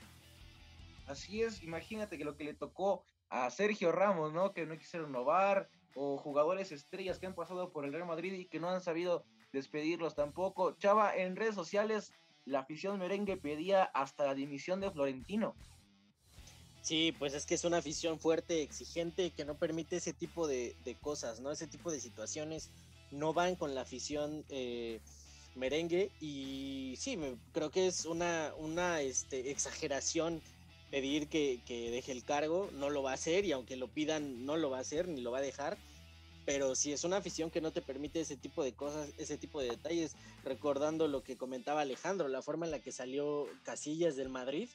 Así 1.07 1.41
es, 1.41 1.63
imagínate 1.63 2.17
que 2.17 2.23
lo 2.23 2.35
que 2.35 2.43
le 2.43 2.53
tocó 2.53 3.03
a 3.29 3.49
Sergio 3.49 3.91
Ramos, 3.91 4.31
¿no? 4.31 4.53
Que 4.53 4.65
no 4.65 4.77
quisieron 4.77 5.07
renovar, 5.07 5.69
o 5.95 6.17
jugadores 6.17 6.71
estrellas 6.71 7.19
que 7.19 7.25
han 7.25 7.35
pasado 7.35 7.71
por 7.71 7.85
el 7.85 7.93
Real 7.93 8.07
Madrid 8.07 8.33
y 8.33 8.45
que 8.45 8.59
no 8.59 8.69
han 8.69 8.81
sabido 8.81 9.25
despedirlos 9.51 10.15
tampoco. 10.15 10.77
Chava, 10.77 11.15
en 11.15 11.35
redes 11.35 11.55
sociales, 11.55 12.13
la 12.49 12.59
afición 12.59 12.99
merengue 12.99 13.37
pedía 13.37 13.83
hasta 13.83 14.25
la 14.25 14.35
dimisión 14.35 14.79
de 14.81 14.91
Florentino. 14.91 15.55
Sí, 16.81 17.13
pues 17.19 17.33
es 17.33 17.45
que 17.45 17.55
es 17.55 17.65
una 17.65 17.77
afición 17.77 18.19
fuerte, 18.19 18.61
exigente, 18.61 19.31
que 19.31 19.45
no 19.45 19.57
permite 19.57 19.97
ese 19.97 20.13
tipo 20.13 20.47
de, 20.47 20.75
cosas, 21.01 21.39
¿no? 21.39 21.51
Ese 21.51 21.67
tipo 21.67 21.91
de 21.91 21.99
situaciones 21.99 22.69
no 23.11 23.33
van 23.33 23.55
con 23.55 23.75
la 23.75 23.81
afición 23.81 24.45
eh, 24.49 24.99
merengue 25.55 26.11
y 26.21 26.95
sí, 26.97 27.17
me, 27.17 27.35
creo 27.51 27.69
que 27.69 27.87
es 27.87 28.05
una, 28.05 28.53
una 28.57 29.01
este, 29.01 29.51
exageración 29.51 30.41
pedir 30.89 31.27
que, 31.27 31.59
que, 31.65 31.91
deje 31.91 32.11
el 32.11 32.23
cargo, 32.23 32.69
no 32.73 32.89
lo 32.89 33.03
va 33.03 33.11
a 33.11 33.15
hacer 33.15 33.45
y 33.45 33.51
aunque 33.51 33.75
lo 33.75 33.87
pidan 33.87 34.45
no 34.45 34.57
lo 34.57 34.69
va 34.69 34.77
a 34.77 34.81
hacer 34.81 35.07
ni 35.07 35.21
lo 35.21 35.31
va 35.31 35.39
a 35.39 35.41
dejar. 35.41 35.77
Pero 36.49 36.73
si 36.73 36.91
es 36.91 37.03
una 37.03 37.17
afición 37.17 37.51
que 37.51 37.61
no 37.61 37.71
te 37.71 37.79
permite 37.79 38.21
ese 38.21 38.35
tipo 38.35 38.63
de 38.63 38.73
cosas, 38.73 39.07
ese 39.19 39.37
tipo 39.37 39.61
de 39.61 39.69
detalles, 39.69 40.15
recordando 40.43 41.07
lo 41.07 41.21
que 41.21 41.37
comentaba 41.37 41.81
Alejandro, 41.81 42.27
la 42.27 42.41
forma 42.41 42.65
en 42.65 42.71
la 42.71 42.79
que 42.79 42.91
salió 42.91 43.45
Casillas 43.63 44.15
del 44.15 44.29
Madrid, 44.29 44.67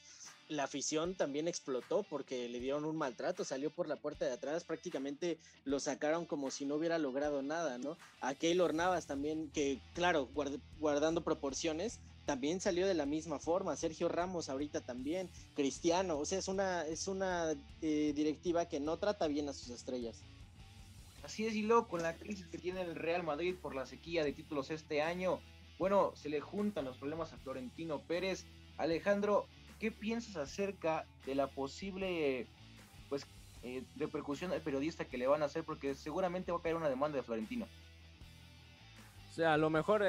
la 0.49 0.63
afición 0.63 1.17
también 1.17 1.49
explotó 1.49 2.05
porque 2.05 2.49
le 2.49 2.61
dieron 2.61 2.85
un 2.85 2.97
maltrato, 2.97 3.45
salió 3.45 3.71
por 3.71 3.89
la 3.89 3.97
puerta 3.97 4.25
de 4.25 4.31
atrás, 4.31 4.63
prácticamente 4.63 5.37
lo 5.65 5.81
sacaron 5.81 6.27
como 6.27 6.53
si 6.53 6.65
no 6.65 6.77
hubiera 6.77 6.97
logrado 6.99 7.43
nada, 7.43 7.77
¿no? 7.79 7.97
A 8.21 8.37
Keylor 8.37 8.73
Navas 8.73 9.09
también, 9.09 9.51
que 9.51 9.81
claro, 9.95 10.29
guardando 10.79 11.25
proporciones, 11.25 11.99
también 12.25 12.61
salió 12.61 12.87
de 12.87 12.95
la 12.95 13.05
misma 13.05 13.41
forma, 13.41 13.75
Sergio 13.75 14.09
Ramos 14.09 14.49
ahorita 14.49 14.81
también, 14.81 15.29
Cristiano, 15.57 16.21
o 16.21 16.25
sea, 16.25 16.39
es 16.39 16.47
una, 16.47 16.87
es 16.87 17.09
una 17.09 17.53
eh, 17.83 18.13
directiva 18.15 18.69
que 18.69 18.79
no 18.79 18.97
trata 18.97 19.27
bien 19.27 19.49
a 19.49 19.53
sus 19.53 19.71
estrellas. 19.71 20.23
Así 21.25 21.47
es, 21.47 21.55
y 21.55 21.63
luego 21.63 21.89
con 21.89 22.03
la 22.03 22.17
crisis 22.17 22.47
que 22.47 22.59
tiene 22.59 22.83
el 22.83 22.95
Real 22.95 23.23
Madrid 23.23 23.57
por 23.61 23.75
la 23.75 23.87
sequía 23.87 24.23
de 24.25 24.35
títulos 24.35 24.71
este 24.71 25.01
año, 25.01 25.41
bueno, 25.79 26.13
se 26.15 26.29
le 26.29 26.41
juntan 26.41 26.85
los 26.85 26.99
problemas 26.99 27.33
a 27.33 27.39
Florentino 27.39 28.01
Pérez. 28.01 28.47
Alejandro, 28.77 29.47
¿qué 29.81 29.91
piensas 29.91 30.37
acerca 30.37 31.07
de 31.25 31.35
la 31.35 31.47
posible 31.47 32.47
pues 33.09 33.27
eh, 33.63 33.83
repercusión 33.97 34.53
al 34.53 34.61
periodista 34.61 35.07
que 35.07 35.17
le 35.17 35.27
van 35.27 35.43
a 35.43 35.47
hacer? 35.47 35.65
Porque 35.65 35.95
seguramente 35.95 36.53
va 36.53 36.59
a 36.59 36.63
caer 36.63 36.77
una 36.77 36.91
demanda 36.91 37.17
de 37.17 37.23
Florentino. 37.23 37.67
O 39.31 39.33
sea, 39.33 39.55
a 39.55 39.57
lo 39.59 39.71
mejor 39.71 40.05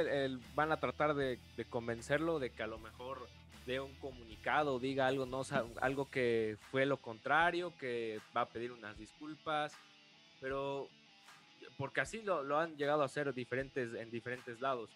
van 0.54 0.72
a 0.74 0.80
tratar 0.82 1.16
de, 1.16 1.40
convencerlo 1.70 2.40
de 2.40 2.52
que 2.52 2.62
a 2.62 2.68
lo 2.68 2.78
mejor 2.78 3.28
dé 3.66 3.80
un 3.80 3.96
comunicado, 3.96 4.80
diga 4.80 5.08
algo, 5.08 5.26
no, 5.26 5.44
algo 5.82 6.10
que 6.12 6.58
fue 6.70 6.86
lo 6.86 6.98
contrario, 6.98 7.74
que 7.80 8.20
va 8.36 8.42
a 8.42 8.50
pedir 8.50 8.72
unas 8.72 8.98
disculpas, 9.00 9.74
pero 10.40 10.90
porque 11.78 12.02
así 12.02 12.22
lo, 12.22 12.60
han 12.60 12.78
llegado 12.78 13.02
a 13.02 13.06
hacer 13.06 13.34
diferentes, 13.34 13.94
en 13.94 14.10
diferentes 14.12 14.60
lados. 14.62 14.90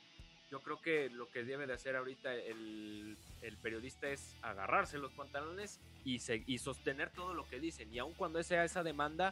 Yo 0.52 0.62
creo 0.62 0.82
que 0.82 1.10
lo 1.10 1.30
que 1.30 1.44
debe 1.44 1.68
de 1.68 1.74
hacer 1.74 1.96
ahorita 1.96 2.34
el, 2.34 3.18
periodista 3.62 4.10
es 4.10 4.36
agarrarse 4.42 4.98
los 4.98 5.12
pantalones 5.12 5.80
y, 6.04 6.20
y 6.48 6.58
sostener 6.58 7.12
todo 7.12 7.34
lo 7.34 7.48
que 7.48 7.60
dicen. 7.60 7.94
Y 7.94 8.00
aun 8.00 8.14
cuando 8.14 8.42
sea 8.42 8.64
esa 8.64 8.82
demanda, 8.82 9.32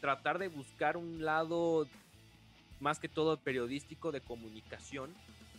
tratar 0.00 0.38
de 0.38 0.48
buscar 0.48 0.96
un 0.96 1.24
lado 1.24 1.88
más 2.80 2.98
que 2.98 3.08
todo 3.08 3.38
periodístico 3.38 4.12
de 4.12 4.20
comunicación 4.20 5.14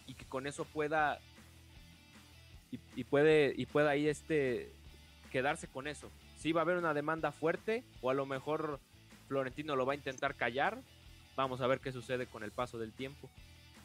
y 0.05 0.13
que 0.13 0.25
con 0.25 0.47
eso 0.47 0.65
pueda 0.65 1.19
y, 2.95 3.03
puede 3.03 3.53
y 3.55 3.65
pueda 3.65 3.91
ahí 3.91 4.07
este 4.07 4.71
quedarse 5.31 5.67
con 5.67 5.87
eso. 5.87 6.09
Si 6.37 6.51
va 6.51 6.61
a 6.61 6.63
haber 6.63 6.77
una 6.77 6.93
demanda 6.93 7.31
fuerte 7.31 7.83
o 8.01 8.09
a 8.09 8.13
lo 8.13 8.25
mejor 8.25 8.79
Florentino 9.27 9.75
lo 9.75 9.85
va 9.85 9.93
a 9.93 9.95
intentar 9.95 10.35
callar. 10.35 10.81
Vamos 11.35 11.61
a 11.61 11.67
ver 11.67 11.79
qué 11.79 11.91
sucede 11.91 12.27
con 12.27 12.43
el 12.43 12.51
paso 12.51 12.77
del 12.77 12.93
tiempo. 12.93 13.29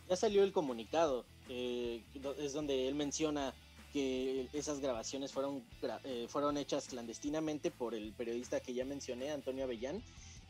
Ya 0.09 0.17
salió 0.17 0.43
el 0.43 0.53
comunicado, 0.53 1.25
es 1.49 2.53
donde 2.53 2.89
él 2.89 2.95
menciona 2.95 3.55
que 3.93 4.49
esas 4.53 4.81
grabaciones 4.81 5.33
fueron, 5.33 5.65
eh, 6.05 6.27
fueron 6.29 6.57
hechas 6.57 6.89
clandestinamente 6.89 7.71
por 7.71 7.95
el 7.95 8.13
periodista 8.13 8.61
que 8.61 8.75
ya 8.75 8.85
mencioné, 8.85 9.31
Antonio 9.31 9.65
Avellán, 9.65 10.03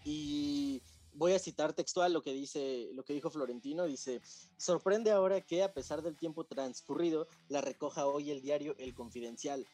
y 0.04 0.80
voy 1.14 1.32
a 1.32 1.38
citar 1.38 1.72
textual 1.72 2.12
lo 2.12 2.22
que 2.22 2.32
dice, 2.32 2.88
lo 2.94 3.04
que 3.04 3.12
dijo 3.12 3.30
Florentino, 3.30 3.86
dice, 3.86 4.20
sorprende 4.56 5.10
ahora 5.10 5.40
que 5.40 5.62
a 5.62 5.72
pesar 5.72 6.02
del 6.02 6.16
tiempo 6.16 6.44
transcurrido, 6.44 7.26
la 7.48 7.60
recoja 7.60 8.06
hoy 8.06 8.30
el 8.30 8.42
diario 8.42 8.74
El 8.78 8.94
Confidencial. 8.94 9.66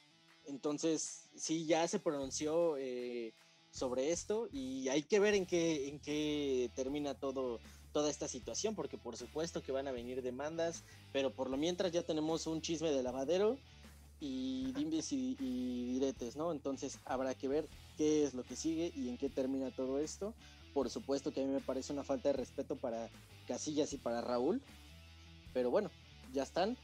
Entonces, 0.46 1.30
sí, 1.34 1.66
ya 1.66 1.86
se 1.88 2.00
pronunció 2.00 2.76
eh, 2.76 3.32
sobre 3.74 4.12
esto 4.12 4.48
y 4.52 4.88
hay 4.88 5.02
que 5.02 5.18
ver 5.18 5.34
en 5.34 5.46
qué, 5.46 5.88
en 5.88 5.98
qué 5.98 6.70
termina 6.76 7.14
todo, 7.14 7.58
toda 7.92 8.08
esta 8.08 8.28
situación, 8.28 8.74
porque 8.74 8.96
por 8.96 9.16
supuesto 9.16 9.62
que 9.62 9.72
van 9.72 9.88
a 9.88 9.92
venir 9.92 10.22
demandas, 10.22 10.84
pero 11.12 11.32
por 11.32 11.50
lo 11.50 11.56
mientras 11.56 11.90
ya 11.90 12.02
tenemos 12.02 12.46
un 12.46 12.62
chisme 12.62 12.90
de 12.92 13.02
lavadero 13.02 13.58
y 14.20 14.72
dimbes 14.72 15.12
y, 15.12 15.36
y 15.40 15.92
diretes, 15.94 16.36
¿no? 16.36 16.52
Entonces 16.52 16.98
habrá 17.04 17.34
que 17.34 17.48
ver 17.48 17.68
qué 17.98 18.24
es 18.24 18.34
lo 18.34 18.44
que 18.44 18.54
sigue 18.54 18.92
y 18.96 19.08
en 19.08 19.18
qué 19.18 19.28
termina 19.28 19.70
todo 19.72 19.98
esto. 19.98 20.34
Por 20.72 20.88
supuesto 20.88 21.32
que 21.32 21.42
a 21.42 21.44
mí 21.44 21.52
me 21.52 21.60
parece 21.60 21.92
una 21.92 22.04
falta 22.04 22.28
de 22.28 22.34
respeto 22.34 22.76
para 22.76 23.08
Casillas 23.46 23.92
y 23.92 23.98
para 23.98 24.20
Raúl. 24.20 24.62
Pero 25.52 25.70
bueno, 25.70 25.90
ya 26.32 26.42
están. 26.42 26.76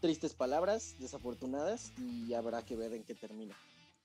Tristes 0.00 0.34
palabras, 0.34 0.94
desafortunadas, 1.00 1.92
y 1.98 2.32
habrá 2.34 2.64
que 2.64 2.76
ver 2.76 2.92
en 2.92 3.02
qué 3.02 3.14
termina. 3.14 3.56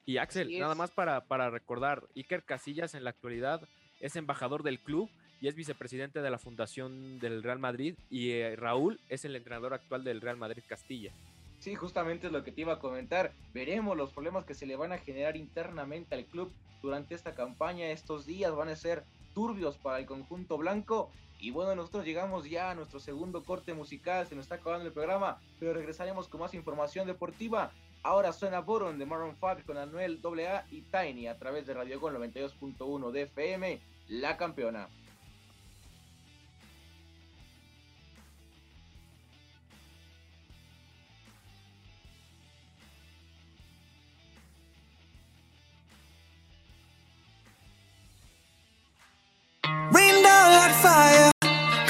Y 0.06 0.18
Axel, 0.18 0.60
nada 0.60 0.76
más 0.76 0.92
para, 0.92 1.22
para 1.26 1.50
recordar, 1.50 2.04
Iker 2.16 2.44
Casillas 2.44 2.94
en 2.94 3.04
la 3.04 3.12
actualidad 3.12 3.62
es 4.00 4.16
embajador 4.16 4.64
del 4.64 4.80
club 4.80 5.10
y 5.40 5.48
es 5.48 5.56
vicepresidente 5.56 6.22
de 6.22 6.30
la 6.30 6.40
Fundación 6.40 7.20
del 7.20 7.44
Real 7.44 7.60
Madrid 7.60 7.96
y 8.10 8.32
eh, 8.32 8.56
Raúl 8.56 9.00
es 9.10 9.26
el 9.26 9.36
entrenador 9.36 9.74
actual 9.74 10.04
del 10.04 10.22
Real 10.22 10.38
Madrid 10.38 10.64
Castilla. 10.68 11.12
Sí, 11.60 11.76
justamente 11.76 12.28
es 12.28 12.34
lo 12.34 12.44
que 12.44 12.52
te 12.52 12.62
iba 12.62 12.74
a 12.74 12.80
comentar. 12.80 13.32
Veremos 13.54 13.96
los 13.96 14.12
problemas 14.12 14.44
que 14.44 14.54
se 14.54 14.66
le 14.66 14.76
van 14.76 14.92
a 14.92 14.98
generar 14.98 15.38
internamente 15.38 16.16
al 16.16 16.26
club 16.26 16.52
durante 16.82 17.16
esta 17.16 17.34
campaña. 17.34 17.88
Estos 17.88 18.26
días 18.26 18.54
van 18.54 18.68
a 18.68 18.76
ser 18.76 19.06
turbios 19.34 19.78
para 19.78 20.00
el 20.00 20.06
conjunto 20.06 20.58
blanco. 20.58 21.10
Y 21.40 21.52
bueno, 21.52 21.76
nosotros 21.76 22.06
llegamos 22.06 22.50
ya 22.50 22.72
a 22.72 22.76
nuestro 22.76 23.00
segundo 23.00 23.44
corte 23.44 23.74
musical, 23.74 24.28
se 24.28 24.36
nos 24.36 24.44
está 24.46 24.56
acabando 24.56 24.86
el 24.86 24.94
programa, 24.94 25.40
pero 25.60 25.74
regresaremos 25.74 26.28
con 26.28 26.42
más 26.42 26.54
información 26.54 27.08
deportiva. 27.08 27.72
Ahora 28.04 28.34
suena 28.34 28.60
Boron 28.60 29.00
de 29.00 29.06
Maroon 29.06 29.36
5 29.40 29.64
con 29.66 29.78
Anuel 29.78 30.20
AA 30.24 30.66
y 30.72 30.82
Tiny 30.82 31.28
a 31.28 31.38
través 31.40 31.66
de 31.66 31.74
Radio 31.74 32.02
Gol 32.02 32.18
92.1 32.18 33.12
de 33.12 33.22
FM, 33.22 33.82
la 34.10 34.36
campeona. 34.36 34.90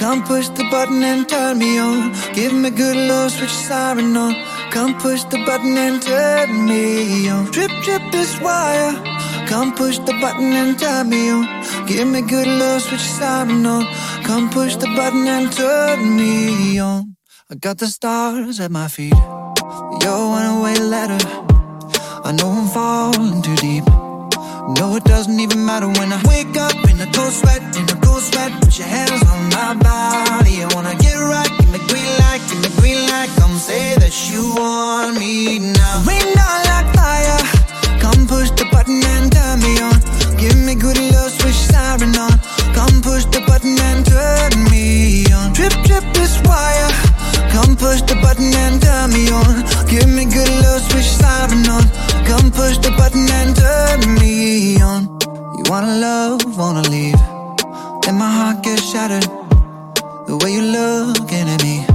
Come 0.04 0.22
push 0.24 0.50
the 0.50 0.66
button 0.70 1.02
and 1.02 1.30
turn 1.30 1.58
me 1.58 1.80
on. 1.80 2.12
Give 2.34 2.52
me 2.52 2.70
good 2.72 2.98
love, 2.98 3.32
switch 3.32 3.50
siren 3.50 4.18
on. 4.18 4.53
Come 4.74 4.98
push 4.98 5.24
the 5.26 5.38
button 5.46 5.78
and 5.78 6.02
turn 6.02 6.66
me 6.66 7.30
on. 7.30 7.52
Trip, 7.52 7.70
trip 7.84 8.02
this 8.12 8.42
wire. 8.42 8.94
Come 9.48 9.76
push 9.76 10.00
the 10.00 10.14
button 10.20 10.52
and 10.52 10.80
turn 10.80 11.10
me 11.10 11.30
on. 11.30 11.46
Give 11.86 12.08
me 12.08 12.22
good 12.22 12.48
love, 12.48 12.82
switch 12.82 13.00
siren 13.00 13.64
on. 13.68 13.86
Come 14.24 14.50
push 14.50 14.76
the 14.78 14.88
button 14.96 15.28
and 15.28 15.52
turn 15.52 16.18
me 16.18 16.80
on. 16.80 17.16
I 17.52 17.56
got 17.56 17.78
the 17.78 17.86
stars 17.86 18.60
at 18.60 18.72
my 18.72 18.88
feet. 18.88 19.14
Your 20.02 20.30
one 20.40 20.64
way 20.64 20.76
letter. 20.80 21.24
I 22.24 22.32
know 22.32 22.50
I'm 22.50 22.68
falling 22.70 23.44
too 23.44 23.56
deep. 23.58 24.03
No, 24.70 24.96
it 24.96 25.04
doesn't 25.04 25.40
even 25.42 25.66
matter 25.66 25.88
when 25.88 26.14
I 26.14 26.22
wake 26.24 26.56
up 26.56 26.74
in 26.90 26.96
a 27.02 27.12
cold 27.12 27.34
sweat, 27.34 27.62
in 27.76 27.84
a 27.84 28.00
cold 28.00 28.24
sweat. 28.24 28.50
Put 28.62 28.80
your 28.80 28.88
hands 28.88 29.22
on 29.28 29.50
my 29.52 29.76
body. 29.76 30.64
I 30.64 30.70
wanna 30.74 30.96
get 30.96 31.20
right, 31.20 31.52
give 31.60 31.70
me 31.70 31.80
green 31.92 32.08
light, 32.24 32.40
give 32.48 32.62
me 32.64 32.70
green 32.80 33.06
light. 33.10 33.30
Come 33.36 33.58
say 33.58 33.96
that 33.96 34.16
you 34.32 34.56
want 34.56 35.20
me 35.20 35.60
now. 35.60 36.04
Rain 36.08 36.24
down 36.34 36.60
like 36.72 36.88
fire. 36.96 37.40
Come 38.00 38.26
push 38.26 38.52
the 38.52 38.66
button 38.72 39.04
and 39.04 39.32
turn 39.32 39.60
me 39.60 39.82
on. 39.84 40.00
Give 40.40 40.58
me 40.58 40.76
good 40.76 40.98
love, 41.12 41.32
switch 41.32 41.60
siren 41.68 42.16
on. 42.16 42.40
Come 42.74 43.02
push 43.02 43.26
the 43.26 43.44
button 43.46 43.78
and 43.78 44.06
turn 44.06 44.64
me 44.72 45.28
on. 45.34 45.54
Trip, 45.54 45.74
trip 45.84 46.06
this 46.16 46.40
wire. 46.48 47.23
Come 47.54 47.76
push 47.78 48.02
the 48.02 48.16
button 48.22 48.52
and 48.66 48.82
turn 48.82 49.14
me 49.14 49.30
on. 49.30 49.62
Give 49.88 50.10
me 50.10 50.26
good 50.26 50.50
love, 50.66 50.82
switch 50.90 51.06
siren 51.06 51.70
on. 51.70 51.86
Come 52.26 52.50
push 52.50 52.78
the 52.80 52.92
button 52.98 53.30
and 53.30 53.56
turn 53.56 54.00
me 54.20 54.82
on. 54.82 55.02
You 55.58 55.64
wanna 55.70 55.96
love, 55.98 56.42
wanna 56.58 56.82
leave. 56.90 57.22
Then 58.02 58.16
my 58.18 58.32
heart 58.38 58.64
gets 58.64 58.84
shattered. 58.92 59.30
The 60.28 60.36
way 60.42 60.54
you're 60.56 60.72
looking 60.80 61.48
at 61.54 61.62
me. 61.62 61.86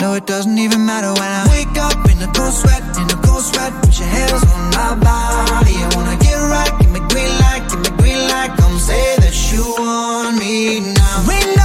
No, 0.00 0.14
it 0.14 0.26
doesn't 0.26 0.58
even 0.58 0.86
matter 0.86 1.12
when 1.20 1.30
I 1.40 1.44
wake 1.52 1.76
up 1.76 2.00
in 2.10 2.18
a 2.22 2.32
cold 2.32 2.54
sweat, 2.54 2.82
in 2.96 3.06
a 3.16 3.18
cold 3.22 3.44
sweat. 3.44 3.72
Put 3.82 3.98
your 4.00 4.08
hands 4.08 4.42
on 4.52 4.62
my 4.72 4.90
body. 5.04 5.76
I 5.84 5.88
wanna 5.94 6.16
get 6.16 6.38
right, 6.54 6.72
give 6.80 6.90
me 6.90 7.00
green 7.12 7.32
light, 7.44 7.62
give 7.68 7.80
me 7.84 7.90
green 8.00 8.22
light. 8.32 8.50
Come 8.56 8.78
say 8.78 9.16
that 9.22 9.36
you 9.52 9.62
want 9.78 10.38
me 10.38 10.80
now. 10.80 11.61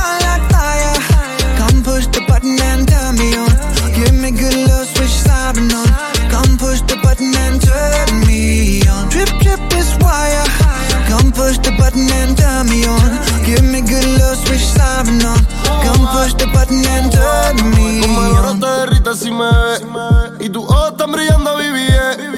Switch 14.45 14.65
siren 14.65 15.25
on. 15.25 15.57
Come 15.87 16.07
push 16.11 16.33
the 16.33 16.47
button 16.47 16.85
and 16.85 17.11
turn 17.11 17.55
me 17.71 18.01
Como 18.01 18.25
el 18.25 18.31
oro 18.33 18.49
on. 18.51 18.59
te 18.59 18.67
derrita 18.67 19.15
si 19.15 19.31
me 19.31 19.45
ves 19.45 19.83
Y 20.39 20.49
tus 20.49 20.63
ojos 20.63 20.91
están 20.91 21.11
brillando, 21.11 21.55
viví 21.57 21.87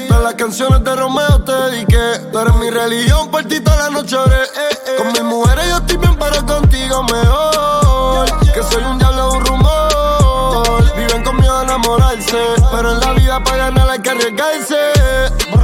Todas 0.07 0.23
las 0.23 0.33
canciones 0.35 0.83
de 0.83 0.95
Romeo 0.95 1.41
te 1.43 1.51
dediqué 1.51 2.19
Tú 2.31 2.39
eres 2.39 2.55
mi 2.55 2.69
religión, 2.69 3.29
por 3.29 3.43
ti 3.45 3.59
toda 3.59 3.77
la 3.77 3.89
noche 3.89 4.15
oré 4.15 4.35
eh, 4.35 4.77
eh. 4.87 4.95
Con 4.97 5.11
mis 5.13 5.23
mujeres 5.23 5.65
yo 5.69 5.77
estoy 5.77 5.97
bien, 5.97 6.15
pero 6.19 6.45
contigo 6.45 7.03
mejor 7.03 8.25
Que 8.53 8.63
soy 8.63 8.83
un 8.83 8.99
diablo, 8.99 9.33
un 9.33 9.45
rumor 9.45 10.95
Viven 10.95 11.23
con 11.23 11.37
miedo 11.37 11.57
a 11.57 11.63
enamorarse 11.63 12.37
Pero 12.71 12.91
en 12.91 12.99
la 12.99 13.13
vida 13.13 13.43
para 13.43 13.57
ganar 13.57 13.89
hay 13.89 13.99
que 13.99 14.09
arriesgarse 14.09 14.77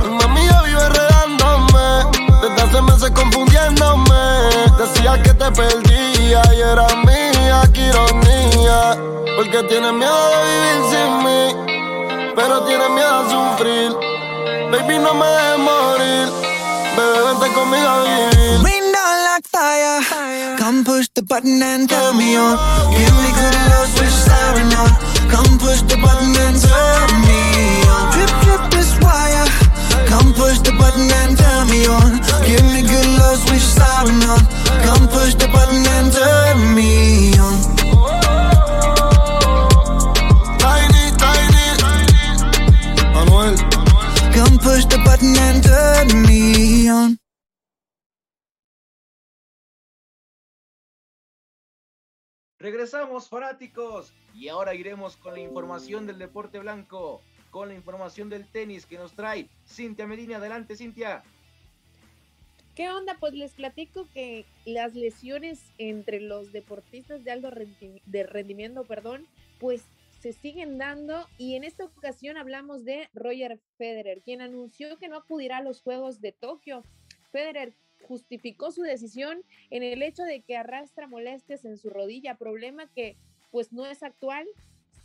Mi 0.09 0.23
amiga 0.23 0.61
vive 0.63 0.81
enredándome 0.81 2.27
Desde 2.41 2.61
hace 2.61 2.81
meses 2.81 3.11
confundiéndome 3.11 4.24
Decía 4.85 5.19
que 5.23 5.33
te 5.33 5.51
perdía 5.51 6.41
y 6.53 6.61
era 6.61 6.85
mía, 7.07 7.63
qué 7.73 7.87
ironía 7.87 8.95
Porque 9.35 9.63
tienes 9.63 9.93
miedo 9.93 10.29
de 10.29 10.37
vivir 10.45 10.77
sin 10.91 11.11
mí 11.25 12.33
Pero 12.35 12.61
tienes 12.65 12.89
miedo 12.91 13.15
a 13.15 13.23
sufrir 13.27 13.91
Baby, 14.71 14.99
no 14.99 15.15
me 15.15 15.25
dejes 15.25 15.57
morir 15.57 16.29
Bebé, 16.95 17.19
vente 17.25 17.53
conmigo 17.55 17.87
a 17.87 18.03
vivir 18.03 18.61
Rain 18.63 18.83
down 18.93 19.17
like 19.25 19.47
fire. 19.47 20.55
Come 20.59 20.83
push 20.83 21.07
the 21.15 21.23
button 21.23 21.63
and 21.63 21.89
turn 21.89 22.17
me 22.17 22.37
on. 22.37 22.55
Give 22.91 23.15
me 23.21 23.29
good 23.33 23.55
love, 23.71 23.89
switch 23.97 24.17
siren 24.27 24.71
on. 24.71 24.89
Come 25.31 25.57
push 25.57 25.81
the 25.81 25.97
button 25.97 26.35
and 26.45 26.61
turn 26.61 27.09
me 27.25 27.41
on. 27.89 28.13
Trip, 28.13 28.31
trip 28.43 28.61
this 28.69 28.91
wire. 29.01 29.64
Come 30.07 30.33
push 30.33 30.59
the 30.59 30.71
button 30.77 31.09
and 31.21 31.37
turn 31.37 31.69
me 31.69 31.85
on. 31.87 32.21
Give 32.45 32.65
me 32.73 32.81
good 32.81 33.09
love, 33.19 33.37
switch 33.45 33.61
siren 33.61 34.21
on. 34.23 34.41
Come 34.85 35.07
push 35.07 35.33
the 35.35 35.47
button 35.47 35.85
and 35.95 36.11
turn 36.13 36.75
me 36.75 37.33
on. 37.39 37.57
Tiny, 40.59 41.05
tiny 41.23 41.67
Manuel 43.13 43.55
Come 44.33 44.57
push 44.59 44.85
the 44.85 44.99
button 45.05 45.35
and 45.37 45.63
turn 45.63 46.21
me 46.23 46.89
on. 46.89 47.17
Regresamos 52.65 53.29
fanáticos 53.29 54.11
y 54.33 54.47
ahora 54.47 54.73
iremos 54.73 55.17
con 55.17 55.35
la 55.35 55.39
información 55.39 56.07
del 56.07 56.17
deporte 56.17 56.57
blanco, 56.57 57.21
con 57.55 57.69
la 57.69 57.73
información 57.73 58.29
del 58.29 58.45
tenis 58.45 58.85
que 58.85 58.97
nos 58.97 59.13
trae 59.13 59.47
Cintia 59.65 60.05
Medina. 60.05 60.35
Adelante, 60.35 60.75
Cintia. 60.75 61.23
¿Qué 62.75 62.89
onda? 62.89 63.15
Pues 63.17 63.33
les 63.33 63.53
platico 63.53 64.09
que 64.13 64.43
las 64.65 64.93
lesiones 64.93 65.61
entre 65.77 66.19
los 66.19 66.51
deportistas 66.51 67.23
de 67.23 67.31
alto 67.31 67.49
rendimiento, 67.49 68.83
perdón, 68.83 69.25
pues 69.57 69.85
se 70.19 70.33
siguen 70.33 70.77
dando 70.77 71.29
y 71.37 71.55
en 71.55 71.63
esta 71.63 71.85
ocasión 71.85 72.35
hablamos 72.35 72.83
de 72.83 73.07
Roger 73.13 73.57
Federer, 73.77 74.21
quien 74.21 74.41
anunció 74.41 74.97
que 74.97 75.07
no 75.07 75.15
acudirá 75.15 75.59
a 75.59 75.63
los 75.63 75.81
Juegos 75.81 76.19
de 76.19 76.33
Tokio. 76.33 76.83
Federer 77.31 77.71
justificó 78.01 78.71
su 78.71 78.81
decisión 78.81 79.43
en 79.69 79.81
el 79.81 80.03
hecho 80.03 80.23
de 80.23 80.41
que 80.41 80.57
arrastra 80.57 81.07
molestias 81.07 81.63
en 81.63 81.77
su 81.77 81.89
rodilla, 81.89 82.35
problema 82.35 82.91
que 82.93 83.15
pues 83.49 83.71
no 83.71 83.85
es 83.85 84.03
actual, 84.03 84.45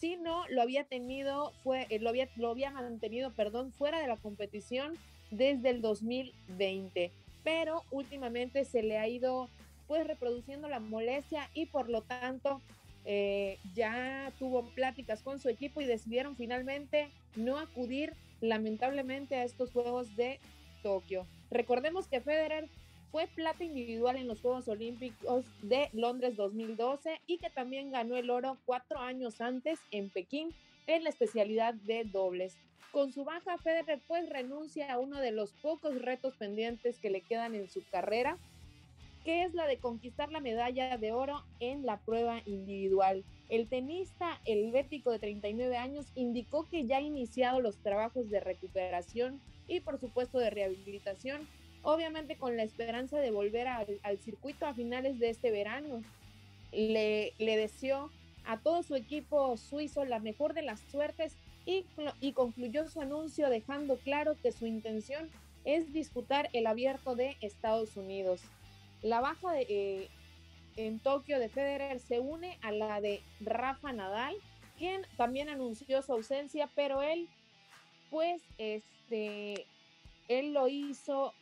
sino 0.00 0.46
lo 0.48 0.62
había 0.62 0.84
tenido, 0.84 1.52
fue, 1.62 1.86
eh, 1.90 1.98
lo 1.98 2.08
había, 2.08 2.28
lo 2.36 2.50
había 2.50 2.70
mantenido, 2.70 3.32
perdón, 3.32 3.72
fuera 3.72 4.00
de 4.00 4.08
la 4.08 4.16
competición 4.16 4.96
desde 5.30 5.70
el 5.70 5.80
2020 5.82 7.12
pero 7.42 7.84
últimamente 7.90 8.64
se 8.64 8.82
le 8.82 8.98
ha 8.98 9.08
ido 9.08 9.48
pues 9.88 10.06
reproduciendo 10.06 10.68
la 10.68 10.80
molestia 10.80 11.48
y 11.54 11.66
por 11.66 11.88
lo 11.88 12.02
tanto 12.02 12.60
eh, 13.04 13.58
ya 13.74 14.32
tuvo 14.38 14.64
pláticas 14.70 15.22
con 15.22 15.40
su 15.40 15.48
equipo 15.48 15.80
y 15.80 15.86
decidieron 15.86 16.36
finalmente 16.36 17.08
no 17.34 17.58
acudir 17.58 18.14
lamentablemente 18.40 19.36
a 19.36 19.44
estos 19.44 19.72
Juegos 19.72 20.14
de 20.16 20.38
Tokio. 20.82 21.26
Recordemos 21.50 22.06
que 22.06 22.20
Federer 22.20 22.68
fue 23.10 23.26
plata 23.26 23.64
individual 23.64 24.16
en 24.16 24.28
los 24.28 24.40
Juegos 24.40 24.68
Olímpicos 24.68 25.44
de 25.62 25.88
Londres 25.92 26.36
2012 26.36 27.20
y 27.26 27.38
que 27.38 27.50
también 27.50 27.90
ganó 27.90 28.16
el 28.16 28.30
oro 28.30 28.58
cuatro 28.66 29.00
años 29.00 29.40
antes 29.40 29.80
en 29.90 30.10
Pekín 30.10 30.54
en 30.86 31.04
la 31.04 31.10
especialidad 31.10 31.74
de 31.74 32.04
dobles. 32.04 32.56
Con 32.92 33.12
su 33.12 33.24
baja, 33.24 33.58
Federer 33.58 34.00
pues 34.08 34.28
renuncia 34.28 34.92
a 34.92 34.98
uno 34.98 35.20
de 35.20 35.32
los 35.32 35.52
pocos 35.52 36.00
retos 36.02 36.34
pendientes 36.36 36.98
que 36.98 37.10
le 37.10 37.20
quedan 37.20 37.54
en 37.54 37.68
su 37.68 37.84
carrera, 37.88 38.38
que 39.24 39.44
es 39.44 39.54
la 39.54 39.66
de 39.66 39.78
conquistar 39.78 40.32
la 40.32 40.40
medalla 40.40 40.96
de 40.96 41.12
oro 41.12 41.44
en 41.60 41.86
la 41.86 41.98
prueba 41.98 42.40
individual. 42.46 43.24
El 43.48 43.68
tenista 43.68 44.40
helvético 44.44 45.10
de 45.10 45.18
39 45.18 45.76
años 45.76 46.06
indicó 46.14 46.68
que 46.68 46.86
ya 46.86 46.98
ha 46.98 47.02
iniciado 47.02 47.60
los 47.60 47.78
trabajos 47.78 48.30
de 48.30 48.40
recuperación 48.40 49.40
y 49.68 49.80
por 49.80 49.98
supuesto 49.98 50.38
de 50.38 50.50
rehabilitación, 50.50 51.46
obviamente 51.82 52.36
con 52.36 52.56
la 52.56 52.62
esperanza 52.62 53.18
de 53.18 53.30
volver 53.30 53.68
al, 53.68 54.18
circuito 54.18 54.66
a 54.66 54.74
finales 54.74 55.18
de 55.18 55.30
este 55.30 55.50
verano. 55.50 56.02
Le, 56.72 57.32
le 57.38 57.56
deseó 57.56 58.10
a 58.44 58.58
todo 58.58 58.82
su 58.82 58.94
equipo 58.94 59.56
suizo 59.56 60.04
la 60.04 60.18
mejor 60.18 60.54
de 60.54 60.62
las 60.62 60.80
suertes 60.80 61.36
y, 61.66 61.84
y, 62.20 62.32
concluyó 62.32 62.88
su 62.88 63.00
anuncio 63.00 63.50
dejando 63.50 63.96
claro 63.98 64.36
que 64.42 64.52
su 64.52 64.66
intención 64.66 65.28
es 65.64 65.92
disputar 65.92 66.48
el 66.52 66.66
abierto 66.66 67.14
de 67.16 67.36
Estados 67.40 67.96
Unidos. 67.96 68.40
La 69.02 69.20
baja 69.20 69.52
de, 69.52 69.66
eh, 69.68 70.08
en 70.76 70.98
Tokio 70.98 71.38
de 71.38 71.48
Federer 71.48 72.00
se 72.00 72.20
une 72.20 72.58
a 72.62 72.72
la 72.72 73.00
de 73.00 73.20
Rafa 73.40 73.92
Nadal, 73.92 74.34
quien 74.78 75.02
también 75.16 75.48
anunció 75.48 76.02
su 76.02 76.12
ausencia, 76.12 76.70
pero 76.74 77.02
él, 77.02 77.28
pues, 78.10 78.42
este, 78.56 79.66
él 80.28 80.54
lo 80.54 80.68
hizo 80.68 81.34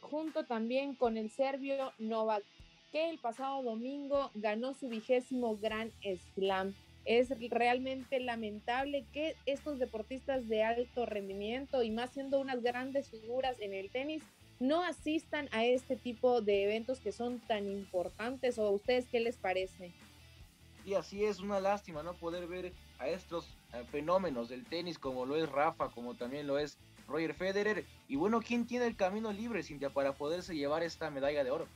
junto 0.00 0.44
también 0.44 0.94
con 0.94 1.16
el 1.16 1.30
serbio 1.30 1.92
Novak, 1.98 2.44
que 2.92 3.10
el 3.10 3.18
pasado 3.18 3.62
domingo 3.62 4.30
ganó 4.34 4.74
su 4.74 4.88
vigésimo 4.88 5.56
Grand 5.56 5.92
Slam 6.34 6.74
es 7.04 7.30
realmente 7.50 8.20
lamentable 8.20 9.04
que 9.12 9.34
estos 9.46 9.78
deportistas 9.78 10.48
de 10.48 10.62
alto 10.62 11.06
rendimiento 11.06 11.82
y 11.82 11.90
más 11.90 12.10
siendo 12.10 12.40
unas 12.40 12.62
grandes 12.62 13.08
figuras 13.08 13.58
en 13.60 13.72
el 13.72 13.90
tenis 13.90 14.22
no 14.58 14.82
asistan 14.82 15.48
a 15.52 15.64
este 15.64 15.96
tipo 15.96 16.42
de 16.42 16.64
eventos 16.64 17.00
que 17.00 17.12
son 17.12 17.40
tan 17.40 17.66
importantes 17.68 18.58
o 18.58 18.66
a 18.66 18.70
ustedes 18.70 19.06
qué 19.06 19.20
les 19.20 19.38
parece? 19.38 19.92
Y 20.84 20.94
así 20.94 21.24
es 21.24 21.40
una 21.40 21.60
lástima 21.60 22.02
no 22.02 22.14
poder 22.14 22.46
ver 22.46 22.72
a 23.00 23.08
estos 23.08 23.58
eh, 23.72 23.82
fenómenos 23.90 24.48
del 24.48 24.64
tenis 24.64 24.98
como 24.98 25.26
lo 25.26 25.34
es 25.34 25.48
Rafa, 25.48 25.88
como 25.88 26.14
también 26.14 26.46
lo 26.46 26.58
es 26.58 26.78
Roger 27.08 27.34
Federer. 27.34 27.84
Y 28.08 28.16
bueno, 28.16 28.40
¿quién 28.40 28.66
tiene 28.66 28.86
el 28.86 28.94
camino 28.94 29.32
libre, 29.32 29.62
Cintia, 29.62 29.90
para 29.90 30.12
poderse 30.12 30.54
llevar 30.54 30.82
esta 30.82 31.10
medalla 31.10 31.42
de 31.42 31.50
oro? 31.50 31.66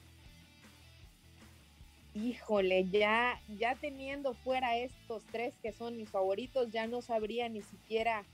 Híjole, 2.15 2.85
ya, 2.91 3.41
ya 3.59 3.75
teniendo 3.75 4.35
fuera 4.35 4.77
estos 4.77 5.25
tres 5.33 5.55
que 5.63 5.73
son 5.73 5.97
mis 5.97 6.11
favoritos, 6.11 6.71
ya 6.71 6.87
no 6.87 7.03
sabría 7.03 7.49
ni 7.49 7.63
siquiera 7.63 8.25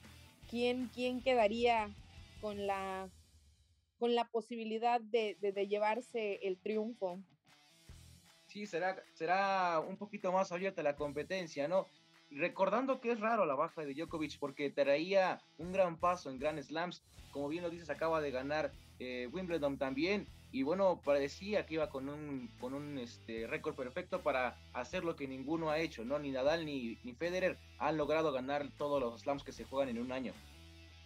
quién, 0.51 0.91
quién 0.93 1.23
quedaría 1.23 1.89
con 2.43 2.67
la, 2.67 3.09
con 3.99 4.15
la 4.15 4.25
posibilidad 4.25 5.01
de, 5.01 5.37
de, 5.41 5.67
llevarse 5.67 6.41
el 6.43 6.59
triunfo. 6.59 7.21
Sí, 8.49 8.67
será, 8.67 9.03
será 9.15 9.81
un 9.81 9.97
poquito 9.97 10.31
más 10.33 10.53
abierta 10.53 10.83
la 10.83 10.97
competencia, 10.97 11.69
¿no? 11.69 11.87
Recordando 12.31 13.01
que 13.01 13.11
es 13.13 13.21
raro 13.21 13.45
la 13.45 13.55
baja 13.55 13.85
de 13.85 13.95
Djokovic 13.95 14.39
porque 14.39 14.71
traía 14.71 15.41
un 15.59 15.73
gran 15.73 15.99
paso 15.99 16.31
en 16.31 16.39
Grand 16.39 16.63
Slams, 16.63 17.03
como 17.33 17.49
bien 17.49 17.63
lo 17.63 17.71
dices, 17.71 17.91
acaba 17.91 18.21
de 18.21 18.31
ganar 18.31 18.73
eh, 18.99 19.29
Wimbledon 19.33 19.79
también, 19.79 20.27
y 20.53 20.63
bueno, 20.63 21.01
parecía 21.05 21.65
que 21.65 21.75
iba 21.75 21.91
con 21.91 22.09
un, 22.09 22.49
con 22.61 22.75
un 22.75 22.99
este, 22.99 23.47
récord 23.47 23.77
perfecto 23.77 24.21
para 24.21 24.57
hacer 24.73 25.05
lo 25.05 25.15
que 25.15 25.29
ninguno 25.29 25.71
ha 25.71 25.79
hecho, 25.79 26.05
¿no? 26.05 26.19
Ni 26.19 26.31
Nadal 26.31 26.67
ni, 26.67 26.99
ni 27.05 27.15
Federer 27.15 27.57
han 27.79 27.97
logrado 27.97 28.33
ganar 28.33 28.67
todos 28.77 29.01
los 29.01 29.21
slams 29.21 29.45
que 29.45 29.53
se 29.53 29.65
juegan 29.65 29.89
en 29.91 30.01
un 30.01 30.11
año. 30.11 30.33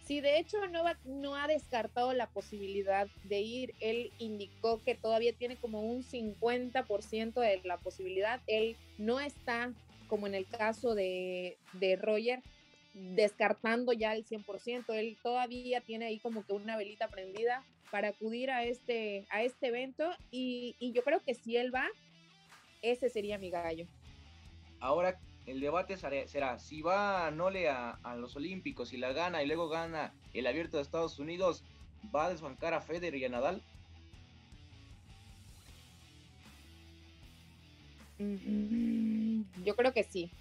Sí, 0.05 0.21
de 0.21 0.37
hecho 0.37 0.57
no, 0.67 0.83
no 1.05 1.35
ha 1.35 1.47
descartado 1.47 2.13
la 2.13 2.27
posibilidad 2.27 3.07
de 3.23 3.41
ir. 3.41 3.73
Él 3.79 4.11
indicó 4.19 4.81
que 4.83 4.93
todavía 4.93 5.33
tiene 5.33 5.55
como 5.57 5.81
un 5.81 6.03
50% 6.03 7.33
de 7.33 7.61
la 7.63 7.77
posibilidad. 7.77 8.39
Él 8.45 8.77
no 8.99 9.19
está, 9.19 9.73
como 10.07 10.27
en 10.27 10.35
el 10.35 10.47
caso 10.47 10.95
de, 10.95 11.57
de 11.73 11.95
Roger, 11.95 12.41
descartando 12.93 13.93
ya 13.93 14.13
el 14.13 14.25
100%. 14.25 14.93
Él 14.93 15.17
todavía 15.21 15.81
tiene 15.81 16.05
ahí 16.05 16.19
como 16.19 16.45
que 16.45 16.53
una 16.53 16.77
velita 16.77 17.07
prendida 17.09 17.63
para 17.91 18.09
acudir 18.09 18.51
a 18.51 18.63
este, 18.63 19.25
a 19.29 19.43
este 19.43 19.67
evento 19.67 20.09
y, 20.31 20.75
yo 20.79 21.03
creo 21.03 21.21
que 21.21 21.33
si 21.33 21.57
él 21.57 21.73
va, 21.73 21.87
ese 22.81 23.09
sería 23.09 23.37
mi 23.37 23.49
gallo. 23.49 23.85
Ahora 24.79 25.19
el 25.45 25.59
debate 25.59 25.95
será, 25.97 26.59
si 26.59 26.81
va 26.81 27.29
Nole 27.31 27.69
a, 27.69 27.91
a, 28.03 28.15
los 28.15 28.35
Olímpicos 28.35 28.93
y 28.93 28.97
la 28.97 29.13
gana 29.13 29.43
y 29.43 29.47
luego 29.47 29.69
gana 29.69 30.13
el 30.33 30.47
abierto 30.47 30.77
de 30.77 30.83
Estados 30.83 31.19
Unidos, 31.19 31.63
¿va 32.13 32.25
a 32.25 32.29
desbancar 32.29 32.73
a 32.73 32.81
Federer 32.81 33.15
y 33.15 33.25
a 33.25 33.29
Nadal? 33.29 33.61
Mm, 38.17 39.14
yo 39.63 39.75
creo 39.75 39.93
que 39.93 40.03
sí. 40.03 40.31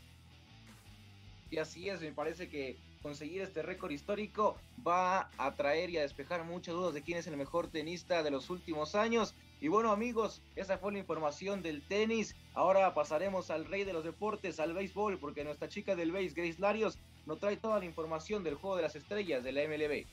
Y 1.50 1.59
así 1.59 1.88
es, 1.88 2.00
me 2.00 2.12
parece 2.12 2.48
que 2.48 2.76
conseguir 3.02 3.42
este 3.42 3.62
récord 3.62 3.90
histórico 3.90 4.57
va 4.86 5.30
a 5.36 5.55
traer 5.55 5.90
y 5.90 5.98
a 5.98 6.02
despejar 6.02 6.42
muchas 6.44 6.74
dudas 6.74 6.94
de 6.94 7.02
quién 7.02 7.18
es 7.18 7.26
el 7.26 7.36
mejor 7.36 7.68
tenista 7.68 8.22
de 8.22 8.30
los 8.30 8.50
últimos 8.50 8.94
años. 8.94 9.34
Y 9.61 9.68
bueno 9.68 9.92
amigos, 9.92 10.42
esa 10.57 10.78
fue 10.78 10.92
la 10.92 10.98
información 10.98 11.62
del 11.62 11.82
tenis. 11.82 12.34
Ahora 12.55 12.92
pasaremos 12.94 13.50
al 13.50 13.66
rey 13.66 13.84
de 13.84 13.92
los 13.92 14.05
deportes, 14.05 14.59
al 14.59 14.72
béisbol, 14.72 15.18
porque 15.18 15.44
nuestra 15.44 15.68
chica 15.68 15.94
del 15.94 16.12
béis, 16.12 16.34
Grace 16.34 16.59
Larios, 16.59 16.98
nos 17.26 17.38
trae 17.38 17.57
toda 17.57 17.78
la 17.78 17.84
información 17.84 18.42
del 18.42 18.55
juego 18.55 18.76
de 18.76 18.82
las 18.82 18.96
estrellas 18.96 19.44
de 19.44 19.52
la 19.52 19.62
MLB. 19.68 20.07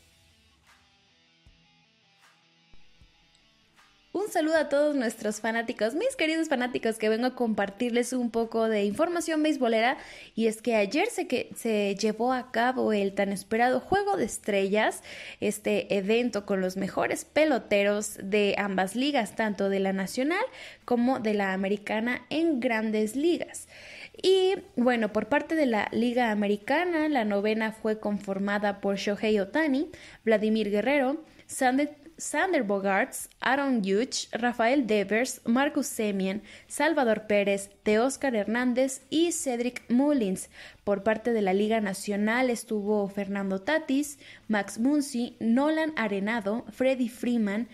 Un 4.14 4.28
saludo 4.28 4.58
a 4.58 4.68
todos 4.68 4.94
nuestros 4.94 5.40
fanáticos, 5.40 5.96
mis 5.96 6.18
queridos 6.18 6.50
fanáticos, 6.50 6.98
que 6.98 7.08
vengo 7.08 7.28
a 7.28 7.36
compartirles 7.36 8.12
un 8.12 8.30
poco 8.30 8.68
de 8.68 8.84
información 8.84 9.42
beisbolera. 9.42 9.98
Y 10.36 10.48
es 10.48 10.62
que 10.62 10.76
ayer 10.76 11.08
se, 11.08 11.28
que, 11.28 11.50
se 11.56 11.96
llevó 11.96 12.34
a 12.34 12.52
cabo 12.52 12.92
el 12.92 13.14
tan 13.14 13.32
esperado 13.32 13.80
Juego 13.80 14.18
de 14.18 14.26
Estrellas, 14.26 15.02
este 15.40 15.96
evento 15.96 16.46
con 16.46 16.60
los 16.60 16.76
mejores 16.76 17.24
peloteros 17.24 18.18
de 18.22 18.56
ambas 18.58 18.98
ligas, 18.98 19.38
tanto 19.38 19.70
de 19.70 19.80
la 19.80 19.94
nacional 19.94 20.44
como 20.84 21.22
de 21.22 21.34
la 21.34 21.54
americana 21.54 22.26
en 22.30 22.60
grandes 22.60 23.16
ligas. 23.16 23.70
Y 24.22 24.56
bueno, 24.76 25.14
por 25.14 25.28
parte 25.28 25.56
de 25.56 25.68
la 25.68 25.88
Liga 25.94 26.32
Americana, 26.32 27.08
la 27.08 27.24
novena 27.24 27.72
fue 27.72 28.02
conformada 28.02 28.82
por 28.82 28.98
Shohei 28.98 29.40
Otani, 29.40 29.90
Vladimir 30.26 30.70
Guerrero, 30.70 31.24
Sander 31.48 32.01
Sander 32.22 32.64
Bogarts, 32.64 33.30
Aaron 33.40 33.82
Hughes, 33.84 34.30
Rafael 34.32 34.86
Devers, 34.86 35.42
Marcus 35.44 35.88
Semien, 35.88 36.44
Salvador 36.68 37.26
Pérez, 37.26 37.72
Teóscar 37.82 38.36
Hernández 38.36 39.02
y 39.10 39.32
Cedric 39.32 39.84
Mullins. 39.90 40.52
Por 40.84 41.02
parte 41.02 41.34
de 41.34 41.42
la 41.42 41.54
Liga 41.54 41.82
Nacional 41.82 42.52
estuvo 42.52 43.08
Fernando 43.08 43.60
Tatis, 43.60 44.20
Max 44.48 44.78
Muncy, 44.78 45.36
Nolan 45.40 45.94
Arenado, 45.96 46.64
Freddy 46.70 47.10
Freeman, 47.10 47.68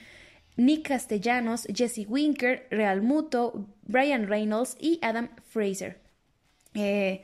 Nick 0.56 0.88
Castellanos, 0.88 1.68
Jesse 1.76 2.06
Winker, 2.08 2.68
Real 2.72 3.02
Muto, 3.02 3.68
Brian 3.84 4.30
Reynolds 4.30 4.78
y 4.80 4.98
Adam 5.02 5.28
Fraser. 5.50 6.00
Eh, 6.74 7.22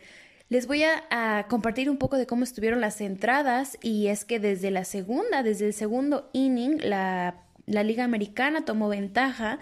les 0.50 0.68
voy 0.68 0.84
a, 0.84 1.48
compartir 1.50 1.90
un 1.90 1.98
poco 1.98 2.18
de 2.18 2.28
cómo 2.28 2.44
estuvieron 2.44 2.82
las 2.82 3.02
entradas 3.02 3.78
y 3.82 4.08
es 4.08 4.26
que 4.26 4.40
desde 4.40 4.72
la 4.72 4.86
segunda, 4.86 5.44
desde 5.44 5.68
el 5.68 5.74
segundo 5.74 6.30
inning, 6.34 6.80
la, 6.84 7.36
Liga 7.66 8.04
Americana 8.04 8.66
tomó 8.66 8.90
ventaja 8.90 9.58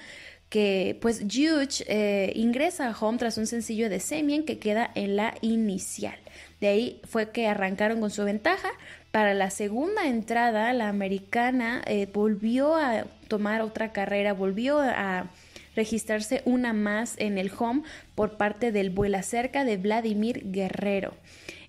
que 0.49 0.97
pues 1.01 1.21
Juge 1.21 1.85
eh, 1.87 2.33
ingresa 2.35 2.89
a 2.89 2.97
home 2.99 3.19
tras 3.19 3.37
un 3.37 3.47
sencillo 3.47 3.89
de 3.89 3.99
Semien 3.99 4.43
que 4.43 4.59
queda 4.59 4.91
en 4.95 5.15
la 5.15 5.35
inicial. 5.41 6.17
De 6.59 6.67
ahí 6.67 7.01
fue 7.05 7.31
que 7.31 7.47
arrancaron 7.47 8.01
con 8.01 8.11
su 8.11 8.23
ventaja. 8.25 8.69
Para 9.11 9.33
la 9.33 9.49
segunda 9.49 10.07
entrada, 10.07 10.73
la 10.73 10.89
americana 10.89 11.81
eh, 11.85 12.07
volvió 12.11 12.75
a 12.75 13.05
tomar 13.27 13.61
otra 13.61 13.91
carrera, 13.93 14.33
volvió 14.33 14.79
a 14.79 15.29
registrarse 15.75 16.41
una 16.45 16.73
más 16.73 17.15
en 17.17 17.37
el 17.37 17.51
home 17.57 17.83
por 18.15 18.37
parte 18.37 18.71
del 18.71 18.89
vuela 18.89 19.23
cerca 19.23 19.63
de 19.63 19.77
Vladimir 19.77 20.51
Guerrero. 20.51 21.13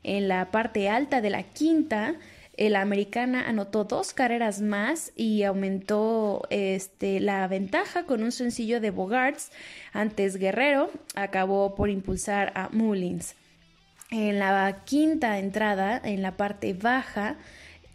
En 0.03 0.29
la 0.29 0.51
parte 0.51 0.89
alta 0.89 1.21
de 1.21 1.31
la 1.31 1.43
quinta, 1.43 2.17
la 2.59 2.81
americana 2.81 3.49
anotó 3.49 3.85
dos 3.85 4.13
carreras 4.13 4.61
más 4.61 5.13
y 5.17 5.43
aumentó 5.43 6.43
este, 6.51 7.21
la 7.21 7.47
ventaja 7.49 8.05
con 8.05 8.23
un 8.23 8.33
sencillo 8.33 8.81
de 8.81 8.91
Bogarts. 8.91 9.51
Antes 9.93 10.37
Guerrero 10.37 10.91
acabó 11.15 11.75
por 11.75 11.89
impulsar 11.91 12.53
a 12.55 12.69
Mullins. 12.71 13.37
En 14.11 14.39
la 14.39 14.83
quinta 14.85 15.39
entrada, 15.39 16.01
en 16.05 16.21
la 16.21 16.37
parte 16.37 16.75
baja, 16.75 17.37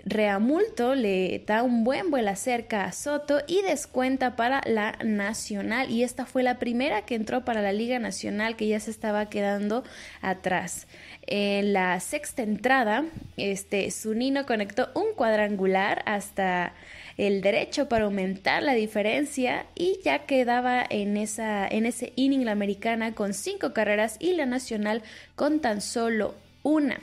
Reamulto 0.06 0.95
le 0.95 1.43
da 1.45 1.64
un 1.64 1.84
buen 1.84 2.12
vuelo 2.12 2.34
cerca 2.36 2.86
a 2.86 2.91
Soto 2.91 3.39
y 3.48 3.62
descuenta 3.62 4.36
para 4.36 4.62
la 4.66 4.98
Nacional. 5.04 5.89
Y 5.89 6.04
esta 6.04 6.26
fue 6.26 6.43
la 6.43 6.60
primera 6.60 7.02
que 7.02 7.16
entró 7.16 7.43
para 7.43 7.62
la 7.62 7.74
Liga 7.74 8.00
Nacional 8.00 8.56
que 8.56 8.68
ya 8.68 8.80
se 8.80 8.91
estaba 8.91 9.30
quedando 9.30 9.84
atrás. 10.22 10.88
En 11.26 11.74
la 11.74 12.00
sexta 12.00 12.43
entrada, 12.43 13.06
este 13.36 13.89
Zunino 13.91 14.45
conectó 14.45 14.89
un 14.93 15.14
cuadrangular 15.16 16.04
hasta 16.06 16.74
el 17.18 17.41
derecho 17.41 17.89
para 17.89 18.06
aumentar 18.06 18.64
la 18.64 18.74
diferencia 18.74 19.66
y 19.76 20.00
ya 20.04 20.26
quedaba 20.26 20.86
en, 20.89 21.18
esa, 21.18 21.68
en 21.68 21.86
ese 21.86 22.14
inning 22.16 22.45
la 22.45 22.52
americana 22.52 23.14
con 23.14 23.34
cinco 23.34 23.74
carreras 23.74 24.18
y 24.20 24.34
la 24.34 24.45
nacional 24.45 25.02
con 25.36 25.60
tan 25.60 25.82
solo 25.82 26.36
una 26.64 27.00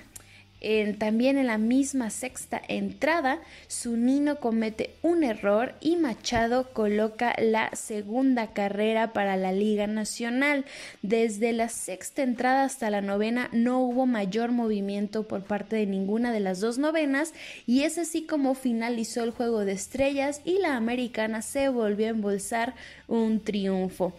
también 0.99 1.37
en 1.37 1.47
la 1.47 1.59
misma 1.59 2.11
sexta 2.11 2.61
entrada, 2.69 3.41
Sunino 3.69 4.37
comete 4.37 4.95
un 5.03 5.23
error 5.23 5.75
y 5.81 5.97
Machado 5.97 6.73
coloca 6.73 7.35
la 7.39 7.71
segunda 7.75 8.53
carrera 8.53 9.13
para 9.13 9.37
la 9.37 9.53
Liga 9.53 9.87
Nacional. 9.87 10.65
Desde 11.03 11.53
la 11.53 11.69
sexta 11.69 12.23
entrada 12.23 12.65
hasta 12.65 12.91
la 12.91 13.03
novena 13.03 13.49
no 13.53 13.81
hubo 13.81 14.07
mayor 14.07 14.53
movimiento 14.53 15.29
por 15.29 15.45
parte 15.45 15.77
de 15.77 15.87
ninguna 15.87 16.33
de 16.33 16.41
las 16.41 16.61
dos 16.61 16.79
novenas 16.79 17.35
y 17.67 17.83
es 17.83 17.99
así 17.99 18.25
como 18.27 18.55
finalizó 18.55 19.23
el 19.23 19.31
juego 19.33 19.65
de 19.65 19.73
estrellas 19.73 20.41
y 20.45 20.59
la 20.59 20.77
americana 20.77 21.43
se 21.43 21.69
volvió 21.69 22.07
a 22.07 22.11
embolsar 22.11 22.75
un 23.07 23.41
triunfo. 23.41 24.15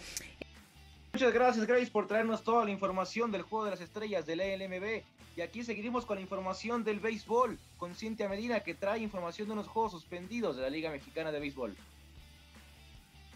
Muchas 1.14 1.34
gracias 1.34 1.66
Grace 1.66 1.90
por 1.90 2.08
traernos 2.08 2.44
toda 2.44 2.66
la 2.66 2.72
información 2.72 3.32
del 3.32 3.42
juego 3.42 3.66
de 3.66 3.72
las 3.72 3.82
estrellas 3.82 4.26
del 4.26 4.42
ELMB. 4.42 5.15
Y 5.36 5.42
aquí 5.42 5.64
seguiremos 5.64 6.06
con 6.06 6.16
la 6.16 6.22
información 6.22 6.84
del 6.84 7.00
béisbol, 7.00 7.60
con 7.78 7.94
Cintia 7.94 8.30
Medina 8.30 8.62
que 8.62 8.74
trae 8.74 9.00
información 9.00 9.48
de 9.48 9.54
unos 9.54 9.68
juegos 9.68 9.92
suspendidos 9.92 10.56
de 10.56 10.62
la 10.62 10.70
Liga 10.70 10.90
Mexicana 10.90 11.32
de 11.32 11.40
Béisbol. 11.40 11.76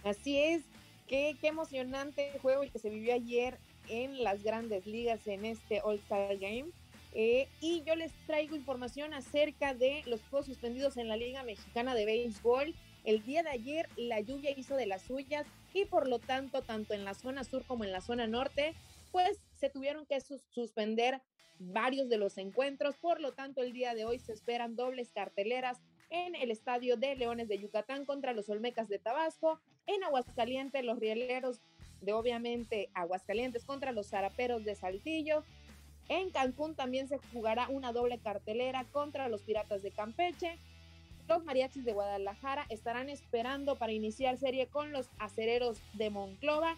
Así 0.03 0.39
es, 0.39 0.63
qué, 1.07 1.35
qué 1.41 1.47
emocionante 1.47 2.31
juego 2.41 2.63
el 2.63 2.71
que 2.71 2.79
se 2.79 2.89
vivió 2.89 3.13
ayer 3.13 3.57
en 3.89 4.23
las 4.23 4.43
grandes 4.43 4.85
ligas 4.85 5.27
en 5.27 5.43
este 5.43 5.81
All-Star 5.81 6.37
Game. 6.37 6.67
Eh, 7.13 7.47
y 7.59 7.83
yo 7.83 7.95
les 7.95 8.13
traigo 8.27 8.55
información 8.55 9.13
acerca 9.13 9.73
de 9.73 10.03
los 10.05 10.21
juegos 10.29 10.45
suspendidos 10.45 10.95
en 10.95 11.09
la 11.09 11.17
Liga 11.17 11.43
Mexicana 11.43 11.95
de 11.95 12.05
Béisbol. 12.05 12.75
El 13.03 13.23
día 13.25 13.43
de 13.43 13.49
ayer 13.49 13.89
la 13.97 14.21
lluvia 14.21 14.51
hizo 14.51 14.75
de 14.75 14.85
las 14.85 15.01
suyas 15.01 15.45
y 15.73 15.85
por 15.85 16.07
lo 16.07 16.19
tanto 16.19 16.61
tanto 16.61 16.93
en 16.93 17.03
la 17.03 17.13
zona 17.13 17.43
sur 17.43 17.65
como 17.65 17.83
en 17.83 17.91
la 17.91 18.01
zona 18.01 18.27
norte 18.27 18.73
pues 19.11 19.39
se 19.59 19.69
tuvieron 19.69 20.05
que 20.05 20.19
suspender 20.21 21.21
varios 21.59 22.09
de 22.09 22.17
los 22.17 22.37
encuentros, 22.37 22.95
por 22.95 23.19
lo 23.19 23.33
tanto 23.33 23.61
el 23.61 23.73
día 23.73 23.93
de 23.93 24.05
hoy 24.05 24.19
se 24.19 24.33
esperan 24.33 24.75
dobles 24.75 25.11
carteleras 25.11 25.77
en 26.09 26.35
el 26.35 26.49
estadio 26.49 26.97
de 26.97 27.15
Leones 27.15 27.47
de 27.47 27.59
Yucatán 27.59 28.05
contra 28.05 28.33
los 28.33 28.49
Olmecas 28.49 28.87
de 28.89 28.97
Tabasco, 28.97 29.59
en 29.85 30.03
Aguascalientes 30.03 30.83
los 30.83 30.99
Rieleros 30.99 31.61
de 32.01 32.13
obviamente 32.13 32.89
Aguascalientes 32.93 33.65
contra 33.65 33.91
los 33.91 34.07
Zaraperos 34.07 34.63
de 34.63 34.75
Saltillo, 34.75 35.43
en 36.07 36.31
Cancún 36.31 36.75
también 36.75 37.07
se 37.07 37.19
jugará 37.31 37.67
una 37.69 37.93
doble 37.93 38.17
cartelera 38.17 38.85
contra 38.91 39.29
los 39.29 39.43
Piratas 39.43 39.83
de 39.83 39.91
Campeche, 39.91 40.57
los 41.27 41.45
mariachis 41.45 41.85
de 41.85 41.93
Guadalajara 41.93 42.65
estarán 42.69 43.07
esperando 43.09 43.75
para 43.75 43.91
iniciar 43.91 44.37
serie 44.37 44.65
con 44.65 44.91
los 44.91 45.11
acereros 45.19 45.79
de 45.93 46.09
Monclova 46.09 46.75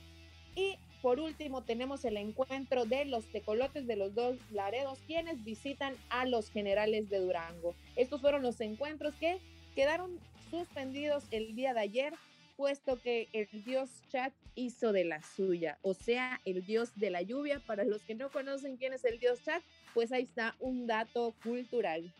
y 0.55 0.77
por 1.01 1.19
último, 1.19 1.63
tenemos 1.63 2.05
el 2.05 2.17
encuentro 2.17 2.85
de 2.85 3.05
los 3.05 3.25
tecolotes 3.25 3.87
de 3.87 3.95
los 3.95 4.13
dos 4.13 4.37
Laredos, 4.51 4.99
quienes 5.07 5.43
visitan 5.43 5.95
a 6.09 6.25
los 6.25 6.51
generales 6.51 7.09
de 7.09 7.19
Durango. 7.19 7.73
Estos 7.95 8.21
fueron 8.21 8.43
los 8.43 8.61
encuentros 8.61 9.15
que 9.15 9.39
quedaron 9.75 10.19
suspendidos 10.51 11.23
el 11.31 11.55
día 11.55 11.73
de 11.73 11.79
ayer, 11.79 12.13
puesto 12.55 13.01
que 13.01 13.29
el 13.33 13.47
dios 13.63 13.89
Chat 14.09 14.31
hizo 14.53 14.91
de 14.91 15.05
la 15.05 15.23
suya, 15.23 15.79
o 15.81 15.93
sea, 15.95 16.39
el 16.45 16.63
dios 16.65 16.91
de 16.95 17.09
la 17.09 17.23
lluvia. 17.23 17.59
Para 17.65 17.83
los 17.83 18.03
que 18.03 18.13
no 18.13 18.29
conocen 18.29 18.77
quién 18.77 18.93
es 18.93 19.03
el 19.03 19.19
dios 19.19 19.41
Chat, 19.43 19.63
pues 19.95 20.11
ahí 20.11 20.23
está 20.23 20.55
un 20.59 20.85
dato 20.85 21.33
cultural. 21.43 22.13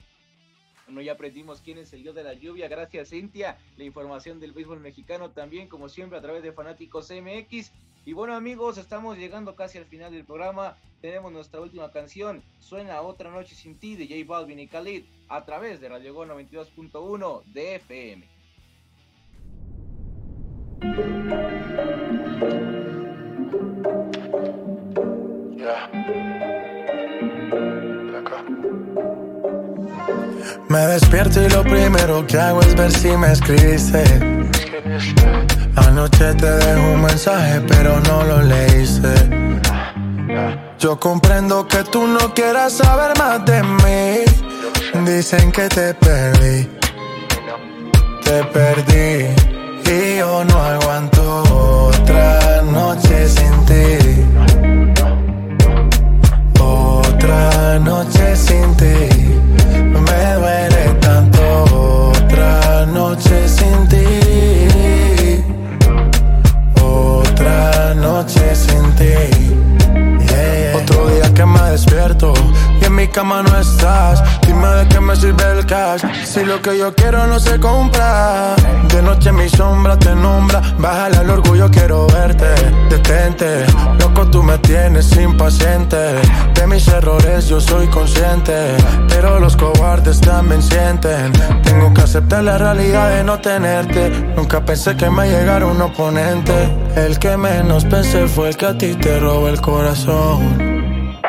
Bueno, 0.88 1.02
ya 1.02 1.12
aprendimos 1.12 1.62
quién 1.62 1.78
es 1.78 1.94
el 1.94 2.02
dios 2.02 2.16
de 2.16 2.24
la 2.24 2.34
lluvia. 2.34 2.68
Gracias, 2.68 3.10
Cintia. 3.10 3.58
La 3.78 3.84
información 3.84 4.40
del 4.40 4.54
béisbol 4.54 4.80
mexicano 4.80 5.32
también, 5.32 5.68
como 5.68 5.88
siempre, 5.88 6.18
a 6.18 6.22
través 6.22 6.42
de 6.42 6.52
Fanáticos 6.52 7.12
MX. 7.12 7.72
Y 8.04 8.14
bueno 8.14 8.36
amigos, 8.36 8.78
estamos 8.78 9.18
llegando 9.18 9.56
casi 9.56 9.78
al 9.78 9.86
final 9.86 10.12
del 10.12 10.26
programa. 10.26 10.78
Tenemos 11.02 11.32
nuestra 11.32 11.62
última 11.62 11.92
canción. 11.92 12.44
Suena 12.60 13.02
Otra 13.02 13.30
Noche 13.30 13.56
Sin 13.56 13.78
Ti 13.78 13.96
de 13.96 14.08
J 14.08 14.28
Balvin 14.28 14.60
y 14.60 14.68
Khalid 14.68 15.06
a 15.30 15.46
través 15.46 15.80
de 15.80 15.90
Radio 15.90 16.14
Go 16.14 16.26
92.1 16.26 17.44
de 17.46 17.76
FM. 17.76 18.28
Me 30.70 30.80
despierto 30.88 31.42
y 31.42 31.50
lo 31.50 31.64
primero 31.64 32.26
que 32.26 32.38
hago 32.38 32.62
es 32.62 32.76
ver 32.76 32.92
si 32.92 33.10
me 33.10 33.32
escribiste. 33.32 34.04
Anoche 35.92 36.34
te 36.36 36.50
dejo 36.50 36.94
un 36.94 37.02
mensaje, 37.02 37.60
pero 37.68 38.00
no 38.08 38.24
lo 38.24 38.42
leíste. 38.42 39.14
Yo 40.80 40.98
comprendo 40.98 41.68
que 41.68 41.84
tú 41.84 42.08
no 42.08 42.34
quieras 42.34 42.78
saber 42.78 43.12
más 43.20 43.44
de 43.44 43.62
mí. 43.62 45.04
Dicen 45.06 45.52
que 45.52 45.68
te 45.68 45.94
perdí. 45.94 46.70
Te 48.24 48.42
perdí. 48.54 49.36
Y 49.86 50.18
yo 50.20 50.46
no 50.46 50.64
aguanto 50.64 51.90
otra 51.90 52.62
noche 52.62 53.28
sin 53.28 53.66
ti. 53.66 54.24
Otra 56.58 57.80
noche 57.80 58.36
sin 58.38 58.78
ti. 58.78 59.11
Otro 70.74 71.08
día 71.08 71.34
que 71.34 71.46
me 71.46 71.62
despierto 71.72 72.34
y 72.82 72.86
en 72.86 72.96
mi 72.96 73.08
cama 73.08 73.44
no 73.44 73.58
estás. 73.58 74.24
Dime 74.46 74.68
de 74.68 74.88
qué 74.88 75.00
me 75.00 75.16
sirve 75.16 75.44
el 75.58 75.66
cash 75.66 76.02
si 76.24 76.44
lo 76.44 76.62
que 76.62 76.78
yo 76.78 76.94
quiero 76.94 77.26
no 77.28 77.40
se 77.40 77.60
compra. 77.60 78.56
De 78.88 79.02
noche 79.02 79.32
mi 79.32 79.50
sombra 79.50 79.98
te 79.98 80.16
nombra. 80.16 80.62
Bájale 80.78 81.18
al 81.18 81.30
orgullo, 81.30 81.70
quiero 81.70 82.08
verte. 82.08 82.48
Detente, 82.90 83.66
loco, 84.00 84.28
tú 84.28 84.44
me 84.44 84.58
tienes 84.60 85.16
impaciente. 85.18 85.98
De 86.54 86.68
mis 86.68 86.88
errores 86.88 87.48
yo 87.48 87.60
soy 87.60 87.88
consciente. 87.88 88.76
Cobardes 89.92 90.22
también 90.22 90.62
sienten. 90.62 91.34
Tengo 91.64 91.94
que 91.94 92.00
aceptar 92.00 92.46
la 92.46 92.58
realidad 92.58 93.10
de 93.10 93.26
no 93.26 93.42
tenerte. 93.42 94.10
Nunca 94.38 94.64
pensé 94.64 94.96
que 94.96 95.10
me 95.10 95.30
llegara 95.30 95.66
un 95.66 95.82
oponente. 95.82 96.54
El 96.96 97.20
que 97.20 97.36
menos 97.36 97.84
pensé 97.84 98.26
fue 98.26 98.48
el 98.48 98.56
que 98.56 98.68
a 98.68 98.78
ti 98.78 98.96
te 98.96 99.20
robó 99.20 99.50
el 99.50 99.60
corazón. 99.60 101.20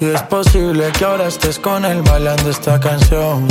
Y 0.00 0.04
es 0.04 0.20
posible 0.22 0.90
que 0.98 1.04
ahora 1.04 1.28
estés 1.28 1.60
con 1.60 1.84
él 1.84 2.02
bailando 2.02 2.50
esta 2.50 2.80
canción. 2.80 3.46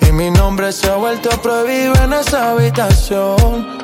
Y 0.00 0.12
mi 0.12 0.30
nombre 0.30 0.72
se 0.72 0.90
ha 0.90 0.96
vuelto 0.96 1.28
prohibido 1.42 1.92
en 2.02 2.14
esa 2.14 2.52
habitación. 2.52 3.78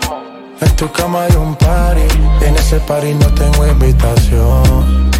En 0.58 0.76
tu 0.76 0.90
cama 0.90 1.24
hay 1.24 1.36
un 1.36 1.54
party, 1.54 2.46
en 2.46 2.56
ese 2.56 2.80
party 2.80 3.12
no 3.12 3.26
tengo 3.34 3.66
invitación. 3.66 5.10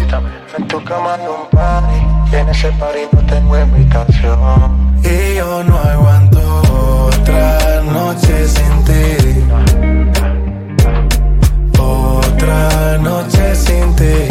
En 0.57 0.67
tu 0.67 0.83
cama 0.83 1.13
hay 1.13 1.27
un 1.27 1.47
party, 1.51 2.10
en 2.33 2.49
ese 2.49 2.71
party 2.73 2.99
no 3.11 3.21
tengo 3.25 3.57
invitación. 3.59 4.95
Y 5.03 5.35
yo 5.35 5.63
no 5.63 5.77
aguanto 5.77 6.39
otra 7.07 7.81
noche 7.81 8.47
sin 8.47 8.83
ti. 8.85 9.43
Otra 11.79 12.97
noche 12.99 13.55
sin 13.55 13.95
ti. 13.95 14.30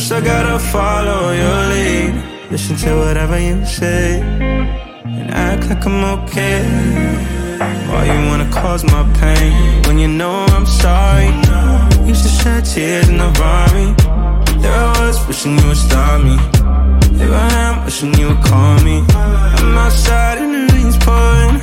First, 0.00 0.12
I 0.12 0.20
gotta 0.22 0.58
follow 0.58 1.30
your 1.30 1.60
lead. 1.72 2.50
Listen 2.50 2.74
to 2.74 2.96
whatever 3.00 3.38
you 3.38 3.66
say. 3.66 4.22
And 4.22 5.30
act 5.30 5.68
like 5.68 5.84
I'm 5.84 6.02
okay. 6.16 6.62
Why 7.90 8.04
you 8.06 8.28
wanna 8.30 8.48
cause 8.50 8.82
my 8.82 9.04
pain 9.20 9.82
when 9.82 9.98
you 9.98 10.08
know 10.08 10.46
I'm 10.56 10.64
sorry? 10.64 11.28
Used 12.08 12.22
to 12.22 12.30
shed 12.30 12.64
tears 12.64 13.10
in 13.10 13.18
the 13.18 13.28
me. 13.76 13.86
There 14.62 14.72
I 14.72 15.04
was 15.04 15.18
wishing 15.28 15.58
you 15.58 15.66
would 15.68 15.76
stop 15.76 16.24
me. 16.24 16.36
Here 17.18 17.34
I 17.34 17.50
am 17.68 17.84
wishing 17.84 18.14
you 18.14 18.28
would 18.28 18.42
call 18.42 18.80
me. 18.80 19.04
I'm 19.12 19.76
outside 19.84 20.38
and 20.38 20.52
the 20.54 20.72
rain's 20.72 20.96
pouring, 21.04 21.56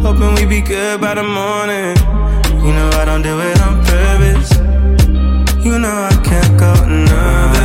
hoping 0.00 0.32
we 0.36 0.46
be 0.46 0.62
good 0.62 0.98
by 0.98 1.12
the 1.12 1.26
morning. 1.38 1.92
You 2.64 2.72
know 2.72 2.88
I 3.02 3.04
don't 3.04 3.20
do 3.20 3.38
it 3.38 3.60
on 3.60 3.74
purpose. 3.84 4.50
You 5.62 5.78
know 5.78 5.96
I 6.10 6.14
can't 6.24 6.58
go 6.58 6.72
another 6.86 7.55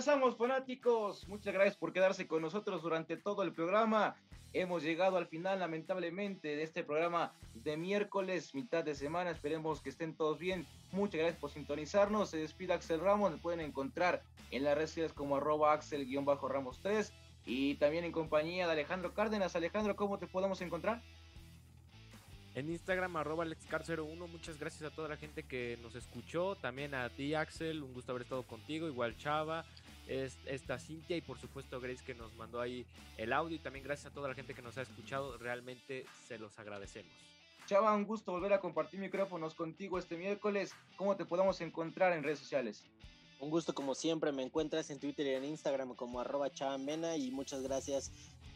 regresamos, 0.00 0.34
fanáticos. 0.38 1.28
Muchas 1.28 1.52
gracias 1.52 1.76
por 1.76 1.92
quedarse 1.92 2.26
con 2.26 2.40
nosotros 2.40 2.80
durante 2.80 3.18
todo 3.18 3.42
el 3.42 3.52
programa. 3.52 4.16
Hemos 4.54 4.82
llegado 4.82 5.18
al 5.18 5.26
final, 5.26 5.58
lamentablemente, 5.58 6.56
de 6.56 6.62
este 6.62 6.82
programa 6.82 7.34
de 7.52 7.76
miércoles, 7.76 8.54
mitad 8.54 8.82
de 8.82 8.94
semana. 8.94 9.30
Esperemos 9.30 9.82
que 9.82 9.90
estén 9.90 10.14
todos 10.14 10.38
bien. 10.38 10.66
Muchas 10.90 11.18
gracias 11.18 11.38
por 11.38 11.50
sintonizarnos. 11.50 12.30
Se 12.30 12.38
despide 12.38 12.72
Axel 12.72 13.00
Ramos. 13.00 13.30
Me 13.30 13.36
pueden 13.36 13.60
encontrar 13.60 14.22
en 14.50 14.64
las 14.64 14.74
redes 14.74 14.88
sociales 14.88 15.12
como 15.12 15.36
arroba 15.36 15.74
axel-ramos 15.74 16.80
3 16.80 17.12
y 17.44 17.74
también 17.74 18.04
en 18.04 18.12
compañía 18.12 18.64
de 18.64 18.72
Alejandro 18.72 19.12
Cárdenas. 19.12 19.54
Alejandro, 19.54 19.96
¿cómo 19.96 20.18
te 20.18 20.26
podemos 20.26 20.62
encontrar? 20.62 21.02
En 22.54 22.68
Instagram, 22.68 23.16
arroba 23.16 23.44
AlexCar01. 23.44 24.28
Muchas 24.28 24.58
gracias 24.58 24.90
a 24.90 24.94
toda 24.94 25.08
la 25.08 25.16
gente 25.16 25.44
que 25.44 25.78
nos 25.82 25.94
escuchó. 25.94 26.56
También 26.56 26.94
a 26.94 27.08
ti, 27.08 27.34
Axel. 27.34 27.82
Un 27.82 27.94
gusto 27.94 28.10
haber 28.10 28.22
estado 28.22 28.42
contigo. 28.42 28.88
Igual 28.88 29.16
Chava. 29.16 29.64
Esta 30.10 30.78
Cintia 30.78 31.16
y 31.16 31.20
por 31.20 31.38
supuesto 31.38 31.80
Grace 31.80 32.04
que 32.04 32.14
nos 32.14 32.34
mandó 32.34 32.60
ahí 32.60 32.84
el 33.16 33.32
audio. 33.32 33.56
Y 33.56 33.60
también 33.60 33.84
gracias 33.84 34.10
a 34.10 34.14
toda 34.14 34.28
la 34.28 34.34
gente 34.34 34.54
que 34.54 34.62
nos 34.62 34.76
ha 34.78 34.82
escuchado. 34.82 35.38
Realmente 35.38 36.06
se 36.26 36.38
los 36.38 36.58
agradecemos. 36.58 37.12
Chava, 37.66 37.94
un 37.94 38.04
gusto 38.04 38.32
volver 38.32 38.52
a 38.52 38.60
compartir 38.60 38.98
micrófonos 38.98 39.54
contigo 39.54 39.98
este 39.98 40.16
miércoles. 40.16 40.74
¿Cómo 40.96 41.16
te 41.16 41.24
podemos 41.24 41.60
encontrar 41.60 42.12
en 42.12 42.24
redes 42.24 42.40
sociales? 42.40 42.84
Un 43.38 43.48
gusto 43.48 43.74
como 43.74 43.94
siempre, 43.94 44.32
me 44.32 44.42
encuentras 44.42 44.90
en 44.90 44.98
Twitter 44.98 45.26
y 45.26 45.30
en 45.30 45.44
Instagram 45.44 45.94
como 45.94 46.20
arroba 46.20 46.50
chavamena 46.50 47.16
y 47.16 47.30
muchas 47.30 47.62
gracias 47.62 48.12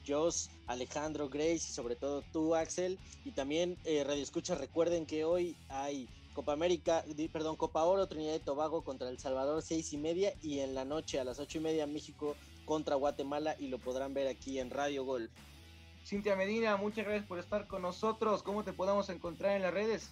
Jos, 0.07 0.51
Alejandro, 0.67 1.29
Grace 1.31 1.55
y 1.55 1.73
sobre 1.73 1.97
todo 1.97 2.23
tú 2.33 2.55
Axel. 2.55 2.99
Y 3.25 3.31
también 3.31 3.79
eh, 3.85 4.05
Radio 4.05 4.23
Escucha, 4.23 4.55
recuerden 4.57 5.07
que 5.07 5.25
hoy 5.25 5.57
hay 5.69 6.09
Copa 6.35 6.53
América, 6.53 7.05
perdón, 7.33 7.57
Copa 7.57 7.85
Oro, 7.85 8.09
Trinidad 8.09 8.35
y 8.35 8.41
Tobago 8.41 8.83
contra 8.83 9.09
El 9.09 9.19
Salvador, 9.19 9.63
seis 9.63 9.93
y 9.93 9.97
media 9.97 10.35
y 10.43 10.59
en 10.59 10.75
la 10.75 10.85
noche 10.85 11.21
a 11.21 11.25
las 11.25 11.39
ocho 11.39 11.59
y 11.59 11.61
media 11.61 11.87
México 11.87 12.37
contra 12.65 12.97
Guatemala 12.97 13.55
y 13.59 13.69
lo 13.69 13.79
podrán 13.79 14.15
ver 14.15 14.27
aquí 14.27 14.59
en 14.59 14.71
Radio 14.71 15.05
Gol. 15.05 15.31
Cintia 16.05 16.35
Medina, 16.35 16.77
muchas 16.77 17.05
gracias 17.07 17.27
por 17.27 17.39
estar 17.39 17.69
con 17.69 17.83
nosotros. 17.83 18.43
¿Cómo 18.43 18.65
te 18.65 18.73
podemos 18.73 19.09
encontrar 19.11 19.57
en 19.57 19.63
las 19.63 19.73
redes? 19.73 20.11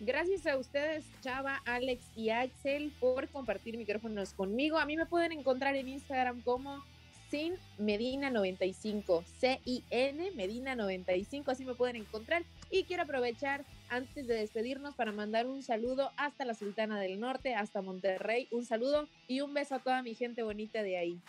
Gracias 0.00 0.46
a 0.46 0.58
ustedes, 0.58 1.06
Chava, 1.22 1.62
Alex 1.64 2.04
y 2.14 2.28
Axel, 2.28 2.92
por 3.00 3.28
compartir 3.28 3.78
micrófonos 3.78 4.34
conmigo. 4.34 4.76
A 4.76 4.84
mí 4.84 4.96
me 4.96 5.06
pueden 5.06 5.32
encontrar 5.32 5.74
en 5.74 5.88
Instagram 5.88 6.42
como 6.42 6.84
Sin 7.30 7.54
Medina 7.78 8.28
95, 8.28 9.24
C-I-N 9.38 10.30
Medina 10.32 10.76
95, 10.76 11.50
así 11.50 11.64
me 11.64 11.74
pueden 11.74 11.96
encontrar. 11.96 12.44
Y 12.70 12.84
quiero 12.84 13.04
aprovechar 13.04 13.64
antes 13.88 14.26
de 14.26 14.34
despedirnos 14.34 14.94
para 14.94 15.12
mandar 15.12 15.46
un 15.46 15.62
saludo 15.62 16.10
hasta 16.16 16.44
la 16.44 16.54
Sultana 16.54 17.00
del 17.00 17.20
Norte, 17.20 17.54
hasta 17.54 17.82
Monterrey. 17.82 18.48
Un 18.50 18.64
saludo 18.64 19.08
y 19.28 19.40
un 19.40 19.54
beso 19.54 19.74
a 19.74 19.78
toda 19.78 20.02
mi 20.02 20.14
gente 20.14 20.42
bonita 20.42 20.82
de 20.82 20.98
ahí. 20.98 21.20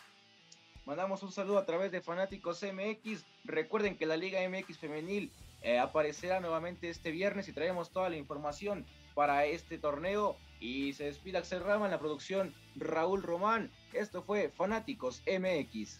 Mandamos 0.85 1.21
un 1.21 1.31
saludo 1.31 1.57
a 1.57 1.65
través 1.65 1.91
de 1.91 2.01
Fanáticos 2.01 2.63
MX. 2.63 3.25
Recuerden 3.43 3.97
que 3.97 4.05
la 4.05 4.15
Liga 4.15 4.39
MX 4.47 4.77
Femenil 4.77 5.31
eh, 5.61 5.79
aparecerá 5.79 6.39
nuevamente 6.39 6.89
este 6.89 7.11
viernes 7.11 7.49
y 7.49 7.53
traemos 7.53 7.91
toda 7.91 8.09
la 8.09 8.15
información 8.15 8.85
para 9.13 9.45
este 9.45 9.77
torneo. 9.77 10.37
Y 10.59 10.93
se 10.93 11.03
despide 11.03 11.37
Axel 11.37 11.63
Rama 11.63 11.85
en 11.85 11.91
la 11.91 11.99
producción 11.99 12.53
Raúl 12.77 13.21
Román. 13.21 13.69
Esto 13.93 14.23
fue 14.23 14.49
Fanáticos 14.49 15.21
MX. 15.27 15.99